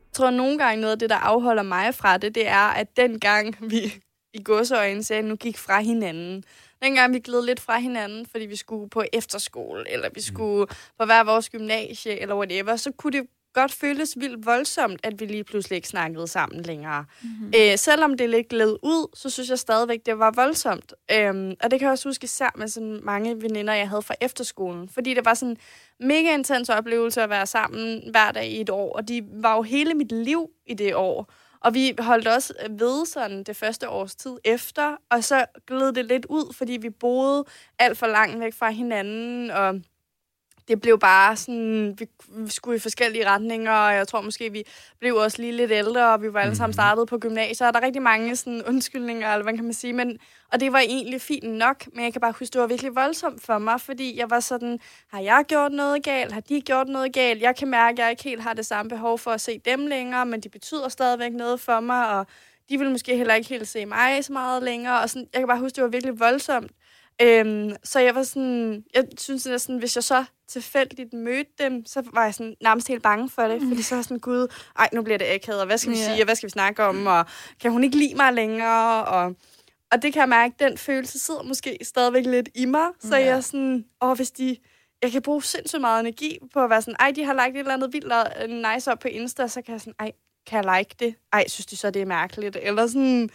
Jeg 0.07 0.25
tror 0.25 0.31
nogle 0.31 0.59
gange 0.59 0.81
noget 0.81 0.93
af 0.93 0.99
det, 0.99 1.11
der 1.11 1.17
afholder 1.17 1.63
mig 1.63 1.95
fra 1.95 2.19
det, 2.19 2.35
det 2.35 2.49
er, 2.49 2.69
at 2.69 2.97
dengang 2.97 3.57
vi 3.61 3.95
i 4.35 4.43
godsøjne 4.45 5.03
sagde, 5.03 5.23
nu 5.23 5.37
gik 5.37 5.59
fra 5.59 5.81
hinanden. 5.81 6.45
Dengang 6.83 7.15
vi 7.15 7.19
gled 7.19 7.47
lidt 7.47 7.61
fra 7.61 7.79
hinanden, 7.79 8.27
fordi 8.27 8.47
vi 8.47 8.57
skulle 8.57 8.91
på 8.91 9.05
efterskole, 9.13 9.91
eller 9.91 10.09
vi 10.15 10.21
skulle 10.21 10.67
på 10.99 11.05
hver 11.05 11.25
vores 11.25 11.51
gymnasie, 11.51 12.21
eller 12.21 12.37
whatever, 12.37 12.77
så 12.77 12.93
kunne 12.93 13.13
det 13.13 13.27
godt 13.53 13.73
føles 13.73 14.15
vildt 14.19 14.47
voldsomt, 14.47 15.01
at 15.03 15.21
vi 15.21 15.27
lige 15.27 15.45
pludselig 15.45 15.77
ikke 15.77 15.89
snakkede 15.89 16.29
sammen 16.29 16.63
længere. 16.63 17.05
Mm-hmm. 17.23 17.53
Æ, 17.55 17.77
selvom 17.77 18.17
det 18.17 18.31
lidt 18.31 18.49
gled 18.49 18.77
ud, 18.83 19.17
så 19.17 19.31
synes 19.31 19.51
jeg 19.51 19.59
stadigvæk, 19.59 20.07
det 20.07 20.19
var 20.19 20.31
voldsomt. 20.31 20.95
Æm, 21.11 21.55
og 21.63 21.71
det 21.71 21.79
kan 21.79 21.87
jeg 21.87 21.93
også 21.93 22.09
huske 22.09 22.25
især 22.25 22.51
med 22.59 22.69
sådan 22.69 23.01
mange 23.03 23.43
veninder, 23.43 23.75
jeg 23.75 23.89
havde 23.89 24.03
fra 24.03 24.15
efterskolen. 24.21 24.89
Fordi 24.89 25.15
det 25.15 25.25
var 25.25 25.35
sådan 25.35 25.57
en 26.01 26.07
mega 26.07 26.35
intens 26.35 26.69
oplevelse 26.69 27.23
at 27.23 27.31
være 27.31 27.47
sammen 27.47 28.03
hver 28.11 28.33
dag 28.33 28.51
i 28.51 28.61
et 28.61 28.71
år, 28.71 28.97
og 28.97 29.09
de 29.09 29.23
var 29.33 29.57
jo 29.57 29.63
hele 29.63 29.95
mit 29.95 30.13
liv 30.13 30.51
i 30.67 30.75
det 30.75 30.95
år. 30.95 31.33
Og 31.61 31.75
vi 31.75 31.95
holdt 31.99 32.29
også 32.29 32.55
ved 32.71 33.07
sådan 33.07 33.45
det 33.45 33.57
første 33.57 33.89
års 33.89 34.17
tid 34.17 34.37
efter, 34.45 34.97
og 35.11 35.25
så 35.25 35.47
gled 35.67 35.93
det 35.93 36.05
lidt 36.05 36.27
ud, 36.27 36.55
fordi 36.55 36.73
vi 36.73 36.91
boede 36.91 37.45
alt 37.79 37.99
for 37.99 38.07
langt 38.07 38.41
væk 38.41 38.55
fra 38.55 38.71
hinanden, 38.71 39.51
og 39.51 39.81
det 40.71 40.81
blev 40.81 40.99
bare 40.99 41.37
sådan, 41.37 41.97
vi, 41.99 42.07
vi 42.29 42.51
skulle 42.51 42.77
i 42.77 42.81
forskellige 42.81 43.27
retninger, 43.27 43.73
og 43.73 43.95
jeg 43.95 44.09
tror 44.09 44.21
måske, 44.21 44.53
vi 44.53 44.65
blev 45.01 45.15
også 45.17 45.43
lige 45.43 45.53
lidt 45.53 45.71
ældre, 45.71 46.13
og 46.13 46.23
vi 46.23 46.33
var 46.33 46.41
alle 46.41 46.57
sammen 46.57 46.73
startet 46.73 47.09
på 47.09 47.19
gymnasiet, 47.19 47.69
og 47.69 47.75
der 47.75 47.81
er 47.81 47.85
rigtig 47.85 48.03
mange 48.03 48.37
sådan, 48.37 48.63
undskyldninger, 48.65 49.33
eller 49.33 49.43
hvad 49.43 49.55
kan 49.55 49.65
man 49.65 49.73
sige, 49.73 49.93
men, 49.93 50.19
og 50.53 50.61
det 50.61 50.73
var 50.73 50.79
egentlig 50.79 51.21
fint 51.21 51.45
nok, 51.45 51.87
men 51.95 52.05
jeg 52.05 52.13
kan 52.13 52.21
bare 52.21 52.35
huske, 52.39 52.53
det 52.53 52.61
var 52.61 52.67
virkelig 52.67 52.95
voldsomt 52.95 53.43
for 53.43 53.59
mig, 53.59 53.81
fordi 53.81 54.19
jeg 54.19 54.31
var 54.31 54.41
sådan, 54.41 54.79
har 55.13 55.21
jeg 55.21 55.45
gjort 55.49 55.73
noget 55.73 56.03
galt? 56.03 56.33
Har 56.33 56.41
de 56.41 56.61
gjort 56.61 56.89
noget 56.89 57.13
galt? 57.13 57.43
Jeg 57.43 57.57
kan 57.57 57.69
mærke, 57.69 57.93
at 57.93 57.99
jeg 57.99 58.11
ikke 58.11 58.23
helt 58.23 58.43
har 58.43 58.55
det 58.55 58.67
samme 58.67 58.89
behov 58.89 59.19
for 59.19 59.31
at 59.31 59.41
se 59.41 59.61
dem 59.65 59.87
længere, 59.87 60.27
men 60.27 60.41
de 60.41 60.49
betyder 60.49 60.89
stadigvæk 60.89 61.33
noget 61.33 61.61
for 61.61 61.81
mig, 61.81 62.19
og 62.19 62.27
de 62.69 62.79
vil 62.79 62.91
måske 62.91 63.17
heller 63.17 63.35
ikke 63.35 63.49
helt 63.49 63.69
se 63.69 63.87
mig 63.87 64.25
så 64.25 64.33
meget 64.33 64.63
længere, 64.63 65.01
og 65.01 65.11
sådan, 65.11 65.29
jeg 65.33 65.41
kan 65.41 65.49
bare 65.49 65.59
huske, 65.59 65.77
det 65.77 65.85
var 65.85 65.91
virkelig 65.91 66.21
voldsomt. 66.21 66.73
Øhm, 67.23 67.73
så 67.85 68.01
jeg 68.01 68.15
var 68.15 68.23
sådan, 68.23 68.85
jeg 68.95 69.05
synes 69.19 69.47
næsten, 69.47 69.79
hvis 69.79 69.97
jeg 69.97 70.05
så 70.05 70.25
tilfældigt 70.51 71.13
mødte 71.13 71.51
dem, 71.59 71.87
så 71.87 72.03
var 72.13 72.25
jeg 72.25 72.35
sådan 72.35 72.55
nærmest 72.63 72.89
helt 72.89 73.03
bange 73.03 73.29
for 73.31 73.43
det, 73.43 73.63
fordi 73.69 73.83
så 73.83 73.95
var 73.95 74.03
sådan, 74.03 74.19
gud, 74.19 74.47
ej, 74.79 74.89
nu 74.93 75.03
bliver 75.03 75.19
det 75.19 75.25
akavet, 75.35 75.61
og 75.61 75.67
hvad 75.67 75.79
skal 75.79 75.93
vi 75.93 75.97
Ja. 75.99 76.05
sige, 76.05 76.23
og 76.23 76.25
hvad 76.25 76.35
skal 76.35 76.47
vi 76.47 76.51
snakke 76.51 76.85
om, 76.85 77.07
og 77.07 77.27
kan 77.61 77.71
hun 77.73 77.85
ikke 77.85 77.97
lide 77.97 78.15
mig 78.15 78.33
længere, 78.33 79.05
og, 79.05 79.35
og 79.93 80.03
det 80.03 80.13
kan 80.13 80.21
jeg 80.21 80.29
mærke, 80.29 80.55
den 80.59 80.79
følelse 80.79 81.19
sidder 81.19 81.43
måske 81.43 81.79
stadigvæk 81.83 82.27
lidt 82.27 82.49
i 82.55 82.65
mig, 82.65 82.87
så 83.01 83.17
Ja. 83.17 83.25
jeg 83.25 83.37
er 83.37 83.41
sådan, 83.41 83.85
åh, 84.03 84.17
hvis 84.17 84.31
de, 84.31 84.57
jeg 85.03 85.13
kan 85.13 85.23
bruge 85.23 85.43
sindssygt 85.43 85.81
meget 85.81 86.01
energi 86.01 86.39
på 86.53 86.61
at 86.65 86.71
være 86.71 86.83
sådan, 86.83 86.97
ej, 87.01 87.11
de 87.11 87.25
har 87.25 87.33
lagt 87.33 87.55
et 87.55 87.59
eller 87.59 87.75
andet 87.75 87.93
vildt 87.93 88.13
øh, 88.43 88.73
nice 88.75 88.93
op 88.93 88.99
på 88.99 89.09
Insta, 89.09 89.47
så 89.49 89.63
kan 89.63 89.73
jeg 89.73 89.81
sådan, 89.81 89.95
ej, 90.01 90.13
kan 90.47 90.65
jeg 90.65 90.79
like 90.79 90.95
det? 90.99 91.15
Ej, 91.33 91.49
synes 91.49 91.67
de 91.67 91.77
så, 91.77 91.91
det 91.91 92.03
er 92.03 92.07
mærkeligt? 92.07 92.57
Eller 92.63 92.87
sådan, 92.87 93.31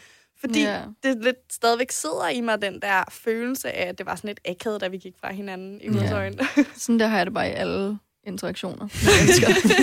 fordi 0.46 0.62
Ja. 0.62 0.82
det 1.04 1.24
lidt 1.24 1.54
stadigvæk 1.54 1.92
sidder 1.92 2.30
i 2.30 2.42
mig, 2.42 2.62
den 2.62 2.82
der 2.82 3.04
følelse 3.12 3.72
af, 3.72 3.88
at 3.90 3.98
det 3.98 4.06
var 4.06 4.16
sådan 4.16 4.30
et 4.30 4.40
akavet, 4.46 4.82
da 4.82 4.88
vi 4.88 4.98
gik 4.98 5.14
fra 5.22 5.34
hinanden 5.34 5.82
i 5.82 5.86
Ja. 5.86 5.92
vores 5.92 6.12
øjne. 6.22 6.38
Sådan 6.76 7.00
der 7.00 7.08
har 7.08 7.18
jeg 7.18 7.26
det 7.26 7.34
bare 7.34 7.50
i 7.50 7.54
alle 7.54 7.98
interaktioner. 8.24 8.88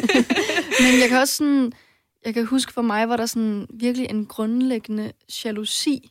Men 0.83 1.01
jeg 1.01 1.09
kan 1.09 1.19
også 1.19 1.35
sådan, 1.37 1.73
jeg 2.25 2.35
kan 2.35 2.45
huske 2.47 2.73
for 2.73 2.83
mig, 2.83 3.09
var 3.09 3.17
der 3.17 3.27
sådan 3.27 3.67
virkelig 3.71 4.11
en 4.11 4.27
grundlæggende 4.27 5.13
jalousi 5.45 6.11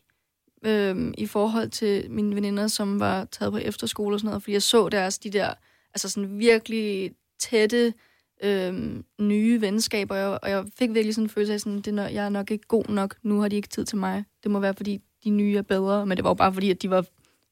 øhm, 0.66 1.14
i 1.18 1.28
forhold 1.28 1.70
til 1.70 2.12
mine 2.12 2.36
veninder, 2.36 2.68
som 2.68 3.00
var 3.00 3.26
taget 3.26 3.52
på 3.52 3.58
efterskole 3.58 4.16
og 4.16 4.20
sådan 4.20 4.28
noget, 4.30 4.44
fordi 4.44 4.54
jeg 4.54 4.62
så 4.62 4.90
deres, 4.90 5.20
de 5.20 5.30
der, 5.30 5.54
altså 5.94 6.10
sådan 6.10 6.40
virkelig 6.40 7.12
tætte, 7.40 7.94
øhm, 8.44 9.04
nye 9.20 9.62
venskaber, 9.62 10.16
og 10.16 10.22
jeg, 10.22 10.40
og 10.42 10.50
jeg 10.50 10.66
fik 10.80 10.94
virkelig 10.94 11.16
sådan 11.16 11.26
en 11.26 11.30
følelse 11.30 11.54
af, 11.54 11.60
sådan, 11.60 11.82
det 11.82 12.00
er, 12.00 12.08
jeg 12.08 12.26
er 12.26 12.30
nok 12.30 12.52
ikke 12.52 12.68
god 12.68 12.86
nok, 12.90 13.16
nu 13.24 13.42
har 13.42 13.48
de 13.48 13.56
ikke 13.56 13.68
tid 13.68 13.86
til 13.86 13.98
mig. 13.98 14.24
Det 14.44 14.52
må 14.52 14.60
være, 14.60 14.74
fordi 14.74 15.00
de 15.24 15.30
nye 15.30 15.58
er 15.58 15.62
bedre, 15.62 16.06
men 16.06 16.18
det 16.18 16.24
var 16.24 16.30
jo 16.30 16.34
bare 16.34 16.54
fordi, 16.54 16.70
at 16.70 16.82
de 16.82 16.90
var 16.90 17.06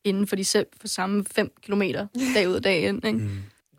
inden 0.04 0.28
for 0.28 0.36
de 0.36 0.45
selv 0.45 0.67
for 0.82 0.88
samme 0.88 1.25
5 1.32 1.52
kilometer 1.63 2.08
dag 2.36 2.49
ud 2.49 2.54
og 2.54 2.63
dag 2.63 2.84
ind. 2.84 3.06
Ikke? 3.06 3.19
Mm. 3.19 3.30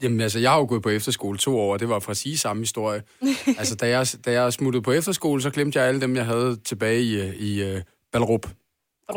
Jamen 0.02 0.20
altså, 0.20 0.38
jeg 0.38 0.50
har 0.50 0.58
jo 0.58 0.66
gået 0.68 0.82
på 0.82 0.88
efterskole 0.88 1.38
to 1.38 1.58
år, 1.58 1.72
og 1.72 1.80
det 1.80 1.88
var 1.88 1.98
præcis 1.98 2.40
samme 2.40 2.62
historie. 2.62 3.02
altså, 3.58 3.74
da 3.74 3.88
jeg, 3.88 4.06
da 4.24 4.32
jeg 4.32 4.52
smuttede 4.52 4.82
på 4.82 4.92
efterskole, 4.92 5.42
så 5.42 5.50
glemte 5.50 5.78
jeg 5.78 5.88
alle 5.88 6.00
dem, 6.00 6.16
jeg 6.16 6.26
havde 6.26 6.56
tilbage 6.64 7.02
i, 7.02 7.20
øh, 7.20 7.34
i 7.34 7.74
uh, 7.74 7.80
Ballerup. 8.12 8.46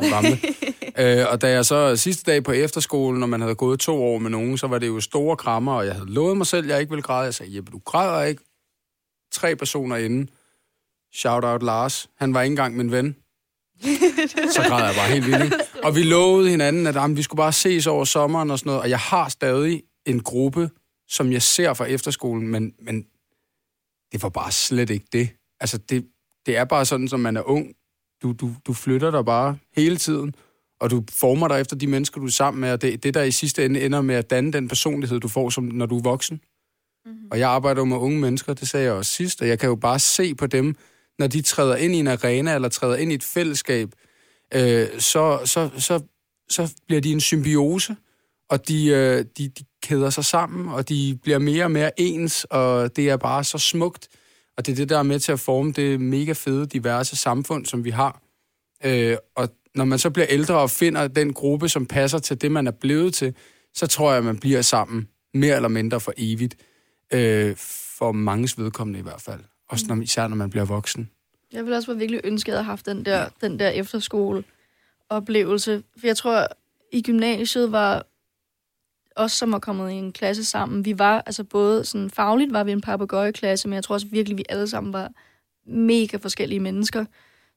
Gamle. 0.01 0.39
øh, 0.99 1.25
og 1.29 1.41
da 1.41 1.49
jeg 1.49 1.65
så 1.65 1.95
sidste 1.95 2.31
dag 2.31 2.43
på 2.43 2.51
efterskolen, 2.51 3.19
når 3.19 3.27
man 3.27 3.41
havde 3.41 3.55
gået 3.55 3.79
to 3.79 4.03
år 4.03 4.17
med 4.17 4.29
nogen, 4.29 4.57
så 4.57 4.67
var 4.67 4.79
det 4.79 4.87
jo 4.87 4.99
store 4.99 5.37
krammer, 5.37 5.73
og 5.73 5.85
jeg 5.85 5.93
havde 5.93 6.13
lovet 6.13 6.37
mig 6.37 6.47
selv, 6.47 6.65
at 6.65 6.71
jeg 6.71 6.79
ikke 6.79 6.89
ville 6.89 7.03
græde. 7.03 7.25
Jeg 7.25 7.33
sagde, 7.33 7.55
Jeppe, 7.55 7.71
du 7.71 7.79
græder 7.85 8.23
ikke. 8.23 8.43
Tre 9.31 9.55
personer 9.55 9.95
inden. 9.95 10.29
Shout 11.13 11.43
out 11.43 11.63
Lars. 11.63 12.09
Han 12.17 12.33
var 12.33 12.41
ikke 12.41 12.51
engang 12.51 12.77
min 12.77 12.91
ven. 12.91 13.15
så 14.55 14.63
græd 14.67 14.85
jeg 14.85 14.95
bare 14.95 15.11
helt 15.11 15.25
vildt. 15.25 15.53
Og 15.83 15.95
vi 15.95 16.03
lovede 16.03 16.49
hinanden, 16.49 16.87
at 16.87 16.95
jamen, 16.95 17.17
vi 17.17 17.21
skulle 17.21 17.37
bare 17.37 17.53
ses 17.53 17.87
over 17.87 18.05
sommeren 18.05 18.51
og 18.51 18.59
sådan 18.59 18.69
noget. 18.69 18.81
Og 18.81 18.89
jeg 18.89 18.99
har 18.99 19.29
stadig 19.29 19.83
en 20.05 20.19
gruppe, 20.19 20.69
som 21.07 21.31
jeg 21.31 21.41
ser 21.41 21.73
fra 21.73 21.85
efterskolen, 21.85 22.47
men, 22.47 22.73
men 22.81 23.05
det 24.11 24.23
var 24.23 24.29
bare 24.29 24.51
slet 24.51 24.89
ikke 24.89 25.05
det. 25.11 25.29
Altså, 25.59 25.77
det, 25.77 26.07
det 26.45 26.57
er 26.57 26.65
bare 26.65 26.85
sådan, 26.85 27.07
som 27.07 27.19
man 27.19 27.37
er 27.37 27.41
ung. 27.41 27.75
Du, 28.23 28.31
du, 28.31 28.51
du 28.67 28.73
flytter 28.73 29.11
dig 29.11 29.25
bare 29.25 29.57
hele 29.75 29.97
tiden, 29.97 30.35
og 30.83 30.91
du 30.91 31.03
former 31.09 31.47
dig 31.47 31.61
efter 31.61 31.75
de 31.75 31.87
mennesker, 31.87 32.19
du 32.19 32.25
er 32.25 32.31
sammen 32.31 32.61
med, 32.61 32.71
og 32.71 32.81
det, 32.81 33.03
det 33.03 33.13
der 33.13 33.23
i 33.23 33.31
sidste 33.31 33.65
ende 33.65 33.81
ender 33.81 34.01
med 34.01 34.15
at 34.15 34.29
danne 34.29 34.53
den 34.53 34.67
personlighed, 34.67 35.19
du 35.19 35.27
får, 35.27 35.49
som, 35.49 35.63
når 35.63 35.85
du 35.85 35.97
er 35.97 36.01
voksen. 36.01 36.41
Mm-hmm. 37.05 37.27
Og 37.31 37.39
jeg 37.39 37.49
arbejder 37.49 37.81
jo 37.81 37.85
med 37.85 37.97
unge 37.97 38.19
mennesker, 38.19 38.53
det 38.53 38.67
sagde 38.67 38.85
jeg 38.85 38.93
også 38.93 39.11
sidst, 39.11 39.41
og 39.41 39.47
jeg 39.47 39.59
kan 39.59 39.69
jo 39.69 39.75
bare 39.75 39.99
se 39.99 40.35
på 40.35 40.47
dem, 40.47 40.75
når 41.19 41.27
de 41.27 41.41
træder 41.41 41.75
ind 41.75 41.95
i 41.95 41.99
en 41.99 42.07
arena, 42.07 42.55
eller 42.55 42.69
træder 42.69 42.95
ind 42.95 43.11
i 43.11 43.15
et 43.15 43.23
fællesskab, 43.23 43.89
øh, 44.55 44.87
så, 44.99 45.39
så, 45.45 45.69
så, 45.77 45.99
så 46.49 46.73
bliver 46.87 47.01
de 47.01 47.11
en 47.11 47.21
symbiose, 47.21 47.95
og 48.49 48.67
de, 48.67 48.87
øh, 48.87 49.25
de, 49.37 49.47
de 49.47 49.63
kæder 49.83 50.09
sig 50.09 50.25
sammen, 50.25 50.69
og 50.69 50.89
de 50.89 51.19
bliver 51.23 51.39
mere 51.39 51.63
og 51.63 51.71
mere 51.71 51.99
ens, 51.99 52.43
og 52.49 52.95
det 52.95 53.09
er 53.09 53.17
bare 53.17 53.43
så 53.43 53.57
smukt. 53.57 54.07
Og 54.57 54.65
det 54.65 54.71
er 54.71 54.75
det, 54.75 54.89
der 54.89 54.97
er 54.97 55.03
med 55.03 55.19
til 55.19 55.31
at 55.31 55.39
forme 55.39 55.71
det 55.71 56.01
mega 56.01 56.31
fede, 56.31 56.67
diverse 56.67 57.15
samfund, 57.15 57.65
som 57.65 57.83
vi 57.83 57.89
har. 57.89 58.21
Øh, 58.85 59.17
og 59.35 59.49
når 59.75 59.85
man 59.85 59.99
så 59.99 60.09
bliver 60.09 60.27
ældre 60.29 60.59
og 60.59 60.69
finder 60.69 61.07
den 61.07 61.33
gruppe, 61.33 61.69
som 61.69 61.85
passer 61.85 62.19
til 62.19 62.41
det, 62.41 62.51
man 62.51 62.67
er 62.67 62.71
blevet 62.71 63.13
til, 63.13 63.35
så 63.73 63.87
tror 63.87 64.09
jeg, 64.09 64.17
at 64.17 64.23
man 64.23 64.37
bliver 64.37 64.61
sammen 64.61 65.07
mere 65.33 65.55
eller 65.55 65.69
mindre 65.69 65.99
for 65.99 66.13
evigt. 66.17 66.57
Øh, 67.13 67.55
for 67.97 68.11
manges 68.11 68.59
vedkommende 68.59 68.99
i 68.99 69.03
hvert 69.03 69.21
fald. 69.21 69.39
Også 69.69 69.85
når, 69.87 69.95
især 69.95 70.27
når 70.27 70.35
man 70.35 70.49
bliver 70.49 70.65
voksen. 70.65 71.09
Jeg 71.53 71.63
ville 71.63 71.77
også 71.77 71.87
være 71.87 71.97
virkelig 71.97 72.21
ønske, 72.23 72.49
at 72.49 72.53
jeg 72.53 72.57
havde 72.57 72.65
haft 72.65 72.85
den 72.85 73.05
der, 73.05 73.29
den 73.41 73.59
der 73.59 73.69
efterskole-oplevelse. 73.69 75.83
For 75.99 76.07
jeg 76.07 76.17
tror, 76.17 76.47
i 76.91 77.01
gymnasiet 77.01 77.71
var 77.71 78.05
os, 79.15 79.31
som 79.31 79.51
var 79.51 79.59
kommet 79.59 79.91
i 79.91 79.93
en 79.93 80.11
klasse 80.11 80.45
sammen, 80.45 80.85
vi 80.85 80.99
var, 80.99 81.23
altså 81.25 81.43
både 81.43 81.85
sådan 81.85 82.09
fagligt 82.09 82.53
var 82.53 82.63
vi 82.63 82.71
en 82.71 82.81
papegøjeklasse, 82.81 83.67
men 83.67 83.75
jeg 83.75 83.83
tror 83.83 83.93
også 83.93 84.07
virkelig, 84.07 84.37
vi 84.37 84.45
alle 84.49 84.67
sammen 84.67 84.93
var 84.93 85.11
mega 85.65 86.17
forskellige 86.17 86.59
mennesker. 86.59 87.05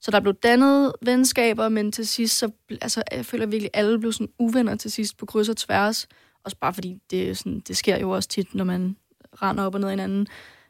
Så 0.07 0.11
der 0.11 0.21
blev 0.21 0.35
dannet 0.35 0.93
venskaber, 1.03 1.69
men 1.69 1.93
til 1.93 2.07
sidst, 2.07 2.39
så, 2.39 2.51
altså, 2.71 3.03
jeg 3.13 3.27
føler 3.27 3.47
virkelig, 3.47 3.71
at 3.75 3.81
alle 3.81 3.99
blev 3.99 4.13
sådan 4.13 4.33
uvenner 4.39 4.77
til 4.77 4.93
sidst 4.93 5.17
på 5.17 5.27
kryds 5.27 5.49
og 5.49 5.57
tværs. 5.57 6.09
Også 6.45 6.57
bare 6.61 6.75
fordi, 6.75 6.99
det, 7.11 7.39
sådan, 7.39 7.61
det 7.61 7.77
sker 7.77 7.99
jo 7.99 8.11
også 8.11 8.29
tit, 8.29 8.55
når 8.55 8.65
man 8.65 8.97
render 9.43 9.65
op 9.65 9.75
og 9.75 9.81
ned 9.81 9.91
hinanden. 9.91 10.27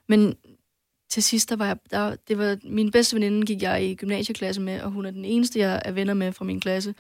Men 0.09 0.35
til 1.11 1.23
sidst, 1.23 1.51
der 1.51 1.57
var 1.57 1.67
jeg, 1.67 1.77
der, 1.91 2.17
det 2.29 2.39
var 2.39 2.57
min 2.65 2.91
bedste 2.91 3.17
veninde, 3.17 3.47
gik 3.47 3.63
jeg 3.63 3.85
i 3.85 3.95
gymnasieklasse 3.95 4.61
med, 4.61 4.81
og 4.81 4.91
hun 4.91 5.07
er 5.07 5.11
den 5.11 5.25
eneste, 5.25 5.59
jeg 5.59 5.83
er 5.85 5.93
venner 5.93 6.15
med 6.15 6.33
fra 6.33 6.45
min 6.45 6.61
klasse. 6.61 6.95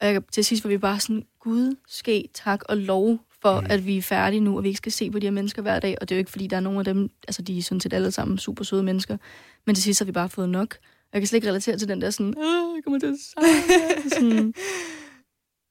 Og 0.00 0.06
jeg, 0.06 0.22
til 0.32 0.44
sidst 0.44 0.64
var 0.64 0.68
vi 0.68 0.78
bare 0.78 1.00
sådan, 1.00 1.26
Gud, 1.40 1.76
ske, 1.88 2.28
tak 2.34 2.62
og 2.68 2.76
lov 2.76 3.18
for, 3.42 3.60
mm. 3.60 3.66
at 3.70 3.86
vi 3.86 3.96
er 3.96 4.02
færdige 4.02 4.40
nu, 4.40 4.56
og 4.56 4.62
vi 4.62 4.68
ikke 4.68 4.78
skal 4.78 4.92
se 4.92 5.10
på 5.10 5.18
de 5.18 5.26
her 5.26 5.32
mennesker 5.32 5.62
hver 5.62 5.80
dag. 5.80 5.96
Og 6.00 6.08
det 6.08 6.14
er 6.14 6.16
jo 6.16 6.20
ikke, 6.20 6.30
fordi 6.30 6.46
der 6.46 6.56
er 6.56 6.60
nogen 6.60 6.78
af 6.78 6.84
dem, 6.84 7.10
altså 7.28 7.42
de 7.42 7.58
er 7.58 7.62
sådan 7.62 7.80
set 7.80 7.92
alle 7.92 8.10
sammen 8.10 8.38
super 8.38 8.64
søde 8.64 8.82
mennesker. 8.82 9.16
Men 9.66 9.74
til 9.74 9.84
sidst 9.84 10.00
har 10.00 10.06
vi 10.06 10.12
bare 10.12 10.28
fået 10.28 10.48
nok. 10.48 10.78
Jeg 11.12 11.20
kan 11.20 11.26
slet 11.26 11.36
ikke 11.36 11.48
relatere 11.48 11.76
til 11.78 11.88
den 11.88 12.00
der 12.00 12.10
sådan, 12.10 12.34
"Åh, 12.38 12.76
jeg 12.76 12.84
kommer 12.84 12.98
til 12.98 13.06
at 13.06 13.18
savne." 13.18 14.10
sådan, 14.10 14.54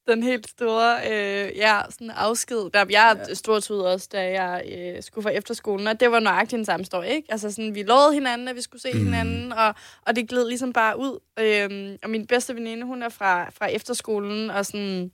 den 0.08 0.24
helt 0.24 0.50
store 0.50 0.98
øh, 1.12 1.58
ja, 1.58 1.82
sådan 1.90 2.10
afsked. 2.10 2.70
Der, 2.74 2.86
jeg 2.90 3.26
ja. 3.28 3.34
stort 3.34 3.70
ud 3.70 3.80
også, 3.80 4.10
da 4.12 4.42
jeg 4.42 4.64
øh, 4.78 5.04
skulle 5.04 5.24
fra 5.24 5.30
efterskolen, 5.30 5.88
og 5.88 6.00
det 6.00 6.12
var 6.12 6.20
nøjagtigt 6.20 6.58
den 6.58 6.66
samme 6.66 6.86
story, 6.86 7.06
ikke? 7.06 7.32
Altså 7.32 7.52
sådan, 7.52 7.76
vi 7.76 7.84
lovede 7.84 8.14
hinanden, 8.14 8.48
at 8.48 8.56
vi 8.56 8.62
skulle 8.62 8.82
se 8.82 8.94
mm. 8.94 9.04
hinanden, 9.04 9.54
og, 9.54 9.76
og 10.02 10.16
det 10.16 10.30
gled 10.30 10.48
ligesom 10.48 10.74
bare 10.74 11.00
ud. 11.00 11.20
Øhm, 11.40 11.98
og 12.04 12.10
min 12.10 12.28
bedste 12.28 12.56
veninde, 12.56 12.86
hun 12.86 13.04
er 13.04 13.10
fra, 13.10 13.50
fra 13.50 13.68
efterskolen, 13.68 14.50
og 14.50 14.66
sådan... 14.66 15.12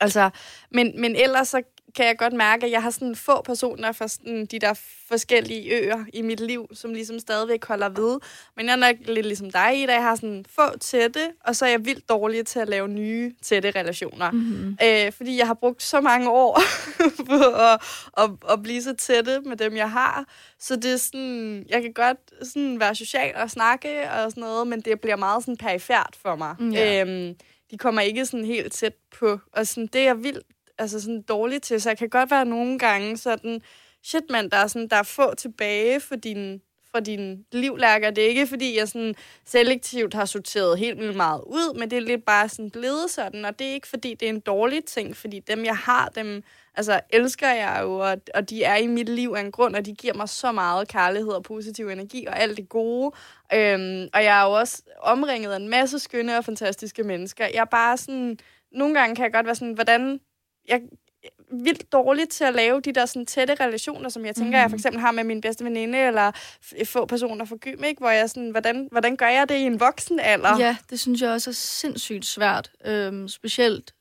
Altså, 0.00 0.30
men, 0.70 1.00
men 1.00 1.16
ellers 1.16 1.48
så 1.48 1.62
kan 1.94 2.06
jeg 2.06 2.18
godt 2.18 2.32
mærke, 2.32 2.66
at 2.66 2.72
jeg 2.72 2.82
har 2.82 2.90
sådan 2.90 3.16
få 3.16 3.42
personer 3.42 3.92
fra 3.92 4.08
sådan 4.08 4.46
de 4.46 4.58
der 4.58 4.74
forskellige 5.08 5.74
øer 5.74 6.04
i 6.12 6.22
mit 6.22 6.40
liv, 6.40 6.68
som 6.72 6.94
ligesom 6.94 7.18
stadigvæk 7.18 7.64
holder 7.64 7.88
ved. 7.88 8.20
Men 8.56 8.66
jeg 8.66 8.72
er 8.72 8.76
nok 8.76 8.96
lidt 9.04 9.26
ligesom 9.26 9.50
dig 9.50 9.82
i 9.82 9.86
dag. 9.86 9.94
Jeg 9.94 10.02
har 10.02 10.14
sådan 10.14 10.44
få 10.48 10.78
tætte, 10.78 11.20
og 11.44 11.56
så 11.56 11.64
er 11.64 11.70
jeg 11.70 11.84
vildt 11.84 12.08
dårlig 12.08 12.46
til 12.46 12.58
at 12.58 12.68
lave 12.68 12.88
nye 12.88 13.34
tætte 13.42 13.70
relationer. 13.70 14.30
Mm-hmm. 14.30 14.76
Øh, 14.84 15.12
fordi 15.12 15.38
jeg 15.38 15.46
har 15.46 15.54
brugt 15.54 15.82
så 15.82 16.00
mange 16.00 16.30
år 16.30 16.60
på 17.28 17.42
at, 17.54 17.82
at, 18.18 18.30
at 18.52 18.62
blive 18.62 18.82
så 18.82 18.94
tætte 18.94 19.40
med 19.40 19.56
dem, 19.56 19.76
jeg 19.76 19.90
har. 19.90 20.24
Så 20.58 20.76
det 20.76 20.92
er 20.92 20.96
sådan, 20.96 21.66
jeg 21.68 21.82
kan 21.82 21.92
godt 21.92 22.18
sådan 22.42 22.80
være 22.80 22.94
social 22.94 23.36
og 23.36 23.50
snakke 23.50 24.10
og 24.10 24.30
sådan 24.30 24.40
noget, 24.40 24.66
men 24.66 24.80
det 24.80 25.00
bliver 25.00 25.16
meget 25.16 25.42
sådan 25.42 25.56
perifært 25.56 26.16
for 26.22 26.36
mig. 26.36 26.56
Mm, 26.58 26.70
ja. 26.70 27.00
Øhm, 27.00 27.34
de 27.70 27.78
kommer 27.78 28.00
ikke 28.00 28.26
sådan 28.26 28.44
helt 28.44 28.72
tæt 28.72 28.94
på. 29.18 29.38
Og 29.52 29.66
sådan, 29.66 29.86
det 29.86 30.00
er 30.00 30.04
jeg 30.04 30.22
vildt 30.22 30.46
altså 30.82 31.00
sådan 31.00 31.22
dårlig 31.22 31.62
til, 31.62 31.80
så 31.80 31.90
jeg 31.90 31.98
kan 31.98 32.08
godt 32.08 32.30
være 32.30 32.44
nogle 32.44 32.78
gange 32.78 33.16
sådan, 33.16 33.60
shit 34.02 34.24
mand, 34.30 34.50
der 34.50 34.56
er, 34.56 34.66
sådan, 34.66 34.88
der 34.88 34.96
er 34.96 35.02
få 35.02 35.34
tilbage 35.34 36.00
for 36.00 36.16
din, 36.16 36.60
for 36.94 37.00
din 37.00 37.44
livlærker. 37.52 38.10
Det 38.10 38.24
er 38.24 38.28
ikke, 38.28 38.46
fordi 38.46 38.78
jeg 38.78 38.88
sådan 38.88 39.14
selektivt 39.44 40.14
har 40.14 40.24
sorteret 40.24 40.78
helt 40.78 40.98
vildt 40.98 41.16
meget 41.16 41.42
ud, 41.46 41.78
men 41.78 41.90
det 41.90 41.96
er 41.96 42.00
lidt 42.00 42.24
bare 42.24 42.48
sådan 42.48 42.70
blevet 42.70 43.10
sådan, 43.10 43.44
og 43.44 43.58
det 43.58 43.66
er 43.66 43.72
ikke, 43.72 43.88
fordi 43.88 44.14
det 44.14 44.26
er 44.26 44.32
en 44.32 44.40
dårlig 44.40 44.84
ting, 44.84 45.16
fordi 45.16 45.40
dem, 45.40 45.64
jeg 45.64 45.76
har, 45.76 46.08
dem 46.08 46.42
altså, 46.74 47.00
elsker 47.10 47.48
jeg 47.48 47.78
jo, 47.82 47.98
og, 47.98 48.16
og 48.34 48.50
de 48.50 48.64
er 48.64 48.76
i 48.76 48.86
mit 48.86 49.08
liv 49.08 49.34
af 49.36 49.40
en 49.40 49.52
grund, 49.52 49.76
og 49.76 49.86
de 49.86 49.94
giver 49.94 50.14
mig 50.14 50.28
så 50.28 50.52
meget 50.52 50.88
kærlighed 50.88 51.32
og 51.32 51.42
positiv 51.42 51.88
energi 51.88 52.26
og 52.26 52.40
alt 52.40 52.56
det 52.56 52.68
gode. 52.68 53.12
Øhm, 53.54 54.08
og 54.14 54.24
jeg 54.24 54.40
er 54.40 54.44
jo 54.44 54.52
også 54.52 54.82
omringet 54.98 55.52
af 55.52 55.56
en 55.56 55.68
masse 55.68 55.98
skønne 55.98 56.38
og 56.38 56.44
fantastiske 56.44 57.02
mennesker. 57.02 57.44
Jeg 57.44 57.60
er 57.60 57.64
bare 57.64 57.96
sådan, 57.96 58.38
nogle 58.72 58.94
gange 58.94 59.16
kan 59.16 59.22
jeg 59.22 59.32
godt 59.32 59.46
være 59.46 59.54
sådan, 59.54 59.74
hvordan 59.74 60.20
jeg 60.68 60.76
er 60.76 61.28
vildt 61.64 61.92
dårlig 61.92 62.28
til 62.28 62.44
at 62.44 62.54
lave 62.54 62.80
de 62.80 62.92
der 62.92 63.06
sådan 63.06 63.26
tætte 63.26 63.54
relationer, 63.54 64.08
som 64.08 64.24
jeg 64.26 64.34
tænker, 64.34 64.50
mm. 64.50 64.62
jeg 64.62 64.70
for 64.70 64.76
eksempel 64.76 65.00
har 65.00 65.12
med 65.12 65.24
min 65.24 65.40
bedste 65.40 65.64
veninde, 65.64 65.98
eller 65.98 66.32
f- 66.64 66.84
få 66.84 67.06
personer 67.06 67.44
fra 67.44 67.56
gym, 67.60 67.84
ikke? 67.84 68.00
hvor 68.00 68.10
jeg 68.10 68.30
sådan, 68.30 68.50
hvordan, 68.50 68.88
hvordan 68.90 69.16
gør 69.16 69.28
jeg 69.28 69.48
det 69.48 69.54
i 69.54 69.62
en 69.62 69.80
voksen 69.80 70.20
alder? 70.20 70.58
Ja, 70.58 70.76
det 70.90 71.00
synes 71.00 71.22
jeg 71.22 71.30
også 71.30 71.50
er 71.50 71.54
sindssygt 71.54 72.26
svært. 72.26 72.70
Øhm, 72.84 73.28
specielt 73.28 73.94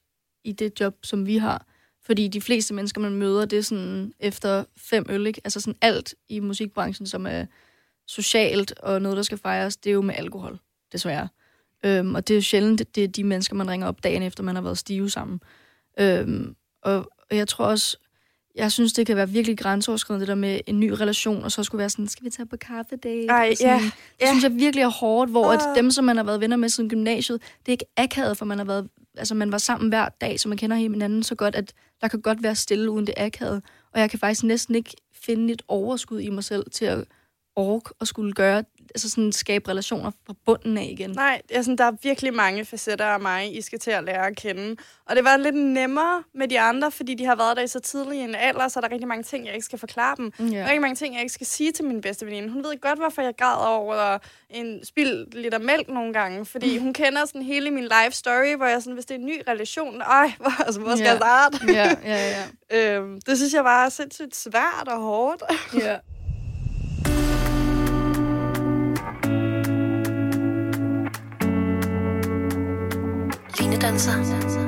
i 0.44 0.52
det 0.52 0.80
job, 0.80 0.96
som 1.04 1.26
vi 1.26 1.38
har. 1.38 1.66
Fordi 2.06 2.28
de 2.28 2.42
fleste 2.42 2.74
mennesker, 2.74 3.02
man 3.02 3.16
møder, 3.16 3.46
det 3.46 3.60
er 3.60 3.64
sådan 3.64 4.14
efter 4.20 4.64
fem 4.78 5.06
øl, 5.10 5.28
ikke? 5.28 5.42
Altså 5.44 5.60
sådan 5.60 5.78
alt 5.82 6.16
i 6.30 6.40
musikbranchen, 6.40 7.08
som 7.08 7.28
er 7.28 7.46
socialt 8.08 8.80
og 8.80 9.02
noget, 9.02 9.18
der 9.18 9.24
skal 9.24 9.38
fejres, 9.38 9.78
det 9.78 9.90
er 9.90 9.94
jo 9.94 10.02
med 10.02 10.16
alkohol, 10.18 10.60
desværre. 10.92 11.28
Øhm, 11.86 12.16
og 12.16 12.28
det 12.28 12.34
er 12.34 12.38
jo 12.38 12.42
sjældent, 12.42 12.96
det 12.96 13.04
er 13.04 13.08
de 13.08 13.24
mennesker, 13.24 13.56
man 13.56 13.70
ringer 13.70 13.88
op 13.88 14.04
dagen 14.04 14.24
efter, 14.24 14.44
man 14.44 14.56
har 14.56 14.62
været 14.62 14.78
stive 14.78 15.10
sammen. 15.10 15.42
Øhm, 16.00 16.56
og, 16.84 16.96
og 17.32 17.38
jeg 17.38 17.48
tror 17.48 17.66
også, 17.66 17.98
jeg 18.56 18.72
synes, 18.72 18.94
det 18.94 19.08
kan 19.08 19.16
være 19.16 19.30
virkelig 19.30 19.58
grænseoverskridende, 19.58 20.22
det 20.22 20.28
der 20.28 20.36
med 20.36 20.60
en 20.68 20.80
ny 20.80 20.90
relation, 20.90 21.44
og 21.44 21.52
så 21.52 21.64
skulle 21.64 21.80
være 21.80 21.90
sådan, 21.90 22.08
skal 22.08 22.26
vi 22.26 22.30
tage 22.30 22.46
på 22.46 22.58
kaffe 22.58 22.96
date? 22.96 23.28
Ej, 23.28 23.54
ja, 23.62 23.80
Det 23.84 23.92
ja. 24.22 24.28
synes 24.28 24.44
jeg 24.44 24.56
virkelig 24.56 24.84
er 24.84 24.88
hårdt, 24.90 25.32
hvor 25.32 25.52
at 25.52 25.60
Åh. 25.68 25.76
dem, 25.76 25.92
som 25.92 26.06
man 26.06 26.18
har 26.18 26.24
været 26.24 26.42
venner 26.42 26.58
med 26.58 26.70
siden 26.70 26.90
gymnasiet, 26.90 27.42
det 27.42 27.68
er 27.68 27.72
ikke 27.72 27.86
akavet, 27.98 28.38
for 28.38 28.46
man 28.46 28.58
har 28.58 28.66
været, 28.66 28.90
altså 29.18 29.36
man 29.36 29.52
var 29.52 29.58
sammen 29.58 29.90
hver 29.90 30.10
dag, 30.10 30.40
så 30.40 30.50
man 30.50 30.58
kender 30.58 30.78
hinanden 30.78 31.24
så 31.24 31.36
godt, 31.36 31.56
at 31.56 31.74
der 32.02 32.08
kan 32.08 32.22
godt 32.22 32.44
være 32.44 32.56
stille 32.56 32.92
uden 32.92 33.08
det 33.08 33.14
akavet. 33.18 33.64
Og 33.94 34.00
jeg 34.00 34.10
kan 34.10 34.20
faktisk 34.20 34.44
næsten 34.44 34.76
ikke 34.76 34.96
finde 35.14 35.54
et 35.54 35.62
overskud 35.68 36.20
i 36.20 36.30
mig 36.30 36.44
selv 36.44 36.72
til 36.72 36.86
at 36.86 37.06
orke 37.56 37.94
og 38.00 38.08
skulle 38.08 38.34
gøre 38.34 38.64
altså 38.96 39.10
sådan 39.10 39.32
skabe 39.32 39.70
relationer 39.70 40.12
fra 40.28 40.34
bunden 40.46 40.78
af 40.78 40.88
igen. 40.92 41.10
Nej, 41.10 41.42
sådan, 41.56 41.76
der 41.76 41.84
er 41.84 41.92
virkelig 42.04 42.34
mange 42.34 42.66
facetter 42.66 43.06
af 43.06 43.20
mig, 43.20 43.58
I 43.58 43.62
skal 43.62 43.80
til 43.80 43.92
at 43.92 44.04
lære 44.04 44.28
at 44.28 44.36
kende. 44.36 44.76
Og 45.06 45.16
det 45.16 45.24
var 45.24 45.38
lidt 45.38 45.56
nemmere 45.56 46.24
med 46.36 46.48
de 46.48 46.60
andre, 46.60 46.92
fordi 46.92 47.14
de 47.16 47.26
har 47.26 47.36
været 47.36 47.58
der 47.58 47.64
i 47.64 47.68
så 47.68 47.80
tidlig 47.80 48.20
en 48.20 48.36
alder, 48.36 48.68
så 48.68 48.80
er 48.80 48.82
der 48.82 48.92
rigtig 48.92 49.08
mange 49.08 49.24
ting, 49.24 49.46
jeg 49.46 49.54
ikke 49.54 49.66
skal 49.66 49.80
forklare 49.80 50.16
dem. 50.18 50.32
Der 50.32 50.58
er 50.58 50.66
rigtig 50.66 50.82
mange 50.82 50.96
ting, 50.96 51.14
jeg 51.14 51.22
ikke 51.22 51.34
skal 51.34 51.48
sige 51.48 51.72
til 51.72 51.86
min 51.86 52.02
bedste 52.02 52.26
veninde. 52.26 52.50
Hun 52.50 52.64
ved 52.64 52.82
godt, 52.82 53.00
hvorfor 53.00 53.22
jeg 53.22 53.34
græder 53.38 53.68
over 53.68 54.18
en 54.50 54.86
spild 54.86 55.32
liter 55.32 55.60
mælk 55.60 55.88
nogle 55.90 56.14
gange, 56.14 56.46
fordi 56.46 56.78
hun 56.78 56.94
kender 56.94 57.26
sådan 57.26 57.42
hele 57.42 57.72
min 57.72 57.84
life 57.84 58.12
story, 58.12 58.56
hvor 58.58 58.66
jeg 58.66 58.82
sådan, 58.82 58.94
hvis 58.94 59.06
det 59.06 59.16
er 59.16 59.20
en 59.20 59.26
ny 59.26 59.42
relation, 59.48 60.02
ej, 60.02 60.32
hvor, 60.40 60.62
altså, 60.66 60.82
hvor 60.82 60.96
skal 60.96 61.04
Ja. 61.06 61.10
jeg 61.10 61.18
starte? 61.18 61.58
Ja, 61.74 61.96
ja, 62.06 62.46
ja. 62.72 62.96
øhm, 62.98 63.22
det 63.22 63.38
synes 63.38 63.54
jeg 63.54 63.64
var 63.64 63.90
sindssygt 63.90 64.36
svært 64.36 64.88
og 64.88 65.00
hårdt. 65.00 65.44
ja. 65.80 65.98
Linedanser. 73.92 74.62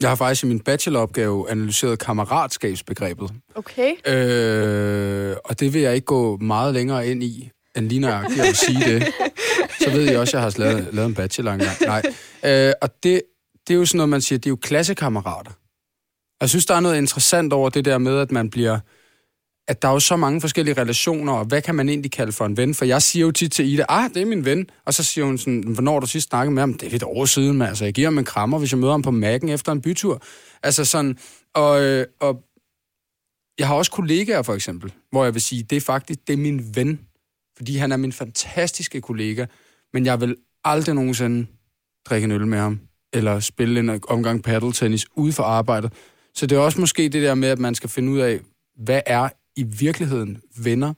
Jeg 0.00 0.08
har 0.08 0.16
faktisk 0.16 0.44
i 0.44 0.46
min 0.46 0.60
bacheloropgave 0.60 1.50
analyseret 1.50 1.98
kammeratskabsbegrebet. 1.98 3.30
Okay. 3.54 3.90
Øh, 4.06 5.36
og 5.44 5.60
det 5.60 5.74
vil 5.74 5.82
jeg 5.82 5.94
ikke 5.94 6.04
gå 6.04 6.36
meget 6.36 6.74
længere 6.74 7.08
ind 7.08 7.22
i, 7.22 7.50
end 7.76 7.88
lige 7.88 8.00
nøjagtigt 8.00 8.40
at 8.40 8.56
sige 8.56 8.94
det. 8.94 9.06
Så 9.80 9.90
ved 9.90 10.02
jeg 10.02 10.18
også, 10.18 10.36
at 10.36 10.42
jeg 10.42 10.42
har 10.42 10.54
lavet, 10.58 10.88
lavet 10.92 11.08
en 11.08 11.14
bachelor 11.14 11.52
engang. 11.52 11.76
Nej. 11.80 12.02
Øh, 12.44 12.72
og 12.82 12.88
det, 13.02 13.22
det 13.68 13.74
er 13.74 13.78
jo 13.78 13.86
sådan 13.86 13.96
noget, 13.98 14.08
man 14.08 14.20
siger, 14.20 14.38
det 14.38 14.46
er 14.46 14.50
jo 14.50 14.58
klassekammerater. 14.62 15.50
Jeg 16.40 16.48
synes, 16.48 16.66
der 16.66 16.74
er 16.74 16.80
noget 16.80 16.96
interessant 16.96 17.52
over 17.52 17.68
det 17.68 17.84
der 17.84 17.98
med, 17.98 18.18
at 18.18 18.32
man 18.32 18.50
bliver 18.50 18.78
at 19.68 19.82
der 19.82 19.88
er 19.88 19.92
jo 19.92 20.00
så 20.00 20.16
mange 20.16 20.40
forskellige 20.40 20.80
relationer, 20.80 21.32
og 21.32 21.44
hvad 21.44 21.62
kan 21.62 21.74
man 21.74 21.88
egentlig 21.88 22.12
kalde 22.12 22.32
for 22.32 22.46
en 22.46 22.56
ven? 22.56 22.74
For 22.74 22.84
jeg 22.84 23.02
siger 23.02 23.26
jo 23.26 23.32
tit 23.32 23.52
til 23.52 23.72
Ida, 23.72 23.84
ah, 23.88 24.10
det 24.14 24.22
er 24.22 24.26
min 24.26 24.44
ven. 24.44 24.66
Og 24.84 24.94
så 24.94 25.04
siger 25.04 25.24
hun 25.24 25.38
sådan, 25.38 25.62
hvornår 25.62 26.00
du 26.00 26.06
sidst 26.06 26.28
snakket 26.28 26.52
med 26.52 26.62
ham? 26.62 26.74
Det 26.74 26.92
er 26.92 26.96
et 26.96 27.02
år 27.02 27.24
siden, 27.24 27.58
men 27.58 27.68
altså, 27.68 27.84
jeg 27.84 27.94
giver 27.94 28.06
ham 28.06 28.18
en 28.18 28.24
krammer, 28.24 28.58
hvis 28.58 28.72
jeg 28.72 28.78
møder 28.78 28.92
ham 28.92 29.02
på 29.02 29.10
Mac'en 29.10 29.50
efter 29.50 29.72
en 29.72 29.80
bytur. 29.80 30.22
Altså 30.62 30.84
sådan, 30.84 31.18
og, 31.54 31.82
øh, 31.82 32.06
og 32.20 32.42
jeg 33.58 33.66
har 33.66 33.74
også 33.74 33.90
kollegaer, 33.90 34.42
for 34.42 34.54
eksempel, 34.54 34.92
hvor 35.10 35.24
jeg 35.24 35.34
vil 35.34 35.42
sige, 35.42 35.62
det 35.62 35.76
er 35.76 35.80
faktisk, 35.80 36.26
det 36.26 36.32
er 36.32 36.36
min 36.36 36.70
ven. 36.74 37.00
Fordi 37.56 37.76
han 37.76 37.92
er 37.92 37.96
min 37.96 38.12
fantastiske 38.12 39.00
kollega, 39.00 39.46
men 39.92 40.06
jeg 40.06 40.20
vil 40.20 40.36
aldrig 40.64 40.94
nogensinde 40.94 41.46
drikke 42.08 42.24
en 42.24 42.30
øl 42.30 42.46
med 42.46 42.58
ham, 42.58 42.80
eller 43.12 43.40
spille 43.40 43.80
en 43.80 44.00
omgang 44.08 44.42
paddeltennis 44.42 45.06
ude 45.16 45.32
for 45.32 45.42
arbejdet. 45.42 45.92
Så 46.34 46.46
det 46.46 46.56
er 46.56 46.60
også 46.60 46.80
måske 46.80 47.02
det 47.02 47.22
der 47.22 47.34
med, 47.34 47.48
at 47.48 47.58
man 47.58 47.74
skal 47.74 47.90
finde 47.90 48.12
ud 48.12 48.18
af, 48.18 48.40
hvad 48.76 49.00
er 49.06 49.28
i 49.56 49.62
virkeligheden 49.62 50.38
venner, 50.56 50.94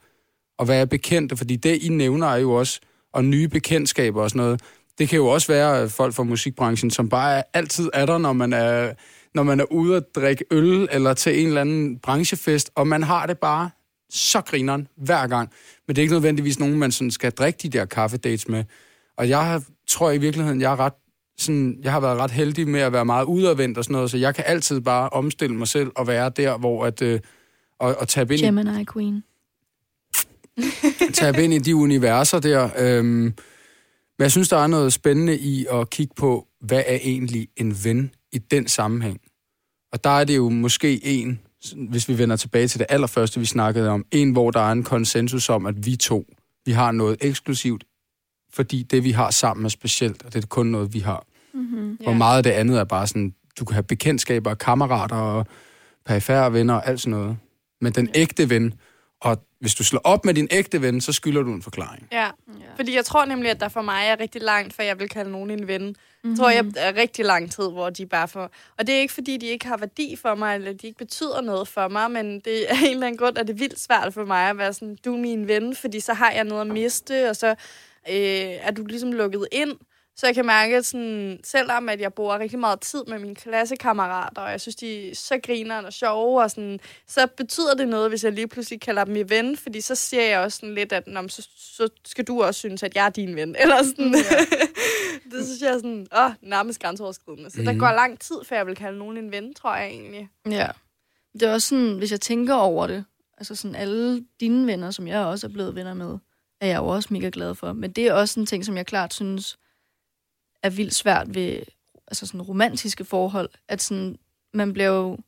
og 0.59 0.65
hvad 0.65 0.81
er 0.81 0.85
bekendte, 0.85 1.37
fordi 1.37 1.57
det, 1.57 1.83
I 1.83 1.89
nævner, 1.89 2.27
er 2.27 2.37
jo 2.37 2.53
også, 2.53 2.81
og 3.13 3.25
nye 3.25 3.49
bekendtskaber 3.49 4.23
og 4.23 4.31
sådan 4.31 4.43
noget, 4.43 4.61
det 4.99 5.09
kan 5.09 5.17
jo 5.17 5.27
også 5.27 5.53
være 5.53 5.89
folk 5.89 6.15
fra 6.15 6.23
musikbranchen, 6.23 6.91
som 6.91 7.09
bare 7.09 7.39
er, 7.39 7.43
altid 7.55 7.91
er 7.95 8.07
der, 8.07 8.19
når 8.19 8.33
man 8.33 8.53
er, 8.53 8.93
når 9.35 9.43
man 9.43 9.61
er 9.61 9.73
ude 9.73 9.97
at 9.97 10.05
drikke 10.15 10.45
øl, 10.51 10.89
eller 10.91 11.15
til 11.15 11.41
en 11.41 11.47
eller 11.47 11.61
anden 11.61 11.99
branchefest, 11.99 12.71
og 12.75 12.87
man 12.87 13.03
har 13.03 13.27
det 13.27 13.39
bare 13.39 13.71
så 14.11 14.41
grineren 14.41 14.89
hver 14.97 15.27
gang. 15.27 15.51
Men 15.87 15.97
det 15.97 16.01
er 16.01 16.03
ikke 16.03 16.15
nødvendigvis 16.15 16.59
nogen, 16.59 16.79
man 16.79 16.93
sådan 16.93 17.11
skal 17.11 17.33
drikke 17.33 17.59
de 17.63 17.69
der 17.69 17.85
kaffedates 17.85 18.49
med. 18.49 18.65
Og 19.19 19.29
jeg 19.29 19.47
har, 19.47 19.63
tror 19.89 20.11
i 20.11 20.19
virkeligheden, 20.19 20.61
jeg 20.61 20.73
er 20.73 20.81
ret 20.81 20.93
sådan, 21.39 21.79
jeg 21.83 21.93
har 21.93 22.01
været 22.01 22.19
ret 22.19 22.31
heldig 22.31 22.69
med 22.69 22.81
at 22.81 22.93
være 22.93 23.05
meget 23.05 23.25
udadvendt 23.25 23.79
og 23.79 23.85
sådan 23.85 23.93
noget, 23.93 24.11
så 24.11 24.17
jeg 24.17 24.35
kan 24.35 24.45
altid 24.47 24.81
bare 24.81 25.09
omstille 25.09 25.57
mig 25.57 25.69
selv 25.69 25.91
og 25.97 26.07
være 26.07 26.31
der, 26.31 26.59
hvor 26.59 26.87
at, 26.87 27.03
øh, 27.03 27.21
og, 27.81 27.97
og 27.99 28.09
tabe 28.09 28.35
ind, 28.35 28.43
i, 28.43 28.47
Gemini 28.47 28.85
Queen. 28.93 29.25
tabe 31.15 31.45
ind 31.45 31.55
i 31.55 31.59
de 31.59 31.77
universer 31.77 32.39
der. 32.39 32.71
Øhm, 32.79 33.35
men 34.19 34.23
jeg 34.23 34.31
synes, 34.31 34.49
der 34.49 34.57
er 34.57 34.67
noget 34.67 34.93
spændende 34.93 35.39
i 35.39 35.67
at 35.73 35.91
kigge 35.91 36.15
på, 36.17 36.47
hvad 36.61 36.83
er 36.87 36.99
egentlig 37.03 37.49
en 37.57 37.77
ven 37.85 38.15
i 38.33 38.39
den 38.39 38.69
sammenhæng. 38.69 39.21
Og 39.93 40.05
der 40.05 40.11
er 40.11 40.25
det 40.25 40.37
jo 40.37 40.49
måske 40.49 41.05
en, 41.05 41.41
hvis 41.89 42.09
vi 42.09 42.19
vender 42.19 42.37
tilbage 42.37 42.69
til 42.69 42.79
det 42.79 42.87
allerførste, 42.91 43.41
vi 43.41 43.47
snakkede 43.47 43.89
om, 43.91 44.05
en, 44.13 44.33
hvor 44.33 44.51
der 44.51 44.61
er 44.61 44.73
en 44.73 44.83
konsensus 44.83 45.49
om, 45.49 45.67
at 45.67 45.87
vi 45.87 45.97
to, 45.97 46.25
vi 46.67 46.73
har 46.73 46.93
noget 46.93 47.17
eksklusivt, 47.21 47.85
fordi 48.53 48.83
det, 48.83 49.05
vi 49.05 49.11
har 49.11 49.31
sammen, 49.31 49.65
er 49.65 49.69
specielt, 49.71 50.23
og 50.23 50.35
det 50.35 50.43
er 50.43 50.47
kun 50.47 50.67
noget, 50.67 50.95
vi 50.95 50.99
har. 50.99 51.27
Mm-hmm. 51.55 51.99
Hvor 52.03 52.13
meget 52.13 52.37
af 52.37 52.43
det 52.43 52.51
andet 52.51 52.79
er 52.79 52.85
bare 52.85 53.07
sådan, 53.07 53.35
du 53.59 53.65
kan 53.65 53.75
have 53.75 53.83
bekendtskaber, 53.83 54.55
kammerater 54.55 55.17
og 55.17 55.47
perifære 56.07 56.53
venner 56.53 56.75
og 56.75 56.89
alt 56.89 57.01
sådan 57.01 57.19
noget. 57.19 57.37
Men 57.81 57.93
den 57.93 58.09
ægte 58.15 58.51
ven, 58.51 58.75
og 59.21 59.43
hvis 59.61 59.75
du 59.75 59.85
slår 59.85 60.01
op 60.05 60.25
med 60.25 60.35
din 60.35 60.49
ægte 60.51 60.83
ven, 60.83 61.01
så 61.01 61.13
skylder 61.13 61.43
du 61.43 61.53
en 61.53 61.63
forklaring. 61.63 62.09
Ja, 62.13 62.25
Ja. 62.25 62.31
fordi 62.77 62.95
jeg 62.95 63.05
tror 63.05 63.25
nemlig, 63.25 63.51
at 63.51 63.61
der 63.61 63.69
for 63.69 63.83
mig 63.83 64.07
er 64.07 64.21
rigtig 64.21 64.43
langt, 64.43 64.75
for 64.75 64.83
jeg 64.83 64.99
vil 64.99 65.09
kalde 65.09 65.31
nogen 65.31 65.51
en 65.51 65.69
ven. 65.69 65.83
Mm-hmm. 65.87 66.31
Jeg 66.31 66.39
tror, 66.39 66.51
jeg 66.51 66.65
er 66.77 66.97
rigtig 66.97 67.25
lang 67.25 67.53
tid, 67.53 67.71
hvor 67.71 67.91
de 67.91 68.07
bare 68.07 68.29
får... 68.29 68.51
Og 68.79 68.87
det 68.87 68.95
er 68.95 68.99
ikke, 69.01 69.15
fordi 69.15 69.37
de 69.37 69.47
ikke 69.47 69.67
har 69.67 69.77
værdi 69.77 70.17
for 70.23 70.35
mig, 70.35 70.55
eller 70.55 70.73
de 70.73 70.87
ikke 70.87 70.99
betyder 70.99 71.41
noget 71.41 71.69
for 71.69 71.89
mig, 71.89 72.11
men 72.11 72.41
det 72.41 72.71
er 72.73 72.77
en 72.87 72.91
eller 72.91 73.07
anden 73.07 73.19
grund, 73.19 73.39
at 73.39 73.47
det 73.47 73.53
er 73.55 73.59
vildt 73.59 73.81
svært 73.81 74.15
for 74.15 74.25
mig 74.25 74.51
at 74.51 74.59
være 74.59 74.73
sådan, 74.73 74.97
du 75.05 75.15
er 75.15 75.19
min 75.19 75.49
ven, 75.49 75.77
fordi 75.77 76.01
så 76.01 76.13
har 76.15 76.31
jeg 76.31 76.45
noget 76.45 76.61
at 76.61 76.67
miste, 76.67 77.31
og 77.31 77.37
så 77.37 77.49
øh, 78.11 78.15
er 78.61 78.71
du 78.71 78.85
ligesom 78.87 79.13
lukket 79.13 79.47
ind. 79.53 79.73
Så 80.19 80.27
jeg 80.27 80.35
kan 80.35 80.47
mærke, 80.47 80.77
at 80.77 80.87
sådan, 80.87 81.41
selvom 81.45 81.89
at 81.89 82.01
jeg 82.01 82.15
bruger 82.15 82.39
rigtig 82.39 82.59
meget 82.59 82.81
tid 82.81 83.05
med 83.09 83.19
mine 83.19 83.35
klassekammerater, 83.35 84.43
og 84.43 84.51
jeg 84.51 84.61
synes, 84.61 84.77
de 84.77 85.11
er 85.11 85.15
så 85.15 85.39
griner 85.47 85.83
og 85.83 85.93
sjove, 85.93 86.43
og 86.43 86.51
sådan, 86.51 86.81
så 87.07 87.27
betyder 87.37 87.75
det 87.75 87.89
noget, 87.89 88.09
hvis 88.11 88.25
jeg 88.25 88.33
lige 88.33 88.49
pludselig 88.49 88.81
kalder 88.81 89.05
dem 89.05 89.13
min 89.15 89.31
ven, 89.31 89.57
fordi 89.57 89.81
så 89.81 89.95
siger 89.95 90.23
jeg 90.23 90.41
også 90.41 90.57
sådan 90.57 90.75
lidt, 90.75 90.93
at 90.93 91.05
så, 91.29 91.49
så 91.57 91.89
skal 92.07 92.25
du 92.25 92.43
også 92.43 92.59
synes, 92.59 92.83
at 92.83 92.97
jeg 92.97 93.07
er 93.07 93.11
din 93.11 93.37
ven. 93.37 93.57
Eller 93.63 93.83
sådan. 93.83 94.15
Ja. 94.15 94.39
det 95.37 95.47
synes 95.47 95.63
jeg 95.63 95.69
er 95.73 95.79
sådan, 95.79 96.07
åh, 96.19 96.31
nærmest 96.43 96.81
grænseoverskridende. 96.81 97.51
Så 97.51 97.59
mm. 97.59 97.65
der 97.65 97.73
Mhm. 97.73 97.81
går 97.81 97.91
lang 97.93 98.21
tid, 98.21 98.37
før 98.45 98.57
jeg 98.57 98.67
vil 98.67 98.77
kalde 98.77 98.99
nogen 98.99 99.17
en 99.17 99.33
ven, 99.33 99.55
tror 99.55 99.77
jeg 99.77 99.87
egentlig. 99.87 100.29
Ja. 100.51 100.69
Det 101.33 101.43
er 101.43 101.53
også 101.53 101.69
sådan, 101.69 101.97
hvis 101.99 102.11
jeg 102.11 102.21
tænker 102.21 102.55
over 102.55 102.87
det, 102.87 103.05
altså 103.39 103.55
sådan 103.55 103.75
alle 103.75 104.25
dine 104.41 104.67
venner, 104.67 104.91
som 104.91 105.09
jeg 105.09 105.21
også 105.25 105.47
er 105.47 105.51
blevet 105.51 105.75
venner 105.75 105.95
med, 105.95 106.19
er 106.61 106.67
jeg 106.67 106.77
jo 106.77 106.87
også 106.87 107.09
mega 107.13 107.31
glad 107.33 107.55
for. 107.55 107.73
Men 107.73 107.91
det 107.93 108.07
er 108.07 108.13
også 108.13 108.41
en 108.41 108.47
ting, 108.47 108.65
som 108.65 108.77
jeg 108.77 108.87
klart 108.87 109.15
synes 109.15 109.59
er 110.63 110.71
vildt 110.71 110.95
svært 110.95 111.35
ved 111.35 111.63
altså 112.07 112.27
sådan 112.27 112.43
romantiske 112.43 113.05
forhold, 113.05 113.49
at 113.69 113.83
sådan, 113.83 114.19
man 114.55 114.73
bliver 114.73 114.89
jo 114.89 115.19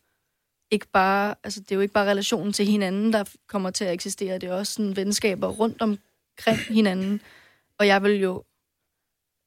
ikke 0.71 0.87
bare, 0.93 1.35
altså 1.45 1.61
det 1.61 1.73
er 1.73 1.77
jo 1.77 1.83
ikke 1.83 1.95
bare 1.95 2.11
relationen 2.11 2.53
til 2.53 2.67
hinanden, 2.67 3.13
der 3.13 3.25
kommer 3.47 3.71
til 3.71 3.85
at 3.85 3.93
eksistere, 3.93 4.39
det 4.39 4.49
er 4.49 4.55
også 4.55 4.73
sådan 4.73 4.97
venskaber 4.97 5.49
rundt 5.49 5.83
omkring 5.83 6.59
hinanden. 6.59 7.21
Og 7.79 7.87
jeg 7.87 8.03
vil 8.03 8.21
jo, 8.21 8.45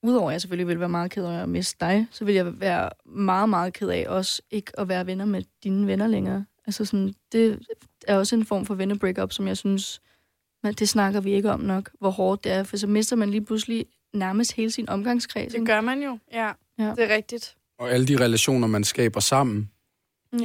udover 0.03 0.29
at 0.29 0.33
jeg 0.33 0.41
selvfølgelig 0.41 0.67
vil 0.67 0.79
være 0.79 0.89
meget 0.89 1.11
ked 1.11 1.25
af 1.25 1.41
at 1.41 1.49
miste 1.49 1.85
dig, 1.85 2.07
så 2.11 2.25
vil 2.25 2.35
jeg 2.35 2.59
være 2.59 2.89
meget, 3.05 3.49
meget 3.49 3.73
ked 3.73 3.89
af 3.89 4.05
også 4.07 4.41
ikke 4.51 4.79
at 4.79 4.87
være 4.87 5.07
venner 5.07 5.25
med 5.25 5.43
dine 5.63 5.87
venner 5.87 6.07
længere. 6.07 6.45
Altså 6.67 6.85
sådan, 6.85 7.15
det 7.31 7.59
er 8.07 8.17
også 8.17 8.35
en 8.35 8.45
form 8.45 8.65
for 8.65 8.75
venner-breakup, 8.75 9.31
som 9.31 9.47
jeg 9.47 9.57
synes, 9.57 10.01
men 10.63 10.73
det 10.73 10.89
snakker 10.89 11.21
vi 11.21 11.31
ikke 11.31 11.51
om 11.51 11.59
nok, 11.59 11.91
hvor 11.99 12.09
hårdt 12.09 12.43
det 12.43 12.51
er, 12.51 12.63
for 12.63 12.77
så 12.77 12.87
mister 12.87 13.15
man 13.15 13.31
lige 13.31 13.45
pludselig 13.45 13.85
nærmest 14.13 14.53
hele 14.53 14.71
sin 14.71 14.89
omgangskreds. 14.89 15.53
Det 15.53 15.65
gør 15.67 15.81
man 15.81 16.03
jo, 16.03 16.17
ja. 16.33 16.51
Ja. 16.79 16.93
Det 16.97 17.11
er 17.11 17.15
rigtigt. 17.15 17.55
Og 17.79 17.91
alle 17.91 18.07
de 18.07 18.19
relationer, 18.23 18.67
man 18.67 18.83
skaber 18.83 19.19
sammen. 19.19 19.69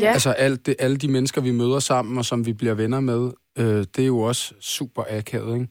Ja. 0.00 0.12
Altså 0.12 0.30
alt 0.30 0.66
det, 0.66 0.76
alle 0.78 0.96
de 0.96 1.08
mennesker, 1.08 1.40
vi 1.40 1.50
møder 1.50 1.78
sammen, 1.78 2.18
og 2.18 2.24
som 2.24 2.46
vi 2.46 2.52
bliver 2.52 2.74
venner 2.74 3.00
med, 3.00 3.30
øh, 3.58 3.64
det 3.96 3.98
er 3.98 4.06
jo 4.06 4.18
også 4.20 4.54
super 4.60 5.02
akavet, 5.10 5.54
ikke? 5.54 5.68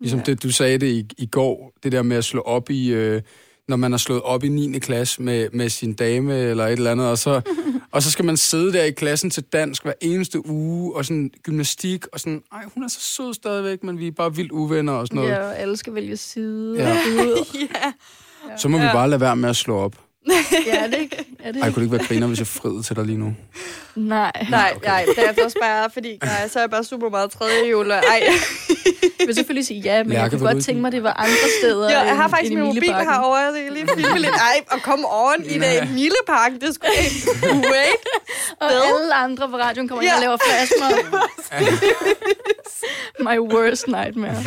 Ligesom 0.00 0.18
Ja. 0.18 0.24
det, 0.24 0.42
du 0.42 0.52
sagde 0.52 0.78
det 0.78 0.86
i, 0.86 1.06
i 1.18 1.26
går, 1.26 1.72
det 1.82 1.92
der 1.92 2.02
med 2.02 2.16
at 2.16 2.24
slå 2.24 2.40
op 2.40 2.70
i, 2.70 2.92
øh, 2.92 3.22
når 3.68 3.76
man 3.76 3.90
har 3.92 3.98
slået 3.98 4.22
op 4.22 4.44
i 4.44 4.48
9. 4.48 4.78
klasse 4.78 5.22
med, 5.22 5.48
med 5.52 5.68
sin 5.68 5.94
dame 5.94 6.38
eller 6.38 6.66
et 6.66 6.72
eller 6.72 6.90
andet, 6.92 7.06
og 7.06 7.18
så, 7.18 7.40
og 7.92 8.02
så 8.02 8.10
skal 8.10 8.24
man 8.24 8.36
sidde 8.36 8.72
der 8.72 8.84
i 8.84 8.90
klassen 8.90 9.30
til 9.30 9.42
dansk 9.42 9.82
hver 9.82 9.92
eneste 10.00 10.46
uge, 10.46 10.96
og 10.96 11.04
sådan 11.04 11.30
gymnastik, 11.42 12.06
og 12.06 12.20
sådan, 12.20 12.42
ej, 12.52 12.62
hun 12.74 12.84
er 12.84 12.88
så 12.88 13.00
sød 13.00 13.34
stadigvæk, 13.34 13.82
men 13.82 13.98
vi 13.98 14.06
er 14.06 14.12
bare 14.12 14.34
vildt 14.36 14.52
uvenner 14.52 14.92
og 14.92 15.06
sådan 15.06 15.16
noget. 15.16 15.30
Ja, 15.30 15.46
og 15.46 15.58
alle 15.58 15.76
skal 15.76 15.94
vælge 15.94 16.16
side. 16.16 16.76
Ja. 16.78 16.88
Ja, 16.88 16.94
ja. 18.50 18.56
Så 18.56 18.68
må 18.68 18.78
vi 18.78 18.84
bare 18.92 19.10
lade 19.10 19.20
være 19.20 19.36
med 19.36 19.48
at 19.48 19.56
slå 19.56 19.78
op. 19.78 19.96
ja 20.66 20.76
er 20.76 20.86
det 20.86 20.98
ikke? 20.98 21.24
Er 21.44 21.52
det 21.52 21.62
Ej, 21.62 21.68
kunne 21.70 21.74
det 21.74 21.82
ikke 21.82 21.98
være 21.98 22.06
griner, 22.06 22.26
hvis 22.26 22.38
jeg 22.38 22.46
friede 22.46 22.82
til 22.82 22.96
dig 22.96 23.04
lige 23.04 23.18
nu? 23.18 23.34
Nej. 23.94 24.32
Nej, 24.50 24.72
okay. 24.76 24.86
nej, 24.88 25.04
det 25.16 25.24
er 25.38 25.44
også 25.44 25.58
bare, 25.62 25.90
fordi 25.92 26.18
nej, 26.24 26.48
så 26.48 26.58
er 26.58 26.62
jeg 26.62 26.70
bare 26.70 26.84
super 26.84 27.08
meget 27.08 27.30
tredje 27.30 27.68
jul. 27.70 27.90
og 27.90 27.96
Ej. 27.98 28.22
Jeg 29.20 29.26
vil 29.26 29.34
selvfølgelig 29.34 29.66
sige 29.66 29.80
ja, 29.80 30.02
men 30.02 30.12
Lærke, 30.12 30.22
jeg 30.22 30.30
kunne 30.30 30.52
godt 30.54 30.64
tænke 30.64 30.80
mig, 30.80 30.88
at 30.88 30.92
det 30.92 31.02
var 31.02 31.12
andre 31.12 31.48
steder 31.62 31.90
Jo, 31.92 31.98
jeg 32.06 32.16
har 32.16 32.24
end- 32.24 32.30
faktisk 32.32 32.52
end 32.52 32.60
min 32.60 32.68
mobil 32.74 32.94
herovre, 32.94 33.36
jeg 33.38 33.62
kan 33.64 33.72
lige 33.72 33.88
filme 33.96 34.18
lidt. 34.18 34.34
Ej, 34.34 34.60
og 34.70 34.82
komme 34.82 35.06
oven 35.06 35.44
i 35.44 35.58
det 35.58 35.82
i 35.82 35.92
Milepark, 35.94 36.52
det 36.60 36.74
skulle 36.74 36.92
ikke. 37.04 37.46
Wait. 37.72 38.04
Og 38.60 38.68
Hvad? 38.68 38.82
alle 39.00 39.14
andre 39.14 39.48
på 39.48 39.56
radioen 39.56 39.88
kommer 39.88 40.02
ind 40.02 40.10
Ja. 40.10 40.16
og 40.16 40.20
laver 40.20 40.36
flashmob. 40.46 41.14
My 43.28 43.38
worst 43.38 43.86
nightmare. 43.88 44.42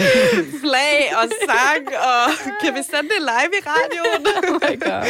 flag 0.64 1.12
og 1.22 1.28
sang, 1.46 1.84
og 2.10 2.32
kan 2.64 2.74
vi 2.76 2.84
sende 2.92 3.10
det 3.14 3.20
live 3.32 3.52
i 3.60 3.62
radioen? 3.66 4.28
Oh 4.52 4.70
my 4.70 4.80
god. 4.84 5.06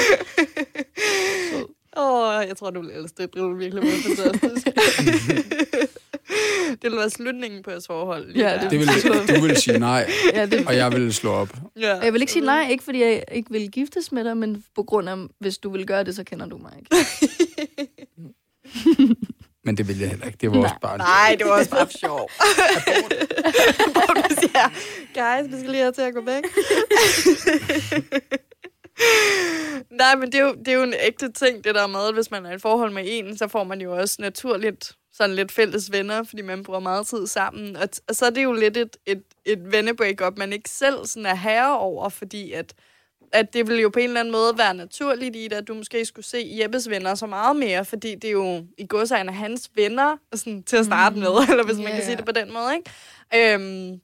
Åh, 1.97 2.38
oh, 2.38 2.47
jeg 2.47 2.57
tror, 2.57 2.70
du 2.70 2.82
vil 2.82 2.89
elske 2.89 3.16
det. 3.18 3.34
Det 3.34 3.59
virkelig 3.59 3.84
meget 3.84 4.32
fantastisk. 4.32 4.68
det 6.72 6.84
ville 6.84 6.97
være 6.97 7.09
slutningen 7.09 7.64
på 7.64 7.72
et 7.72 7.84
forhold. 7.88 8.32
lige 8.32 8.49
Ja, 8.49 8.57
der. 8.57 8.70
Det 8.70 8.80
vil, 8.80 8.88
du 9.36 9.41
vil 9.41 9.57
sige 9.57 9.80
nej, 9.80 10.09
Ja, 10.34 10.45
det, 10.45 10.68
og 10.68 10.76
jeg 10.76 10.91
vil 10.91 11.14
slå 11.14 11.32
op. 11.32 11.49
Ja. 11.80 11.97
jeg 11.97 12.14
vil 12.14 12.22
ikke 12.22 12.34
sige 12.34 12.45
nej, 12.45 12.68
ikke 12.70 12.84
fordi 12.84 13.01
jeg 13.01 13.24
ikke 13.32 13.51
vil 13.51 13.72
giftes 13.72 14.12
med 14.12 14.24
dig, 14.24 14.38
men 14.38 14.64
på 14.76 14.84
grund 14.84 15.09
af, 15.09 15.18
hvis 15.39 15.57
du 15.57 15.70
vil 15.70 15.88
gøre 15.88 16.03
det, 16.03 16.16
så 16.16 16.24
kender 16.24 16.45
du 16.45 16.57
mig 16.57 16.72
ikke. 16.80 16.95
Men 19.66 19.78
det 19.78 19.88
vil 19.88 19.99
jeg 19.99 20.09
heller 20.09 20.26
ikke. 20.26 20.38
Det 20.41 20.51
var 20.51 20.57
også 20.57 20.76
bare... 20.82 20.97
Nej, 20.97 21.36
det 21.39 21.47
var 21.47 21.51
også 21.51 21.70
bare 21.70 21.88
sjov. 21.89 22.30
Hvor 23.93 24.14
du 24.14 24.24
siger, 24.39 24.70
guys, 25.14 25.51
vi 25.51 25.57
skal 25.59 25.72
lige 25.72 25.82
have 25.82 25.91
til 25.91 26.01
at 26.01 26.14
gå 26.14 26.22
væk. 26.22 26.43
Nej, 29.91 30.16
men 30.16 30.32
det 30.32 30.36
er, 30.36 30.43
jo, 30.43 30.54
det 30.54 30.68
er 30.68 30.74
jo 30.74 30.84
en 30.84 30.93
ægte 31.02 31.32
ting, 31.32 31.64
det 31.64 31.76
der 31.76 31.88
med, 31.88 32.14
hvis 32.14 32.32
man 32.32 32.45
er 32.45 32.52
i 32.52 32.56
et 32.56 32.62
forhold 32.62 32.91
med 32.91 33.04
en, 33.06 33.38
så 33.38 33.47
får 33.47 33.64
man 33.64 33.82
jo 33.82 33.97
også 33.97 34.16
naturligt 34.20 34.91
sådan 35.14 35.36
lidt 35.36 35.52
fælles 35.52 35.91
venner, 35.91 36.24
fordi 36.24 36.41
man 36.41 36.64
bruger 36.64 36.80
meget 36.80 37.08
tid 37.08 37.28
sammen. 37.28 37.76
Og, 37.76 37.89
og 38.08 38.16
så 38.16 38.26
er 38.26 38.30
det 38.30 38.43
jo 38.43 38.54
lidt 38.54 38.78
et, 38.78 38.97
et, 39.06 39.24
et 39.45 39.72
vennebreak-up, 39.72 40.38
man 40.38 40.54
ikke 40.54 40.70
selv 40.70 41.06
sådan 41.06 41.26
er 41.26 41.36
herre 41.36 41.80
over, 41.80 42.10
fordi 42.10 42.52
at, 42.52 42.74
at 43.34 43.54
det 43.54 43.68
vil 43.68 43.80
jo 43.80 43.89
på 43.89 43.99
en 43.99 44.06
eller 44.06 44.20
anden 44.20 44.32
måde 44.32 44.58
være 44.58 44.74
naturligt 44.74 45.36
i 45.36 45.43
det, 45.47 45.54
at 45.56 45.68
du 45.68 45.74
måske 45.74 46.06
skulle 46.06 46.26
se 46.26 46.58
Jeppes 46.62 46.89
venner 46.89 47.16
så 47.16 47.26
meget 47.28 47.56
mere, 47.56 47.86
fordi 47.86 48.16
det 48.16 48.28
er 48.28 48.32
jo 48.32 48.66
i 48.78 48.86
godsøjne 48.89 49.32
hans 49.32 49.70
venner 49.76 50.18
sådan, 50.34 50.64
til 50.64 50.78
at 50.78 50.86
starte 50.86 51.20
med, 51.20 51.30
eller 51.49 51.64
hvis 51.64 51.78
man 51.78 51.88
Ja, 51.88 51.95
kan 51.95 52.04
sige 52.06 52.18
det 52.18 52.26
på 52.26 52.32
den 52.32 52.54
måde. 52.54 52.74
Ikke? 52.76 53.54
Øhm, 53.54 54.02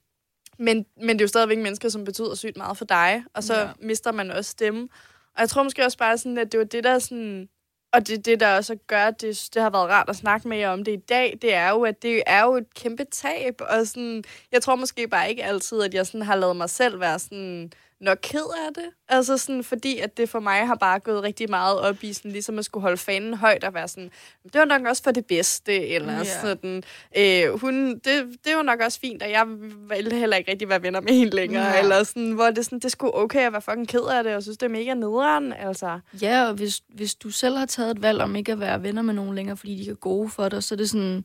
men, 0.59 0.85
men 1.01 1.09
det 1.09 1.21
er 1.21 1.23
jo 1.23 1.27
stadigvæk 1.27 1.57
mennesker, 1.57 1.89
som 1.89 2.03
betyder 2.03 2.35
sygt 2.35 2.57
meget 2.57 2.77
for 2.77 2.85
dig, 2.85 3.23
og 3.33 3.43
så 3.43 3.55
Ja. 3.59 3.69
mister 3.79 4.11
man 4.11 4.31
også 4.31 4.51
stemme. 4.51 4.87
Og 5.35 5.41
jeg 5.41 5.49
tror 5.49 5.63
måske 5.63 5.85
også 5.85 5.97
bare 5.97 6.17
sådan, 6.17 6.37
at 6.37 6.51
det 6.51 6.57
var 6.57 6.65
det, 6.65 6.83
der 6.83 6.99
sådan... 6.99 7.49
Og 7.93 8.07
det, 8.07 8.25
det 8.25 8.39
der 8.39 8.55
også 8.55 8.75
gør, 8.87 9.03
at 9.05 9.21
det, 9.21 9.49
det 9.53 9.61
har 9.61 9.69
været 9.69 9.89
rart 9.89 10.09
at 10.09 10.15
snakke 10.15 10.47
med 10.47 10.57
jer 10.57 10.69
om 10.69 10.83
det 10.83 10.91
i 10.91 11.01
dag, 11.09 11.37
det 11.41 11.53
er 11.53 11.69
jo, 11.69 11.81
at 11.83 12.01
det 12.01 12.23
er 12.27 12.43
jo 12.43 12.55
et 12.55 12.73
kæmpe 12.73 13.03
tab. 13.11 13.61
Og 13.61 13.87
sådan, 13.87 14.23
jeg 14.51 14.61
tror 14.61 14.75
måske 14.75 15.07
bare 15.07 15.29
ikke 15.29 15.43
altid, 15.43 15.81
at 15.81 15.93
jeg 15.93 16.05
sådan 16.05 16.21
har 16.21 16.35
lavet 16.35 16.55
mig 16.55 16.69
selv 16.69 16.99
være 16.99 17.19
sådan 17.19 17.71
nok 18.01 18.17
ked 18.21 18.67
af 18.67 18.73
det. 18.75 18.83
Altså 19.09 19.37
sådan, 19.37 19.63
fordi 19.63 19.99
at 19.99 20.17
det 20.17 20.29
for 20.29 20.39
mig 20.39 20.67
har 20.67 20.75
bare 20.75 20.99
gået 20.99 21.23
rigtig 21.23 21.49
meget 21.49 21.79
op 21.79 22.03
i 22.03 22.13
sådan, 22.13 22.31
ligesom 22.31 22.59
at 22.59 22.65
skulle 22.65 22.81
holde 22.81 22.97
fanen 22.97 23.33
højt 23.33 23.63
og 23.63 23.73
være 23.73 23.87
sådan, 23.87 24.11
det 24.43 24.59
var 24.59 24.65
nok 24.65 24.81
også 24.85 25.03
for 25.03 25.11
det 25.11 25.25
bedste, 25.25 25.87
eller 25.87 26.13
yeah. 26.13 26.25
sådan, 26.25 26.83
øh, 27.17 27.59
hun, 27.61 27.93
det, 27.93 28.37
det 28.45 28.55
var 28.55 28.61
nok 28.61 28.79
også 28.79 28.99
fint, 28.99 29.23
og 29.23 29.29
jeg 29.29 29.45
ville 29.89 30.15
heller 30.15 30.37
ikke 30.37 30.51
rigtig 30.51 30.69
være 30.69 30.83
venner 30.83 31.01
med 31.01 31.13
hende 31.13 31.35
længere, 31.35 31.63
yeah. 31.63 31.79
eller 31.79 32.03
sådan, 32.03 32.31
hvor 32.31 32.49
det, 32.49 32.65
sådan, 32.65 32.79
det 32.79 32.91
skulle 32.91 33.15
okay 33.15 33.45
at 33.45 33.51
være 33.51 33.61
fucking 33.61 33.87
ked 33.87 34.03
af 34.11 34.23
det, 34.23 34.35
og 34.35 34.43
synes, 34.43 34.57
det 34.57 34.65
er 34.65 34.69
mega 34.69 34.93
nederen, 34.93 35.53
altså. 35.53 35.99
Ja, 36.21 36.47
og 36.47 36.53
hvis, 36.53 36.81
hvis 36.89 37.15
du 37.15 37.29
selv 37.29 37.57
har 37.57 37.65
taget 37.65 37.91
et 37.91 38.01
valg 38.01 38.21
om 38.21 38.35
ikke 38.35 38.51
at 38.51 38.59
være 38.59 38.83
venner 38.83 39.01
med 39.01 39.13
nogen 39.13 39.35
længere, 39.35 39.57
fordi 39.57 39.83
de 39.83 39.89
er 39.89 39.95
gode 39.95 40.29
for 40.29 40.49
dig, 40.49 40.63
så 40.63 40.75
er 40.75 40.77
det 40.77 40.89
sådan, 40.89 41.23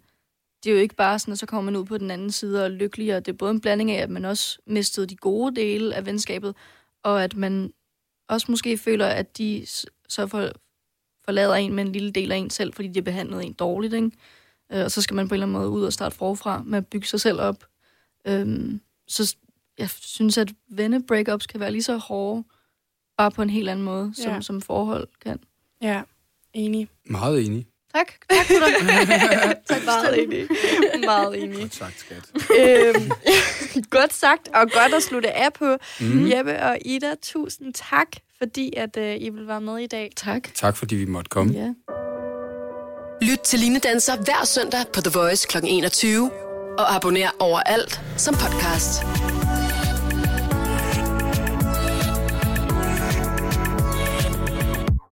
det 0.65 0.71
er 0.71 0.75
jo 0.75 0.81
ikke 0.81 0.95
bare 0.95 1.19
sådan, 1.19 1.33
at 1.33 1.39
så 1.39 1.47
kommer 1.47 1.71
man 1.71 1.81
ud 1.81 1.85
på 1.87 1.99
den 1.99 2.11
anden 2.11 2.31
side 2.31 2.59
og 2.61 2.65
er 2.65 2.69
lykkelig, 2.69 3.17
og 3.17 3.27
det 3.27 3.33
er 3.33 3.37
både 3.37 3.51
en 3.51 3.61
blanding 3.61 3.91
af, 3.91 4.03
at 4.03 4.11
man 4.11 4.25
også 4.25 4.59
mistede 4.67 5.07
de 5.07 5.17
gode 5.17 5.57
dele 5.61 5.95
af 5.95 6.07
venskabet, 6.07 6.55
og 7.03 7.25
at 7.25 7.37
man 7.37 7.73
også 8.29 8.47
måske 8.51 8.79
føler, 8.79 9.07
at 9.07 9.39
de 9.39 9.67
så 10.09 10.27
for, 10.27 10.51
forlader 11.25 11.55
en 11.55 11.73
med 11.73 11.85
en 11.85 11.93
lille 11.93 12.11
del 12.13 12.33
af 12.33 12.37
en 12.37 12.51
selv, 12.51 12.73
fordi 12.75 12.89
de 12.89 12.95
har 13.01 13.03
behandlet 13.03 13.45
en 13.45 13.53
dårligt, 13.53 13.95
ikke? 13.95 14.11
Øh, 14.73 14.85
Og 14.85 14.91
så 14.91 15.03
skal 15.03 15.15
man 15.15 15.29
på 15.29 15.35
en 15.35 15.37
eller 15.37 15.47
anden 15.47 15.59
måde 15.59 15.69
ud 15.71 15.85
og 15.85 15.93
starte 15.93 16.17
forfra 16.17 16.63
med 16.63 16.79
at 16.79 16.87
bygge 16.87 17.07
sig 17.07 17.21
selv 17.21 17.41
op. 17.41 17.65
Øhm, 18.27 18.81
så 19.09 19.37
jeg 19.79 19.91
synes, 19.91 20.39
at 20.39 20.53
venne-breakups 20.69 21.47
kan 21.47 21.61
være 21.61 21.73
lige 21.73 21.83
så 21.83 21.97
hårde, 21.97 22.45
bare 23.17 23.31
på 23.31 23.43
en 23.43 23.51
helt 23.51 23.69
anden 23.69 23.85
måde, 23.85 24.13
som, 24.15 24.33
Ja. 24.33 24.41
som 24.41 24.61
forhold 24.61 25.09
kan. 25.21 25.39
Ja, 25.83 26.03
enig. 26.55 26.89
Meget 27.07 27.47
enig. 27.47 27.67
Tak. 27.95 28.12
Tak 28.30 28.47
for 28.47 28.66
det. 28.66 29.57
tak 29.68 29.84
meget 29.84 30.22
enig. 30.22 30.47
meget 31.05 31.43
enig. 31.43 31.59
Godt 31.61 31.74
sagt, 31.74 32.01
skat. 32.01 32.22
øhm, 32.59 33.11
godt 33.97 34.14
sagt, 34.14 34.49
og 34.55 34.70
godt 34.70 34.95
at 34.95 35.03
slutte 35.03 35.30
af 35.32 35.53
på. 35.53 35.76
Mm. 36.01 36.07
Mm. 36.07 36.30
Jeppe 36.30 36.62
og 36.62 36.78
Ida, 36.84 37.14
tusind 37.22 37.74
tak, 37.74 38.07
fordi 38.38 38.72
at 38.76 38.97
øh, 38.97 39.16
I 39.20 39.28
vil 39.30 39.49
være 39.49 39.61
med 39.61 39.78
i 39.78 39.86
dag. 39.86 40.11
tak. 40.16 40.43
Tak, 40.55 40.76
fordi 40.76 40.95
vi 40.97 41.05
måtte 41.05 41.28
komme. 41.28 41.53
Ja. 41.53 41.68
Lyt 43.26 43.38
til 43.38 43.59
Line 43.59 43.78
Danser 43.78 44.16
hver 44.16 44.45
søndag 44.45 44.80
på 44.95 45.01
The 45.01 45.11
Voice 45.18 45.49
kl. 45.49 45.57
21. 45.64 46.30
Og 46.78 46.95
abonner 46.95 47.30
overalt 47.38 48.01
som 48.16 48.34
podcast. 48.34 49.03